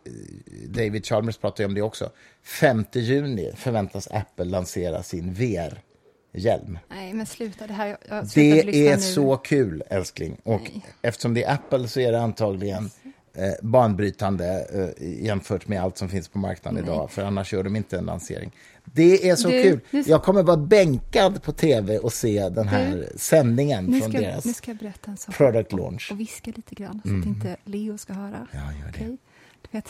David 0.67 1.05
Chalmers 1.05 1.37
pratar 1.37 1.63
ju 1.63 1.67
om 1.67 1.73
det 1.73 1.81
också. 1.81 2.09
5 2.43 2.85
juni 2.93 3.51
förväntas 3.55 4.07
Apple 4.11 4.45
lansera 4.45 5.03
sin 5.03 5.33
VR-hjälm. 5.33 6.79
Nej, 6.89 7.13
men 7.13 7.25
sluta. 7.25 7.67
Det 7.67 7.73
här, 7.73 7.87
jag, 7.87 7.97
jag 8.09 8.25
Det 8.35 8.87
är 8.87 8.95
nu. 8.95 9.01
så 9.01 9.37
kul, 9.37 9.83
älskling. 9.89 10.37
Och 10.43 10.71
eftersom 11.01 11.33
det 11.33 11.43
är 11.43 11.53
Apple 11.53 11.87
så 11.87 11.99
är 11.99 12.11
det 12.11 12.21
antagligen 12.21 12.89
eh, 13.35 13.53
banbrytande 13.61 14.67
eh, 14.99 15.23
jämfört 15.25 15.67
med 15.67 15.81
allt 15.81 15.97
som 15.97 16.09
finns 16.09 16.27
på 16.27 16.37
marknaden 16.37 16.83
idag, 16.83 17.11
för 17.11 17.21
annars 17.23 17.53
gör 17.53 17.63
de 17.63 17.75
inte 17.75 17.97
en 17.97 18.05
lansering. 18.05 18.51
Det 18.85 19.29
är 19.29 19.35
så 19.35 19.47
Du, 19.49 19.63
kul. 19.63 19.79
nu- 19.91 20.03
Jag 20.07 20.23
kommer 20.23 20.43
vara 20.43 20.57
bänkad 20.57 21.43
på 21.43 21.51
tv 21.51 21.97
och 21.99 22.13
se 22.13 22.49
den 22.49 22.67
här 22.67 23.09
sändningen 23.15 23.85
Nu 23.85 23.99
från 23.99 24.11
ska, 24.11 24.21
deras 24.21 24.45
nu 24.45 24.53
ska 24.53 24.71
jag 24.71 24.77
berätta 24.77 25.11
en 25.11 25.17
sak. 25.17 25.35
product 25.37 25.71
launch. 25.73 26.09
Och 26.11 26.19
viska 26.19 26.51
lite 26.55 26.75
grann, 26.75 27.01
så 27.05 27.19
att 27.19 27.25
inte 27.25 27.57
Leo 27.65 27.97
ska 27.97 28.13
höra. 28.13 28.47
Ja, 28.51 28.59
gör 28.73 28.85
det. 28.85 28.89
Okej? 28.89 29.17
Du 29.61 29.67
vet, 29.71 29.89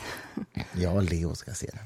och 0.95 1.03
Leo 1.03 1.35
ska 1.35 1.51
se 1.53 1.69
den. 1.73 1.85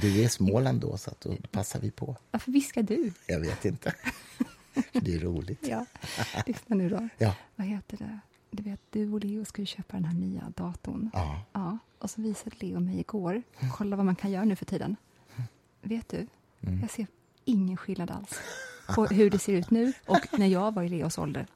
Du 0.00 0.22
är 0.22 0.28
Småland 0.28 0.80
då, 0.80 0.96
så 0.96 1.10
att 1.10 1.20
då 1.20 1.36
passar 1.50 1.80
vi 1.80 1.90
på. 1.90 2.16
varför 2.30 2.52
viskar 2.52 2.82
du? 2.82 3.12
Jag 3.26 3.40
vet 3.40 3.64
inte. 3.64 3.92
Det 4.92 5.14
är 5.14 5.18
roligt. 5.18 5.58
Ja, 5.62 5.86
lyssna 6.46 6.76
nu 6.76 6.88
då. 6.88 7.08
Ja. 7.18 7.34
Vad 7.56 7.66
heter 7.66 7.96
det? 7.96 8.18
Du 8.56 8.62
vet, 8.62 8.80
du 8.90 9.12
och 9.12 9.24
Leo 9.24 9.44
ska 9.44 9.62
ju 9.62 9.66
köpa 9.66 9.96
den 9.96 10.04
här 10.04 10.14
nya 10.14 10.52
datorn. 10.56 11.10
Ja. 11.12 11.40
Ja, 11.52 11.78
och 11.98 12.10
så 12.10 12.22
visade 12.22 12.56
Leo 12.60 12.80
mig 12.80 13.00
igår. 13.00 13.42
Kolla 13.76 13.96
vad 13.96 14.06
man 14.06 14.16
kan 14.16 14.30
göra 14.30 14.44
nu 14.44 14.56
för 14.56 14.64
tiden. 14.64 14.96
Vet 15.82 16.08
du, 16.08 16.26
Mm. 16.60 16.80
jag 16.80 16.90
ser 16.90 17.06
ingen 17.44 17.76
skillnad 17.76 18.10
alls 18.10 18.40
på 18.94 19.06
hur 19.06 19.30
det 19.30 19.38
ser 19.38 19.52
ut 19.52 19.70
nu 19.70 19.92
och 20.06 20.38
när 20.38 20.46
jag 20.46 20.74
var 20.74 20.82
i 20.82 20.88
Leos 20.88 21.18
ålder. 21.18 21.46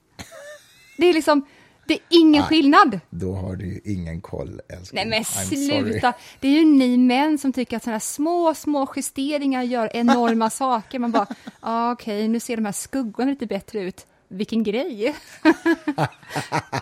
Det 0.97 1.07
är 1.07 1.15
liksom, 1.15 1.45
det 1.87 1.95
är 1.95 2.01
ingen 2.09 2.43
skillnad. 2.43 3.01
Då 3.11 3.35
har 3.35 3.57
du 3.57 3.67
ju 3.67 3.81
ingen 3.85 4.21
koll, 4.21 4.61
älskling. 4.69 5.09
Nej 5.09 5.11
men 5.11 5.25
sluta! 5.25 6.13
Det 6.41 6.49
är 6.49 6.53
ju 6.53 6.65
ni 6.65 6.97
män 6.97 7.39
som 7.39 7.53
tycker 7.53 7.77
att 7.77 7.83
sådana 7.83 7.95
här 7.95 8.01
små, 8.01 8.55
små 8.55 8.93
justeringar 8.97 9.63
gör 9.63 9.97
enorma 9.97 10.51
saker. 10.51 10.99
Man 10.99 11.11
bara, 11.11 11.27
ah, 11.61 11.93
okej, 11.93 12.29
nu 12.29 12.41
ser 12.41 12.57
de 12.57 12.65
här 12.65 12.73
skuggorna 12.73 13.31
lite 13.31 13.47
bättre 13.47 13.81
ut. 13.81 14.07
Vilken 14.33 14.63
grej! 14.63 15.15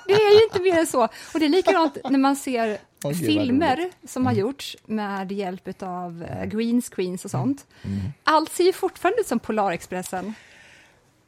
det 0.06 0.12
är 0.12 0.34
ju 0.38 0.44
inte 0.44 0.62
mer 0.62 0.78
än 0.78 0.86
så. 0.86 1.04
Och 1.04 1.40
det 1.40 1.44
är 1.44 1.48
likadant 1.48 1.98
när 2.10 2.18
man 2.18 2.36
ser 2.36 2.78
vad 3.02 3.16
filmer 3.16 3.90
som 4.06 4.26
har 4.26 4.32
gjorts 4.32 4.76
med 4.86 5.32
hjälp 5.32 5.82
av 5.82 6.24
eh, 6.30 6.44
green 6.44 6.82
screens 6.82 7.24
och 7.24 7.30
sånt. 7.30 7.66
Mm. 7.84 7.98
Allt 8.24 8.52
ser 8.52 8.64
ju 8.64 8.72
fortfarande 8.72 9.20
ut 9.20 9.26
som 9.26 9.38
Polarexpressen. 9.38 10.34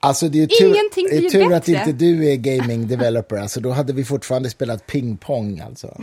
Alltså 0.03 0.29
det 0.29 0.43
är 0.43 0.47
tur, 0.47 0.67
Ingenting 0.67 1.07
blir 1.11 1.31
tur 1.31 1.53
att 1.55 1.69
inte 1.69 1.93
du 1.93 2.29
är 2.31 2.37
gaming 2.37 2.89
developer, 2.89 3.37
alltså 3.37 3.61
då 3.61 3.71
hade 3.71 3.93
vi 3.93 4.05
fortfarande 4.05 4.51
spelat 4.51 4.87
pingpong 4.87 5.61
alltså. 5.61 5.87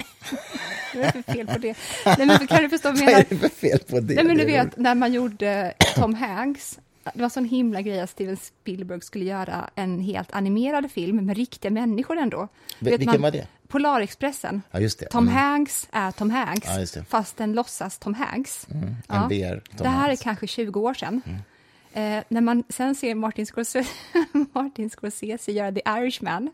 Vad 0.96 1.04
är 1.04 1.12
det 1.14 1.24
för 1.24 1.34
fel 1.34 1.48
på 1.48 1.58
det? 1.58 1.76
Nej, 2.06 2.28
men 2.28 2.48
kan 2.48 2.64
du 2.64 2.70
förstå 2.70 2.92
vad 2.92 3.00
jag 3.00 3.06
Vad 3.06 3.14
menar? 3.14 3.20
är 3.20 3.26
det 3.30 3.38
för 3.38 3.50
fel 3.50 3.80
på 3.80 4.00
det? 4.00 4.16
Nej, 4.16 4.24
men 4.24 4.38
du 4.38 4.46
vet, 4.46 4.78
när 4.78 4.96
man 4.96 5.14
gjorde 5.14 5.74
Tom 5.96 6.14
Hanks, 6.14 6.80
det 7.14 7.22
var 7.22 7.30
sån 7.30 7.46
himla 7.46 7.82
grej 7.82 8.00
att 8.00 8.10
Steven 8.10 8.38
Spielberg 8.38 9.02
skulle 9.02 9.26
göra 9.26 9.70
en 9.76 10.00
helt 10.00 10.32
animerad 10.34 10.92
film 10.92 11.26
med 11.26 11.38
riktiga 11.38 11.72
människor 11.72 12.18
ändå. 12.18 12.48
Vet, 12.80 13.00
vilken 13.00 13.22
var 13.22 13.32
det? 13.32 13.48
Polarexpressen. 13.68 14.62
Ja, 14.72 14.80
just 14.80 15.00
det. 15.00 15.06
Tom 15.06 15.24
Mm. 15.28 15.36
Hanks 15.38 15.88
är 15.92 16.12
Tom 16.12 16.30
Hanks, 16.32 16.68
Ja, 16.68 16.80
just 16.80 16.94
det. 16.94 17.04
fast 17.06 17.38
den 17.38 17.54
låtsas 17.54 18.00
Tom 18.00 18.14
Hanks. 18.14 18.68
En 18.72 18.96
Ja. 19.08 19.28
VR 19.28 19.60
Tom 19.60 19.78
det 19.78 19.88
här 19.90 20.08
Hanks. 20.08 20.22
är 20.22 20.24
kanske 20.24 20.48
20 20.48 20.80
år 20.80 20.94
sedan. 20.94 21.22
Mm. 21.26 22.18
Eh, 22.18 22.24
när 22.30 22.42
man 22.42 22.64
sen 22.70 22.96
ser 22.96 23.16
Martin 23.16 23.46
Scorsese, 23.46 23.90
Martin 24.54 24.90
Scorsese 24.90 25.52
göra 25.52 25.72
The 25.72 25.82
Irishman, 25.86 26.50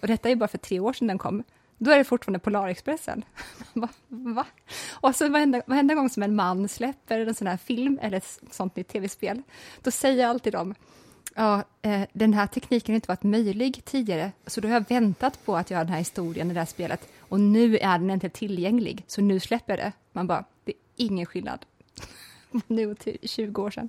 och 0.00 0.06
detta 0.08 0.30
är 0.30 0.36
bara 0.36 0.48
för 0.48 0.58
tre 0.58 0.80
år 0.80 0.92
sedan 0.92 1.06
den 1.08 1.18
kom, 1.18 1.42
då 1.80 1.90
är 1.90 1.98
det 1.98 2.04
fortfarande 2.04 2.38
Polarexpressen. 2.38 3.24
Va? 3.72 3.88
Va? 4.08 4.46
Och 4.90 5.16
så 5.16 5.28
varenda, 5.28 5.62
varenda 5.66 5.94
gång 5.94 6.10
som 6.10 6.22
en 6.22 6.34
man 6.34 6.68
släpper 6.68 7.20
en 7.20 7.34
sån 7.34 7.46
här 7.46 7.56
film 7.56 7.98
eller 8.02 8.16
ett 8.16 8.40
sånt 8.50 8.76
nytt 8.76 8.88
tv-spel, 8.88 9.42
då 9.82 9.90
säger 9.90 10.26
alltid 10.26 10.52
de 10.52 10.74
Ja, 11.34 11.64
eh, 11.82 12.02
den 12.12 12.34
här 12.34 12.46
tekniken 12.46 12.92
har 12.92 12.94
inte 12.94 13.08
varit 13.08 13.22
möjlig 13.22 13.84
tidigare, 13.84 14.32
så 14.46 14.60
då 14.60 14.68
har 14.68 14.74
jag 14.74 14.88
väntat 14.88 15.44
på 15.44 15.56
att 15.56 15.70
göra 15.70 15.84
den 15.84 15.92
här 15.92 15.98
historien 15.98 16.50
i 16.50 16.54
det 16.54 16.60
här 16.60 16.66
spelet, 16.66 17.08
och 17.18 17.40
nu 17.40 17.76
är 17.76 17.98
den 17.98 18.10
inte 18.10 18.28
tillgänglig, 18.28 19.04
så 19.06 19.20
nu 19.20 19.40
släpper 19.40 19.72
jag 19.72 19.86
det. 19.86 19.92
Man 20.12 20.26
bara, 20.26 20.44
det 20.64 20.72
är 20.72 20.78
ingen 20.96 21.26
skillnad. 21.26 21.66
nu 22.66 22.90
och 22.90 23.08
20 23.22 23.62
år 23.62 23.70
sedan. 23.70 23.88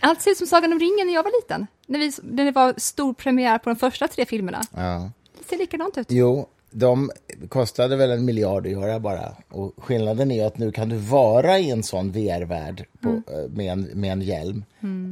Allt 0.00 0.22
ser 0.22 0.30
ut 0.30 0.38
som 0.38 0.46
Sagan 0.46 0.72
om 0.72 0.78
ringen 0.78 1.06
när 1.06 1.14
jag 1.14 1.22
var 1.22 1.42
liten, 1.42 1.66
när, 1.86 1.98
vi, 1.98 2.12
när 2.22 2.44
det 2.44 2.52
var 2.52 2.74
stor 2.76 3.14
premiär 3.14 3.58
på 3.58 3.70
de 3.70 3.76
första 3.76 4.08
tre 4.08 4.26
filmerna. 4.26 4.60
Ja. 4.74 5.10
Ser 5.46 5.58
likadant 5.58 5.98
ut. 5.98 6.06
Jo, 6.10 6.46
de 6.70 7.10
kostade 7.48 7.96
väl 7.96 8.10
en 8.10 8.24
miljard 8.24 8.66
att 8.66 8.72
göra 8.72 9.00
bara. 9.00 9.32
Och 9.48 9.72
skillnaden 9.76 10.30
är 10.30 10.46
att 10.46 10.58
nu 10.58 10.72
kan 10.72 10.88
du 10.88 10.96
vara 10.96 11.58
i 11.58 11.70
en 11.70 11.82
sån 11.82 12.12
VR-värld 12.12 12.84
på, 13.00 13.08
Mm. 13.08 13.22
eh, 13.28 13.50
med, 13.50 13.72
en, 13.72 13.82
med 13.82 14.12
en 14.12 14.22
hjälm. 14.22 14.64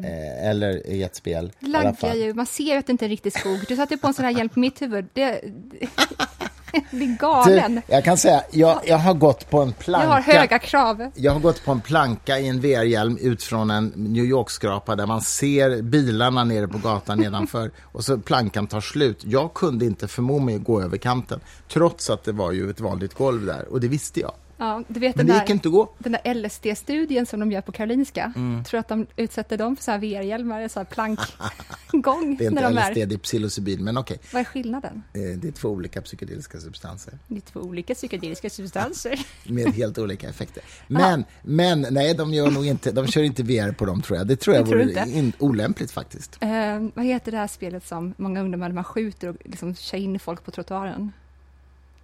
Eh, 0.04 0.48
eller 0.50 0.86
i 0.86 1.02
ett 1.02 1.16
spel. 1.16 1.52
Laggar 1.60 2.14
ju, 2.14 2.34
man 2.34 2.46
ser 2.46 2.64
ju 2.64 2.72
att 2.72 2.86
det 2.86 2.90
inte 2.92 3.04
är 3.04 3.06
en 3.06 3.10
riktig 3.10 3.32
skog. 3.32 3.58
Du 3.68 3.76
satte 3.76 3.96
på 3.96 4.06
en 4.06 4.14
sån 4.14 4.24
här 4.24 4.32
hjälm 4.32 4.48
på 4.48 4.60
mitt 4.60 4.82
huvud. 4.82 5.04
Det, 5.12 5.40
det, 5.42 5.88
är 6.90 7.18
galen. 7.18 7.74
Du, 7.74 7.94
jag 7.94 8.04
kan 8.04 8.16
säga, 8.16 8.42
jag, 8.50 8.80
jag 8.86 8.98
har 8.98 9.14
gått 9.14 9.50
på 9.50 9.62
en 9.62 9.72
planka. 9.72 10.06
Jag 10.06 10.12
har 10.12 10.20
höga 10.20 10.58
krav. 10.58 11.10
Jag 11.14 11.32
har 11.32 11.40
gått 11.40 11.64
på 11.64 11.72
en 11.72 11.80
planka 11.80 12.38
i 12.38 12.48
en 12.48 12.60
VR-hjälm 12.60 13.18
ut 13.20 13.42
från 13.42 13.70
en 13.70 13.92
New 13.96 14.24
York-skrapa 14.24 14.96
där 14.96 15.06
man 15.06 15.20
ser 15.20 15.82
bilarna 15.82 16.44
nere 16.44 16.68
på 16.68 16.78
gatan 16.78 17.18
nedanför 17.18 17.70
och 17.92 18.04
så 18.04 18.18
plankan 18.18 18.66
tar 18.66 18.80
slut. 18.80 19.20
Jag 19.24 19.54
kunde 19.54 19.84
inte 19.84 20.08
förmå 20.08 20.38
mig 20.38 20.56
att 20.56 20.64
gå 20.64 20.82
över 20.82 20.96
kanten 20.96 21.40
trots 21.68 22.10
att 22.10 22.24
det 22.24 22.32
var 22.32 22.52
ju 22.52 22.70
ett 22.70 22.80
vanligt 22.80 23.14
golv 23.14 23.46
där 23.46 23.68
och 23.70 23.80
det 23.80 23.88
visste 23.88 24.20
jag. 24.20 24.32
Ja, 24.58 24.82
du 24.88 25.00
vet 25.00 25.16
Men 25.16 25.26
den 25.26 25.34
det 25.36 25.40
gick 25.40 25.46
där, 25.48 25.54
inte 25.54 25.68
att 25.68 25.72
gå. 25.72 25.88
den 25.98 26.12
där 26.22 26.34
LSD-studien 26.34 27.26
som 27.26 27.40
de 27.40 27.52
gör 27.52 27.60
på 27.60 27.72
Karolinska. 27.72 28.32
Mm. 28.36 28.64
Tror 28.64 28.80
att 28.80 28.88
de 28.88 29.06
utsätter 29.16 29.58
dem 29.58 29.76
för 29.76 29.82
så 29.84 29.90
här 29.90 29.98
VR-hjälmar, 29.98 30.68
så 30.68 30.80
här 30.80 30.84
plankgång 30.84 32.36
Det 32.38 32.44
är 32.44 32.48
inte 32.48 32.62
när 32.62 32.70
de 32.70 32.74
LSD, 32.90 32.98
är. 33.02 33.06
det 33.06 33.14
är 33.14 33.18
psilocybin, 33.18 33.84
men 33.84 33.98
okej. 33.98 34.18
Vad 34.32 34.40
är 34.40 34.44
skillnaden? 34.44 35.02
Eh, 35.14 35.20
Det 35.38 35.48
är 35.48 35.52
två 35.52 35.68
olika 35.68 36.02
psykedeliska 36.02 36.60
substanser 36.60 37.18
Det 37.28 37.36
är 37.36 37.40
två 37.40 37.60
olika 37.60 37.94
psykedeliska 37.94 38.50
substanser. 38.50 39.20
med 39.52 39.74
helt 39.74 39.98
olika 39.98 40.28
effekter. 40.28 40.62
Men, 40.86 41.24
men 41.42 41.86
nej, 41.90 42.14
de 42.14 42.34
gör 42.34 42.50
nog 42.50 42.66
inte, 42.66 42.92
de 42.92 43.06
kör 43.06 43.22
inte 43.22 43.42
VR 43.42 43.72
på 43.72 43.84
dem 43.84 44.02
tror 44.02 44.18
jag. 44.18 44.26
Det 44.26 44.36
tror 44.36 44.56
jag 44.56 44.64
Det 44.64 44.70
tror 44.70 44.84
vore 44.84 45.10
in, 45.10 45.32
olämpligt 45.38 45.90
faktiskt. 45.90 46.38
Eh, 46.40 46.48
vad 46.94 47.04
heter 47.04 47.32
det 47.32 47.38
här 47.38 47.46
spelet 47.46 47.86
som 47.86 48.14
många 48.16 48.40
ungdomar 48.40 48.72
man 48.72 48.84
skjuter 48.84 49.28
och 49.28 49.36
liksom 49.44 49.74
kör 49.74 49.98
in 49.98 50.18
folk 50.18 50.44
på 50.44 50.50
trottoaren? 50.50 51.12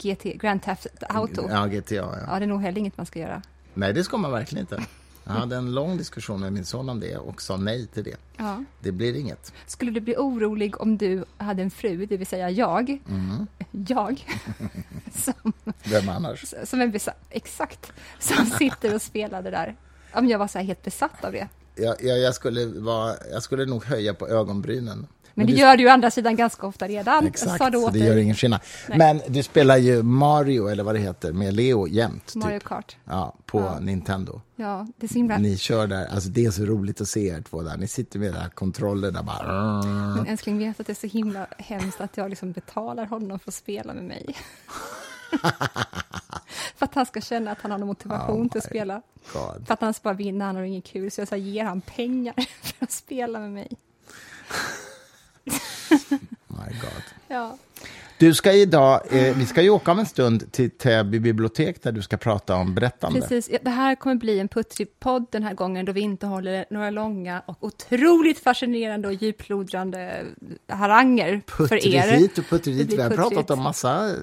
GT, 0.03 0.23
Grand 0.25 0.63
Theft 0.63 0.87
Auto. 1.09 1.47
Ja. 1.49 1.55
Ja, 1.55 1.67
GTA, 1.67 1.95
ja. 1.95 2.39
det 2.39 2.45
är 2.45 2.47
nog 2.47 2.61
heller 2.63 2.79
inget 2.79 2.97
man 2.97 3.07
ska 3.07 3.19
göra. 3.19 3.43
Nej, 3.75 3.93
det 3.93 4.05
ska 4.05 4.17
man 4.17 4.31
verkligen 4.31 4.61
inte. 4.61 4.83
Jag 5.25 5.33
hade 5.33 5.57
en 5.57 5.75
lång 5.75 5.97
diskussion 5.97 6.41
med 6.41 6.53
min 6.53 6.65
son 6.65 6.89
om 6.89 7.01
det 7.01 7.17
och 7.17 7.43
sa 7.43 7.57
nej 7.57 7.87
till 7.87 8.05
det. 8.05 8.17
Ja. 8.37 8.65
Det 8.81 8.93
blir 8.93 9.17
inget. 9.17 9.53
Skulle 9.67 9.91
du 9.91 10.01
bli 10.01 10.15
orolig 10.17 10.81
om 10.81 10.99
du 10.99 11.25
hade 11.37 11.63
en 11.63 11.71
fru, 11.71 12.07
det 12.07 12.17
vill 12.17 12.27
säga 12.27 12.51
jag, 12.51 12.99
Mm. 13.09 13.47
jag, 13.71 14.27
som, 15.15 15.53
Vem 15.85 16.09
annars? 16.09 16.55
som 16.65 16.91
besatt, 16.91 17.17
exakt, 17.31 17.93
som 18.19 18.47
sitter 18.47 18.95
och 18.95 19.03
spelar 19.03 19.43
det 19.43 19.51
där. 19.51 19.77
Om 20.15 20.29
jag 20.29 20.39
var 20.39 20.49
så 20.49 20.59
helt 20.59 20.83
besatt 20.83 21.25
av 21.25 21.33
det. 21.33 21.49
Jag, 21.75 21.97
jag, 22.05 22.19
jag, 22.19 22.35
skulle 22.35 22.67
vara, 22.67 23.15
jag 23.33 23.43
skulle 23.43 23.67
nog 23.67 23.85
höja 23.85 24.15
på 24.15 24.29
ögonbrynen. 24.29 25.07
Men 25.35 25.47
det 25.47 25.53
du- 25.53 25.59
gör 25.59 25.77
du 25.77 25.83
ju 25.83 25.89
å 25.89 25.93
andra 25.93 26.11
sidan 26.11 26.37
ganska 26.37 26.67
ofta 26.67 26.89
redan. 26.89 27.27
Exakt, 27.27 27.73
det 27.73 27.79
så 27.79 27.87
åt 27.87 27.93
det 27.93 27.99
gör 27.99 28.17
ingen 28.17 28.35
skillnad. 28.37 28.61
Nej. 28.89 28.99
Men 28.99 29.21
du 29.29 29.43
spelar 29.43 29.77
ju 29.77 30.03
Mario, 30.03 30.69
eller 30.69 30.85
vad 30.85 30.95
det 30.95 30.99
heter, 31.01 31.33
med 31.33 31.55
Leo 31.55 31.87
jämt. 31.89 32.35
Mario 32.35 32.59
Typ. 32.59 32.69
Kart. 32.69 32.97
Ja, 33.05 33.35
på 33.47 33.61
Ja. 33.61 33.79
Nintendo. 33.81 34.41
Ja, 34.57 34.87
det 34.97 35.07
är 35.07 35.09
så 35.09 35.15
himla... 35.15 35.39
Ni 35.39 35.57
kör 35.59 35.87
där, 35.87 36.07
alltså 36.07 36.29
det 36.29 36.45
är 36.45 36.51
så 36.51 36.65
roligt 36.65 37.01
att 37.01 37.09
se 37.09 37.29
er 37.29 37.43
två 37.43 37.63
där. 37.63 37.77
Ni 37.77 37.89
sitter 37.89 38.19
med 38.19 38.33
där 38.35 38.49
kontrollerna 38.49 39.23
bara... 39.23 39.83
Men 40.17 40.27
älskling, 40.27 40.59
vet 40.59 40.81
att 40.81 40.87
det 40.87 40.93
är 40.93 41.09
så 41.09 41.17
himla 41.17 41.47
hemskt 41.59 42.01
att 42.01 42.17
jag 42.17 42.31
liksom 42.31 42.53
betalar 42.53 43.07
honom 43.07 43.39
för 43.39 43.51
att 43.51 43.55
spela 43.55 43.95
med 43.95 44.05
mig. 44.05 44.37
för 46.77 46.85
att 46.87 46.95
han 46.95 47.07
ska 47.07 47.21
känna 47.21 47.51
att 47.51 47.59
han 47.61 47.71
har 47.71 47.79
någon 47.79 47.89
motivation 47.89 48.43
Oh 48.47 48.49
till 48.49 48.59
att 48.59 48.65
my 48.65 48.71
spela. 48.71 49.03
God. 49.33 49.67
För 49.67 49.75
att 49.75 49.81
han 49.81 49.95
ska 49.95 50.03
bara 50.03 50.15
vinna, 50.15 50.45
han 50.45 50.57
har 50.57 50.63
inget 50.63 50.85
kul. 50.85 51.11
Så 51.11 51.21
jag 51.21 51.29
så 51.29 51.37
ger 51.37 51.65
han 51.65 51.81
pengar 51.81 52.35
för 52.63 52.85
att 52.85 52.93
spela 52.93 53.39
med 53.41 53.51
mig. 53.53 53.69
Ja, 57.33 57.57
Du 58.19 58.35
ska 58.35 58.53
idag, 58.53 59.01
eh, 59.11 59.37
vi 59.37 59.47
ska 59.47 59.63
ju 59.63 59.71
åka 59.71 59.93
om 59.93 59.99
en 59.99 60.07
stund 60.07 60.53
till 60.53 60.71
Täby 60.71 61.19
bibliotek 61.21 61.83
där 61.83 61.93
du 61.93 62.03
ska 62.03 62.17
prata 62.17 62.57
om 62.57 62.75
berättande. 62.75 63.21
precis. 63.21 63.51
Det 63.63 63.71
här 63.71 63.95
kommer 63.95 64.17
bli 64.17 64.39
en 64.41 64.49
puttrig 64.49 65.01
podd 65.01 65.27
den 65.31 65.43
här 65.43 65.55
gången 65.55 65.85
då 65.85 65.93
vi 65.93 66.01
inte 66.01 66.27
håller 66.27 66.65
några 66.71 66.91
långa 66.91 67.43
och 67.47 67.57
otroligt 67.61 68.39
fascinerande 68.39 69.09
och 69.09 69.15
djuplodrande 69.15 70.25
haranger 70.69 71.43
för 71.47 71.57
Puttrig 71.69 71.95
er. 71.95 72.11
hit 72.13 72.39
och 72.39 72.45
puttrig 72.49 72.77
Det 72.79 72.85
dit. 72.85 72.99
Vi 72.99 73.03
har 73.03 73.11
pratat 73.11 73.29
puttrigt. 73.33 73.51
om 73.51 73.63
massa 73.63 74.09
eh, 74.11 74.15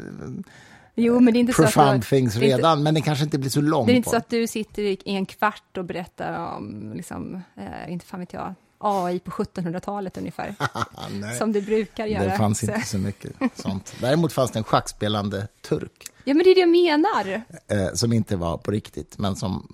Jo, 0.96 1.20
men 1.20 1.34
det 1.34 1.38
är 1.38 1.42
inte 1.42 1.54
så 1.54 1.64
att 1.64 1.74
profound 1.74 2.04
things 2.06 2.34
det 2.34 2.40
är 2.40 2.44
inte- 2.46 2.58
redan, 2.58 2.84
men 2.84 2.94
det 2.94 3.02
kanske 3.02 3.24
inte 3.24 3.38
blir 3.40 3.50
så 3.50 3.62
långt. 3.62 3.88
Det 3.88 3.94
är 3.94 3.96
inte 3.96 4.06
på 4.08 4.12
så 4.12 4.18
att 4.18 4.30
du 4.30 4.48
sitter 4.48 4.82
i 4.84 4.98
i 5.06 5.16
en 5.16 5.26
kvart 5.26 5.78
och 5.78 5.86
berättar 5.86 6.56
om, 6.56 6.94
liksom, 6.96 7.42
eh, 7.58 7.92
inte 7.94 8.06
fan 8.06 8.20
vet 8.20 8.34
jag, 8.34 8.54
AI 8.80 9.20
på 9.20 9.32
1700-talet 9.32 10.18
ungefär. 10.18 10.56
Som 11.38 11.52
du 11.52 11.62
brukar 11.62 12.06
göra. 12.06 12.24
Det 12.24 12.38
fanns 12.38 12.64
inte 12.64 12.82
så 12.82 12.98
mycket 12.98 13.32
sånt. 13.56 13.94
Däremot 14.02 14.34
fanns 14.34 14.52
det 14.52 14.60
en 14.60 14.64
schackspelande 14.64 15.48
turk 15.62 16.06
Ja, 16.24 16.34
men 16.34 16.44
det 16.44 16.50
är 16.52 16.56
det 16.56 16.62
jag 16.62 16.70
menar. 16.70 17.44
eh, 17.68 17.94
som 17.94 18.14
inte 18.14 18.36
var 18.36 18.58
på 18.58 18.72
riktigt, 18.72 19.18
men 19.18 19.36
som 19.36 19.68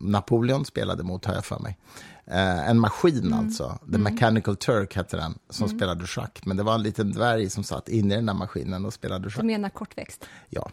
Napoleon 0.00 0.64
spelade 0.64 1.02
mot, 1.02 1.24
har 1.24 1.34
jag 1.34 1.44
för 1.44 1.58
mig. 1.58 1.78
Eh, 2.26 2.68
en 2.68 2.78
maskin 2.80 3.18
Mm. 3.26 3.38
alltså, 3.38 3.78
The 3.92 3.98
Mechanical 3.98 4.56
Turk 4.56 4.96
hette 4.96 5.16
den, 5.16 5.38
som 5.50 5.68
spelade 5.68 6.06
schack. 6.06 6.40
Men 6.46 6.56
det 6.56 6.62
var 6.62 6.74
en 6.74 6.82
liten 6.82 7.12
dvärg 7.12 7.50
som 7.50 7.64
satt 7.64 7.88
inne 7.88 8.14
i 8.14 8.16
den 8.16 8.26
där 8.26 8.34
maskinen 8.34 8.84
och 8.84 8.92
spelade 8.94 9.24
Du 9.24 9.30
schack. 9.30 9.44
menar 9.44 9.68
kortväxt. 9.68 10.24
Ja. 10.48 10.70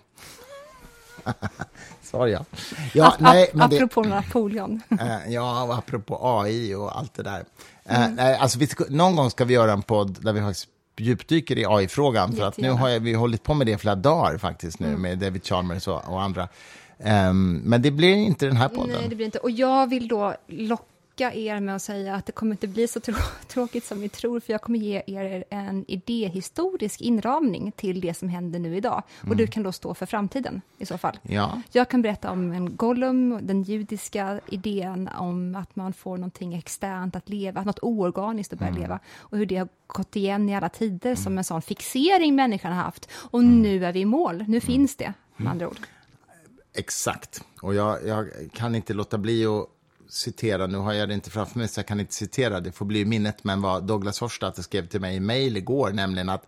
Svar 2.04 2.28
ja. 2.28 2.46
Ja, 2.94 3.16
nej, 3.20 3.50
men 3.54 3.70
det, 3.70 3.76
Apropå 3.76 4.04
Napoleon. 4.04 4.82
Eh, 5.00 5.34
ja, 5.34 5.64
och 5.64 5.74
apropå 5.78 6.20
AI 6.22 6.76
och 6.76 6.98
allt 6.98 7.14
det 7.14 7.24
där. 7.24 7.44
Eh, 7.86 8.02
Mm. 8.04 8.16
nej, 8.16 8.36
alltså 8.38 8.60
vi 8.60 8.68
någon 8.90 9.16
gång 9.16 9.30
ska 9.30 9.46
vi 9.46 9.54
göra 9.54 9.72
en 9.74 9.82
podd 9.82 10.18
där 10.24 10.34
vi 10.34 10.42
faktiskt 10.42 10.68
djupdyker 10.98 11.58
i 11.58 11.66
AI-frågan. 11.66 12.34
För 12.36 12.44
att 12.44 12.58
nu 12.58 12.72
har 12.72 12.90
jag, 12.90 13.00
vi 13.00 13.14
hållit 13.14 13.44
på 13.44 13.54
med 13.54 13.68
det 13.68 13.78
flera 13.78 13.96
dagar 13.96 14.38
faktiskt 14.38 14.80
nu, 14.80 14.88
Mm. 14.88 15.02
med 15.02 15.18
David 15.20 15.46
Chalmers 15.46 15.88
och, 15.88 16.10
och 16.10 16.22
andra. 16.22 16.48
Ehm, 17.04 17.62
men 17.66 17.82
det 17.82 17.92
blir 17.92 18.16
inte 18.16 18.46
den 18.46 18.58
här 18.58 18.70
podden. 18.70 18.96
Nej, 19.00 19.10
det 19.10 19.16
blir 19.16 19.26
inte. 19.26 19.38
Och 19.40 19.52
jag 19.52 19.90
vill 19.90 20.08
då 20.08 20.36
locka 20.48 20.84
er 21.22 21.60
med 21.60 21.76
att 21.76 21.82
säga 21.82 22.16
att 22.16 22.26
det 22.26 22.32
kommer 22.32 22.52
inte 22.52 22.68
bli 22.68 22.88
så 22.88 23.00
trå- 23.00 23.32
tråkigt 23.48 23.86
som 23.86 24.02
ni 24.02 24.10
tror, 24.10 24.40
för 24.40 24.54
jag 24.54 24.62
kommer 24.62 24.80
ge 24.80 25.02
er 25.08 25.44
en 25.50 25.86
idéhistorisk 25.88 27.02
inramning 27.02 27.72
till 27.72 28.02
det 28.02 28.14
som 28.14 28.30
händer 28.30 28.60
nu 28.60 28.76
idag. 28.78 29.04
Och 29.30 29.36
du 29.36 29.48
kan 29.48 29.64
då 29.64 29.72
stå 29.72 29.94
för 29.94 30.06
framtiden 30.06 30.62
i 30.78 30.86
så 30.86 30.98
fall. 30.98 31.20
Ja, 31.22 31.62
Jag 31.72 31.90
kan 31.90 32.02
berätta 32.02 32.32
om 32.32 32.52
en 32.52 32.76
Gollum, 32.76 33.40
den 33.48 33.64
judiska 33.64 34.40
idén 34.48 35.10
om 35.18 35.56
att 35.56 35.76
man 35.76 35.94
får 35.94 36.18
någonting 36.18 36.54
externt 36.54 37.16
att 37.16 37.30
leva, 37.30 37.64
något 37.64 37.80
oorganiskt 37.82 38.54
att 38.54 38.60
börja 38.60 38.72
leva, 38.72 39.00
och 39.18 39.38
hur 39.38 39.46
det 39.46 39.56
har 39.58 39.68
gått 39.88 40.16
igen 40.16 40.50
i 40.50 40.56
alla 40.56 40.70
tider 40.70 41.16
som 41.16 41.38
en 41.38 41.44
sån 41.44 41.62
fixering 41.62 42.36
människan 42.36 42.72
har 42.74 42.84
haft. 42.84 43.10
Och 43.14 43.44
nu 43.44 43.86
är 43.86 43.92
vi 43.94 44.00
i 44.00 44.06
mål, 44.06 44.46
nu 44.48 44.60
finns 44.60 44.96
det, 44.96 45.14
med 45.38 45.52
andra 45.52 45.68
ord. 45.68 45.78
exakt. 46.74 47.44
Och 47.62 47.76
jag, 47.76 48.08
jag 48.08 48.28
kan 48.54 48.76
inte 48.76 48.94
låta 48.94 49.18
bli 49.18 49.46
att 49.46 49.68
citera, 50.10 50.68
nu 50.68 50.78
har 50.78 50.94
jag 50.94 51.10
det 51.10 51.14
inte 51.14 51.30
framför 51.30 51.60
mig 51.60 51.68
så 51.68 51.80
jag 51.80 51.88
kan 51.88 52.00
inte 52.00 52.14
citera, 52.14 52.60
det 52.60 52.72
får 52.72 52.86
bli 52.86 53.00
i 53.00 53.06
minnet, 53.06 53.44
men 53.44 53.62
vad 53.62 53.84
Douglas 53.84 54.20
Horstad 54.20 54.54
skrev 54.64 54.88
till 54.88 55.02
mig 55.02 55.16
i 55.16 55.20
mejl 55.20 55.58
igår, 55.58 55.92
nämligen 55.92 56.30
att 56.30 56.46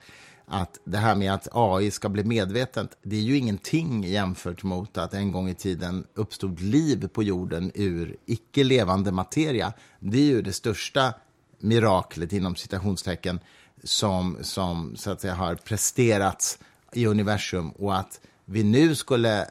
att 0.53 0.79
det 0.83 0.97
här 0.97 1.15
med 1.15 1.33
att 1.33 1.47
AI 1.51 1.91
ska 1.91 2.09
bli 2.09 2.23
medvetet, 2.23 2.97
det 3.03 3.15
är 3.15 3.21
ju 3.21 3.37
ingenting 3.37 4.03
jämfört 4.03 4.63
mot 4.63 4.97
att 4.97 5.13
en 5.13 5.31
gång 5.31 5.49
i 5.49 5.55
tiden 5.55 6.07
uppstod 6.13 6.59
liv 6.59 7.07
på 7.07 7.23
jorden 7.23 7.71
ur 7.75 8.17
icke 8.25 8.63
levande 8.63 9.11
materia. 9.11 9.73
Det 9.99 10.17
är 10.17 10.25
ju 10.25 10.41
det 10.41 10.53
största 10.53 11.13
miraklet 11.59 12.33
inom 12.33 12.55
citationstecken 12.55 13.39
som, 13.83 14.37
som 14.41 14.95
så 14.95 15.11
att 15.11 15.21
säga 15.21 15.33
har 15.33 15.55
presterats 15.55 16.59
i 16.93 17.05
universum 17.05 17.69
och 17.69 17.97
att 17.97 18.19
vi 18.51 18.63
nu 18.63 18.95
skulle 18.95 19.47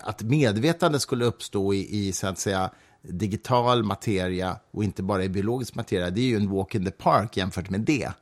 att 0.00 0.22
medvetande 0.22 1.00
skulle 1.00 1.24
uppstå 1.24 1.74
i, 1.74 2.06
i 2.06 2.12
så 2.12 2.26
att 2.26 2.38
säga 2.38 2.70
digital 3.02 3.82
materia 3.82 4.56
och 4.70 4.84
inte 4.84 5.02
bara 5.02 5.24
i 5.24 5.28
biologisk 5.28 5.74
materia, 5.74 6.10
det 6.10 6.20
är 6.20 6.26
ju 6.26 6.36
en 6.36 6.50
walk 6.50 6.74
in 6.74 6.84
the 6.84 6.90
park 6.90 7.36
jämfört 7.36 7.70
med 7.70 7.80
det. 7.80 8.12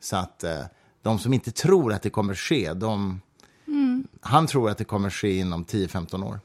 Så 0.00 0.16
att 0.16 0.44
eh, 0.44 0.60
de 1.02 1.18
som 1.18 1.34
inte 1.34 1.50
tror 1.50 1.92
att 1.92 2.02
det 2.02 2.10
kommer 2.10 2.34
ske, 2.34 2.72
de, 2.72 3.20
han 4.20 4.46
tror 4.46 4.70
att 4.70 4.78
det 4.78 4.84
kommer 4.84 5.10
ske 5.10 5.38
inom 5.38 5.64
10-15 5.64 6.26
år. 6.26 6.40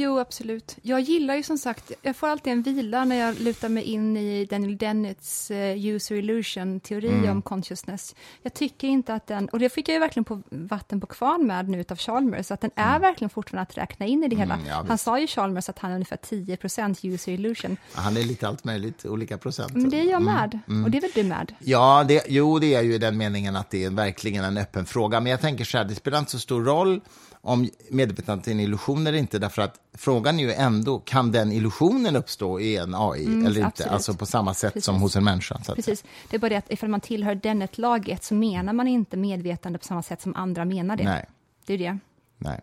Jo, 0.00 0.18
absolut. 0.18 0.76
Jag 0.82 1.00
gillar 1.00 1.34
ju 1.34 1.42
som 1.42 1.58
sagt, 1.58 1.92
jag 2.02 2.16
får 2.16 2.28
alltid 2.28 2.52
en 2.52 2.62
vila 2.62 3.04
när 3.04 3.16
jag 3.16 3.40
lutar 3.40 3.68
mig 3.68 3.82
in 3.84 4.16
i 4.16 4.44
Daniel 4.44 4.76
Dennets 4.76 5.50
eh, 5.50 5.86
user 5.86 6.14
illusion-teori 6.14 7.08
Mm. 7.08 7.30
om 7.30 7.42
consciousness. 7.42 8.14
Jag 8.42 8.54
tycker 8.54 8.88
inte 8.88 9.14
att 9.14 9.26
den, 9.26 9.48
och 9.48 9.58
det 9.58 9.68
fick 9.68 9.88
jag 9.88 9.94
ju 9.94 10.00
verkligen 10.00 10.24
på 10.24 10.42
vatten 10.50 11.00
på 11.00 11.06
kvarn 11.06 11.46
med 11.46 11.68
nu 11.68 11.80
utav 11.80 11.96
Chalmers, 11.96 12.50
att 12.50 12.60
den 12.60 12.70
är 12.74 12.98
verkligen 12.98 13.30
fortfarande 13.30 13.62
att 13.62 13.78
räkna 13.78 14.06
in 14.06 14.24
i 14.24 14.28
det 14.28 14.36
hela. 14.36 14.54
Mm, 14.54 14.66
ja, 14.66 14.84
Han 14.88 14.98
sa 14.98 15.18
ju 15.20 15.26
Chalmers 15.26 15.68
att 15.68 15.78
han 15.78 15.90
är 15.90 15.94
ungefär 15.94 16.16
10% 16.16 17.06
user 17.14 17.32
illusion. 17.32 17.76
Han 17.92 18.16
är 18.16 18.22
lite 18.22 18.48
allt 18.48 18.64
möjligt, 18.64 19.04
olika 19.06 19.38
procent. 19.38 19.72
Men 19.74 19.90
det 19.90 20.00
är 20.00 20.10
jag 20.10 20.22
med, 20.22 20.58
och 20.84 20.90
det 20.90 20.98
är 20.98 21.02
väl 21.02 21.10
du 21.14 21.24
med? 21.24 21.54
Ja, 21.58 22.04
det, 22.08 22.24
jo, 22.28 22.58
det 22.58 22.74
är 22.74 22.82
ju 22.82 22.94
i 22.94 22.98
den 22.98 23.16
meningen 23.16 23.56
att 23.56 23.70
det 23.70 23.84
är 23.84 23.90
verkligen 23.90 24.44
en 24.44 24.56
öppen 24.58 24.86
fråga. 24.86 25.20
Men 25.20 25.30
jag 25.30 25.40
tänker 25.40 25.64
så 25.64 25.78
här, 25.78 25.84
det 25.84 25.94
spelar 25.94 26.18
inte 26.18 26.30
så 26.30 26.38
stor 26.38 26.64
roll 26.64 27.00
om 27.40 27.68
medvetandet 27.90 28.46
är 28.48 28.52
en 28.52 28.60
illusion 28.60 29.06
eller 29.06 29.18
inte, 29.18 29.38
därför 29.38 29.62
att 29.62 29.74
frågan 29.94 30.40
är 30.40 30.44
ju 30.44 30.52
ändå, 30.52 30.98
kan 30.98 31.32
den 31.32 31.52
illusionen 31.52 32.16
uppstå 32.16 32.60
i 32.60 32.76
en 32.76 32.94
AI 32.94 33.24
eller 33.24 33.36
inte? 33.46 33.56
Mm, 33.58 33.66
absolut. 33.66 33.92
Alltså 33.92 34.14
på 34.14 34.26
samma 34.26 34.54
sätt 34.54 34.72
Precis. 34.72 34.84
som 34.84 35.00
hos 35.00 35.16
en 35.16 35.24
människa. 35.24 35.58
Precis. 35.74 36.04
Det 36.30 36.36
är 36.36 36.40
bara 36.40 36.48
det 36.48 36.56
att 36.56 36.72
ifall 36.72 36.88
man 36.88 37.00
tillhör 37.00 37.34
Dennett-laget 37.34 38.24
så 38.24 38.34
menar 38.34 38.72
man 38.72 38.88
inte 38.88 39.16
medvetande 39.16 39.78
på 39.78 39.84
samma 39.84 40.02
sätt 40.02 40.22
som 40.22 40.34
andra 40.36 40.64
menar 40.64 40.96
det. 40.96 41.04
Nej. 41.04 41.26
Det 41.66 41.74
är 41.74 41.78
det. 41.78 41.98
Nej. 42.38 42.60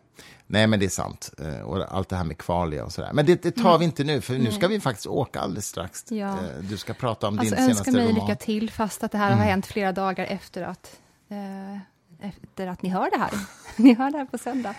Nej, 0.48 0.68
men 0.68 0.80
det 0.80 0.86
är 0.86 0.90
sant. 0.90 1.32
Eh, 1.40 1.60
Och 1.62 1.96
allt 1.96 2.10
det 2.10 2.16
här 2.16 2.24
med 2.24 2.38
kvalia 2.38 2.86
och 2.86 2.92
sådär. 2.94 3.10
Men 3.14 3.26
det, 3.26 3.42
det 3.44 3.52
tar 3.52 3.78
vi 3.78 3.86
inte 3.86 4.04
nu, 4.04 4.22
för 4.22 4.34
nu 4.34 4.52
ska 4.52 4.68
vi 4.68 4.80
faktiskt 4.80 5.08
åka 5.08 5.40
alldeles 5.40 5.68
strax. 5.68 6.06
Ja. 6.12 6.28
Eh, 6.34 6.36
Du 6.62 6.78
ska 6.78 6.94
prata 6.94 7.28
om 7.28 7.40
Alltså 7.40 7.56
din 7.56 7.64
önska 7.64 7.74
senaste 7.84 7.92
mig 7.92 8.08
roman. 8.10 8.28
lycka 8.28 8.36
till, 8.36 8.72
fast 8.72 9.04
att 9.04 9.12
det 9.12 9.18
här 9.18 9.32
har 9.32 9.44
hänt 9.44 9.66
flera 9.66 9.92
dagar 9.92 10.26
efter 10.26 10.62
att, 10.64 11.00
eh, 11.30 11.80
efter 12.20 12.68
att 12.68 12.82
ni 12.82 12.90
hör 12.90 13.10
det 13.12 13.18
här. 13.18 13.32
ni 13.84 13.94
hör 13.94 14.12
det 14.12 14.18
här 14.18 14.26
på 14.26 14.38
söndag. 14.38 14.76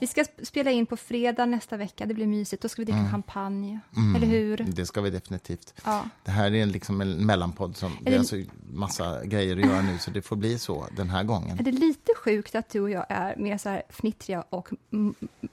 Vi 0.00 0.06
ska 0.06 0.22
sp- 0.22 0.44
spela 0.44 0.70
in 0.70 0.86
på 0.86 0.96
fredag 0.96 1.46
nästa 1.46 1.76
vecka, 1.76 2.06
det 2.06 2.14
blir 2.14 2.26
mysigt. 2.26 2.62
Då 2.62 2.68
ska 2.68 2.82
vi 2.82 2.84
dricka 2.92 3.10
champagne, 3.10 3.80
eller 4.16 4.26
hur? 4.26 4.56
Det 4.56 4.86
ska 4.86 5.00
vi 5.00 5.10
definitivt. 5.10 5.74
Ja. 5.84 6.04
Det 6.24 6.30
här 6.30 6.54
är 6.54 6.66
liksom 6.66 7.00
en 7.00 7.26
mellanpodd. 7.26 7.76
Som, 7.76 7.96
det 8.00 8.08
är 8.08 8.12
det- 8.12 8.18
alltså 8.18 8.36
massa 8.72 9.24
grejer 9.24 9.56
att 9.58 9.66
göra 9.66 9.82
nu, 9.82 9.98
så 9.98 10.10
det 10.10 10.22
får 10.22 10.36
bli 10.36 10.58
så 10.58 10.86
den 10.96 11.10
här 11.10 11.24
gången. 11.24 11.58
Är 11.58 11.62
det 11.62 11.72
lite 11.72 12.12
sjukt 12.24 12.54
att 12.54 12.68
du 12.68 12.80
och 12.80 12.90
jag 12.90 13.06
är 13.08 13.36
mer 13.36 13.58
så 13.58 13.68
här 13.68 13.82
fnittriga 13.88 14.44
och 14.50 14.68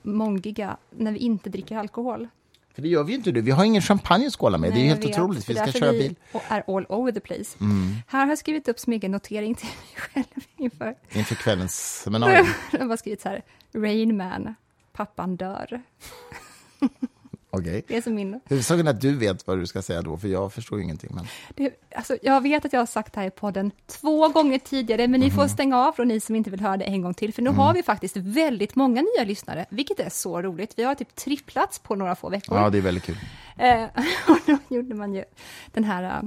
mångiga 0.02 0.76
när 0.90 1.12
vi 1.12 1.18
inte 1.18 1.50
dricker 1.50 1.76
alkohol? 1.76 2.28
För 2.78 2.82
det 2.82 2.88
gör 2.88 3.04
vi 3.04 3.12
ju 3.12 3.18
inte 3.18 3.32
nu. 3.32 3.40
Vi 3.40 3.50
har 3.50 3.64
ingen 3.64 3.82
champagne 3.82 4.26
att 4.26 4.32
skåla 4.32 4.58
med. 4.58 4.70
det 4.70 4.74
är 4.74 4.78
Nej, 4.78 4.88
helt 4.88 5.04
vet. 5.04 5.10
otroligt. 5.10 5.50
Vi 5.50 5.54
ska 5.54 5.72
köra 5.72 5.92
vi 5.92 5.98
bil 5.98 6.14
och 6.32 6.42
är 6.48 6.76
all 6.76 6.86
over 6.88 7.12
the 7.12 7.20
place. 7.20 7.56
Mm. 7.60 7.94
Här 8.06 8.20
har 8.20 8.28
jag 8.28 8.38
skrivit 8.38 8.68
upp 8.68 8.78
som 8.78 8.92
notering 9.02 9.54
till 9.54 9.66
mig 9.66 9.76
själv 9.96 10.44
inför. 10.56 10.94
inför 11.12 11.34
kvällens 11.34 12.00
seminarium. 12.02 12.46
Jag 12.72 12.86
har 12.86 12.96
skrivit 12.96 13.20
så 13.20 13.28
här, 13.28 13.42
Rain 13.72 14.16
Man, 14.16 14.54
pappan 14.92 15.36
dör. 15.36 15.82
Okej. 17.58 17.84
Det 17.88 17.96
är 17.96 18.02
som 18.02 18.14
min... 18.14 18.40
Huvudsaken 18.44 18.88
att 18.88 19.00
du 19.00 19.16
vet 19.16 19.46
vad 19.46 19.58
du 19.58 19.66
ska 19.66 19.82
säga 19.82 20.02
då, 20.02 20.16
för 20.16 20.28
jag 20.28 20.52
förstår 20.52 20.80
ingenting. 20.80 21.10
Men... 21.14 21.26
Det, 21.54 21.72
alltså, 21.96 22.16
jag 22.22 22.40
vet 22.40 22.64
att 22.64 22.72
jag 22.72 22.80
har 22.80 22.86
sagt 22.86 23.12
det 23.12 23.20
här 23.20 23.26
i 23.26 23.30
podden 23.30 23.70
två 23.86 24.28
gånger 24.28 24.58
tidigare, 24.58 25.08
men 25.08 25.20
ni 25.20 25.30
får 25.30 25.48
stänga 25.48 25.78
av 25.78 25.92
från 25.92 26.08
ni 26.08 26.20
som 26.20 26.36
inte 26.36 26.50
vill 26.50 26.60
höra 26.60 26.76
det 26.76 26.84
en 26.84 27.02
gång 27.02 27.14
till, 27.14 27.34
för 27.34 27.42
nu 27.42 27.50
har 27.50 27.74
vi 27.74 27.82
faktiskt 27.82 28.16
väldigt 28.16 28.74
många 28.74 29.02
nya 29.02 29.24
lyssnare, 29.24 29.66
vilket 29.70 30.00
är 30.00 30.10
så 30.10 30.42
roligt. 30.42 30.74
Vi 30.76 30.84
har 30.84 30.94
typ 30.94 31.14
tripplats 31.14 31.78
på 31.78 31.94
några 31.94 32.16
få 32.16 32.28
veckor. 32.28 32.58
Ja, 32.58 32.70
det 32.70 32.78
är 32.78 32.82
väldigt 32.82 33.04
kul. 33.04 33.16
Eh, 33.56 33.84
och 34.28 34.38
då 34.46 34.58
gjorde 34.68 34.94
man 34.94 35.14
ju 35.14 35.24
den 35.72 35.84
här 35.84 36.02
eh, 36.02 36.22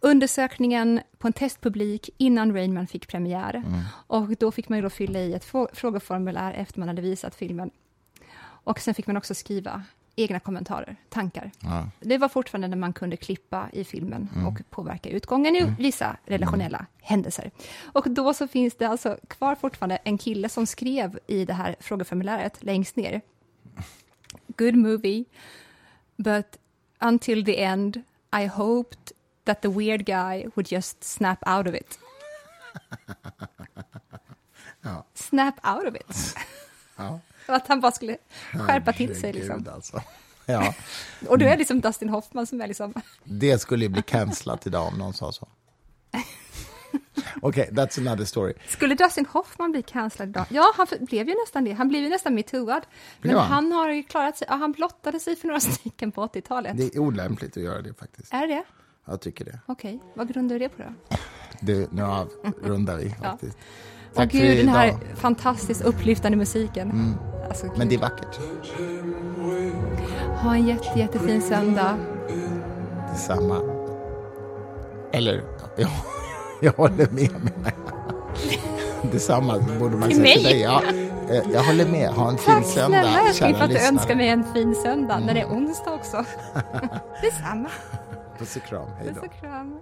undersökningen 0.00 1.00
på 1.18 1.26
en 1.26 1.32
testpublik 1.32 2.10
innan 2.16 2.54
Rainman 2.54 2.86
fick 2.86 3.08
premiär. 3.08 3.62
Och 4.06 4.36
då 4.38 4.50
fick 4.52 4.68
man 4.68 4.78
ju 4.78 4.82
då 4.82 4.90
fylla 4.90 5.18
i 5.18 5.32
ett 5.34 5.44
frå- 5.44 5.68
frågeformulär 5.72 6.52
efter 6.52 6.78
man 6.78 6.88
hade 6.88 7.02
visat 7.02 7.34
filmen. 7.34 7.70
Och 8.64 8.80
sen 8.80 8.94
fick 8.94 9.06
man 9.06 9.16
också 9.16 9.34
skriva 9.34 9.82
egna 10.22 10.40
kommentarer, 10.40 10.96
tankar. 11.08 11.50
Ja. 11.60 11.88
Det 12.00 12.18
var 12.18 12.28
fortfarande 12.28 12.68
när 12.68 12.76
man 12.76 12.92
kunde 12.92 13.16
klippa 13.16 13.68
i 13.72 13.84
filmen 13.84 14.28
och 14.46 14.70
påverka 14.70 15.08
utgången 15.08 15.56
i 15.56 15.74
vissa 15.78 16.16
relationella 16.24 16.86
händelser. 17.02 17.50
Och 17.92 18.10
då 18.10 18.34
så 18.34 18.48
finns 18.48 18.74
det 18.74 18.88
alltså 18.88 19.18
kvar 19.28 19.54
fortfarande 19.54 19.96
en 19.96 20.18
kille 20.18 20.48
som 20.48 20.66
skrev 20.66 21.18
i 21.26 21.44
det 21.44 21.54
här 21.54 21.76
frågeformuläret 21.80 22.64
längst 22.64 22.96
ner. 22.96 23.20
Good 24.46 24.74
movie, 24.74 25.24
but 26.16 26.46
until 27.00 27.44
the 27.44 27.62
end 27.62 28.02
I 28.42 28.46
hoped 28.46 29.12
that 29.44 29.62
the 29.62 29.68
weird 29.68 30.04
guy 30.04 30.46
would 30.54 30.72
just 30.72 31.04
snap 31.04 31.48
out 31.48 31.66
of 31.66 31.74
it. 31.74 31.98
Ja. 34.82 35.04
Snap 35.14 35.66
out 35.66 35.88
of 35.88 35.94
it. 35.94 36.36
Ja. 36.96 37.20
Att 37.54 37.68
han 37.68 37.80
bara 37.80 37.92
skulle 37.92 38.16
skärpa 38.52 38.92
till 38.92 39.20
sig 39.20 39.32
liksom. 39.32 39.66
Alltså. 39.74 40.02
Ja, 40.46 40.74
Och 41.28 41.38
du 41.38 41.46
är 41.48 41.56
liksom 41.56 41.80
Dustin 41.80 42.08
Hoffman 42.08 42.46
som 42.46 42.60
är 42.60 42.66
liksom 42.66 42.94
det 43.24 43.58
skulle 43.58 43.84
ju 43.84 43.88
bli 43.88 44.02
cancelat 44.02 44.66
idag 44.66 44.86
om 44.86 44.98
någon 44.98 45.14
sa 45.14 45.32
så. 45.32 45.48
Okej, 47.42 47.68
that's 47.72 47.98
another 48.00 48.24
story. 48.24 48.54
Skulle 48.68 48.94
Dustin 48.94 49.26
Hoffman 49.26 49.72
bli 49.72 49.82
cancellad 49.82 50.28
idag? 50.28 50.46
Ja, 50.50 50.72
han 50.76 50.86
blev 51.00 51.28
ju 51.28 51.34
nästan 51.44 51.64
det. 51.64 51.72
Han 51.72 51.88
blev 51.88 52.02
ju 52.02 52.08
nästan 52.08 52.34
metooad. 52.34 52.82
Men 53.20 53.28
Blev 53.28 53.38
han? 53.38 53.72
har 53.72 53.90
ju 53.90 54.02
klarat 54.02 54.36
sig. 54.36 54.46
Ja, 54.50 54.54
han 54.54 54.72
blottade 54.72 55.20
sig 55.20 55.36
för 55.36 55.46
några 55.46 55.60
stycken 55.60 56.12
på 56.12 56.26
80-talet. 56.26 56.76
Det 56.76 56.94
är 56.94 56.98
olämpligt 56.98 57.56
att 57.56 57.62
göra 57.62 57.82
det 57.82 57.94
faktiskt. 57.94 58.32
Är 58.32 58.46
det? 58.46 58.64
Jag 59.04 59.20
tycker 59.20 59.44
det. 59.44 59.60
Okej, 59.66 60.00
vad 60.14 60.32
grundar 60.32 60.54
du 60.54 60.58
det 60.58 60.68
på 60.68 60.82
då? 60.82 61.16
det 61.60 61.92
nu 61.92 62.02
avrundar 62.02 62.96
vi 62.96 63.10
faktiskt. 63.10 63.58
Åh 63.58 63.64
Tack 64.14 64.30
för 64.30 64.38
gud, 64.38 64.58
den 64.58 64.68
här 64.68 64.86
idag. 64.88 65.00
fantastiskt 65.14 65.82
upplyftande 65.82 66.38
musiken. 66.38 67.16
Alltså, 67.48 67.66
Men 67.76 67.88
det 67.88 67.94
är 67.94 67.98
vackert. 67.98 68.38
Ha 70.42 70.54
en 70.54 70.66
jätte, 70.66 70.98
jättefin 70.98 71.42
söndag. 71.42 71.96
Detsamma. 73.12 73.60
Eller, 75.12 75.42
ja, 75.76 75.88
jag 76.60 76.72
håller 76.72 77.10
med 77.10 77.30
jag. 77.32 79.12
Detsamma 79.12 79.58
borde 79.78 79.96
man 79.96 80.10
säga 80.10 80.34
till 80.34 80.42
mig? 80.42 80.52
dig. 80.52 80.60
Ja, 80.60 80.82
eh, 81.30 81.42
jag 81.52 81.62
håller 81.62 81.86
med. 81.86 82.08
Ha 82.10 82.30
en 82.30 82.38
fin 82.38 82.54
Tack 82.54 82.64
söndag, 82.64 83.02
snälla 83.02 83.20
älskling 83.28 83.50
kära 83.50 83.58
för 83.58 83.64
att 83.64 83.70
du 83.70 83.88
önskar 83.88 84.14
mig 84.14 84.28
en 84.28 84.44
fin 84.54 84.74
söndag 84.74 85.18
när 85.18 85.34
det 85.34 85.40
är 85.40 85.46
onsdag 85.48 85.90
också. 85.94 86.24
Detsamma. 87.22 87.68
Puss 88.38 88.56
och 88.56 88.62
kram. 88.62 88.88
Hej 88.98 89.08
Puss 89.08 89.16
då. 89.20 89.26
och 89.26 89.32
kram. 89.40 89.78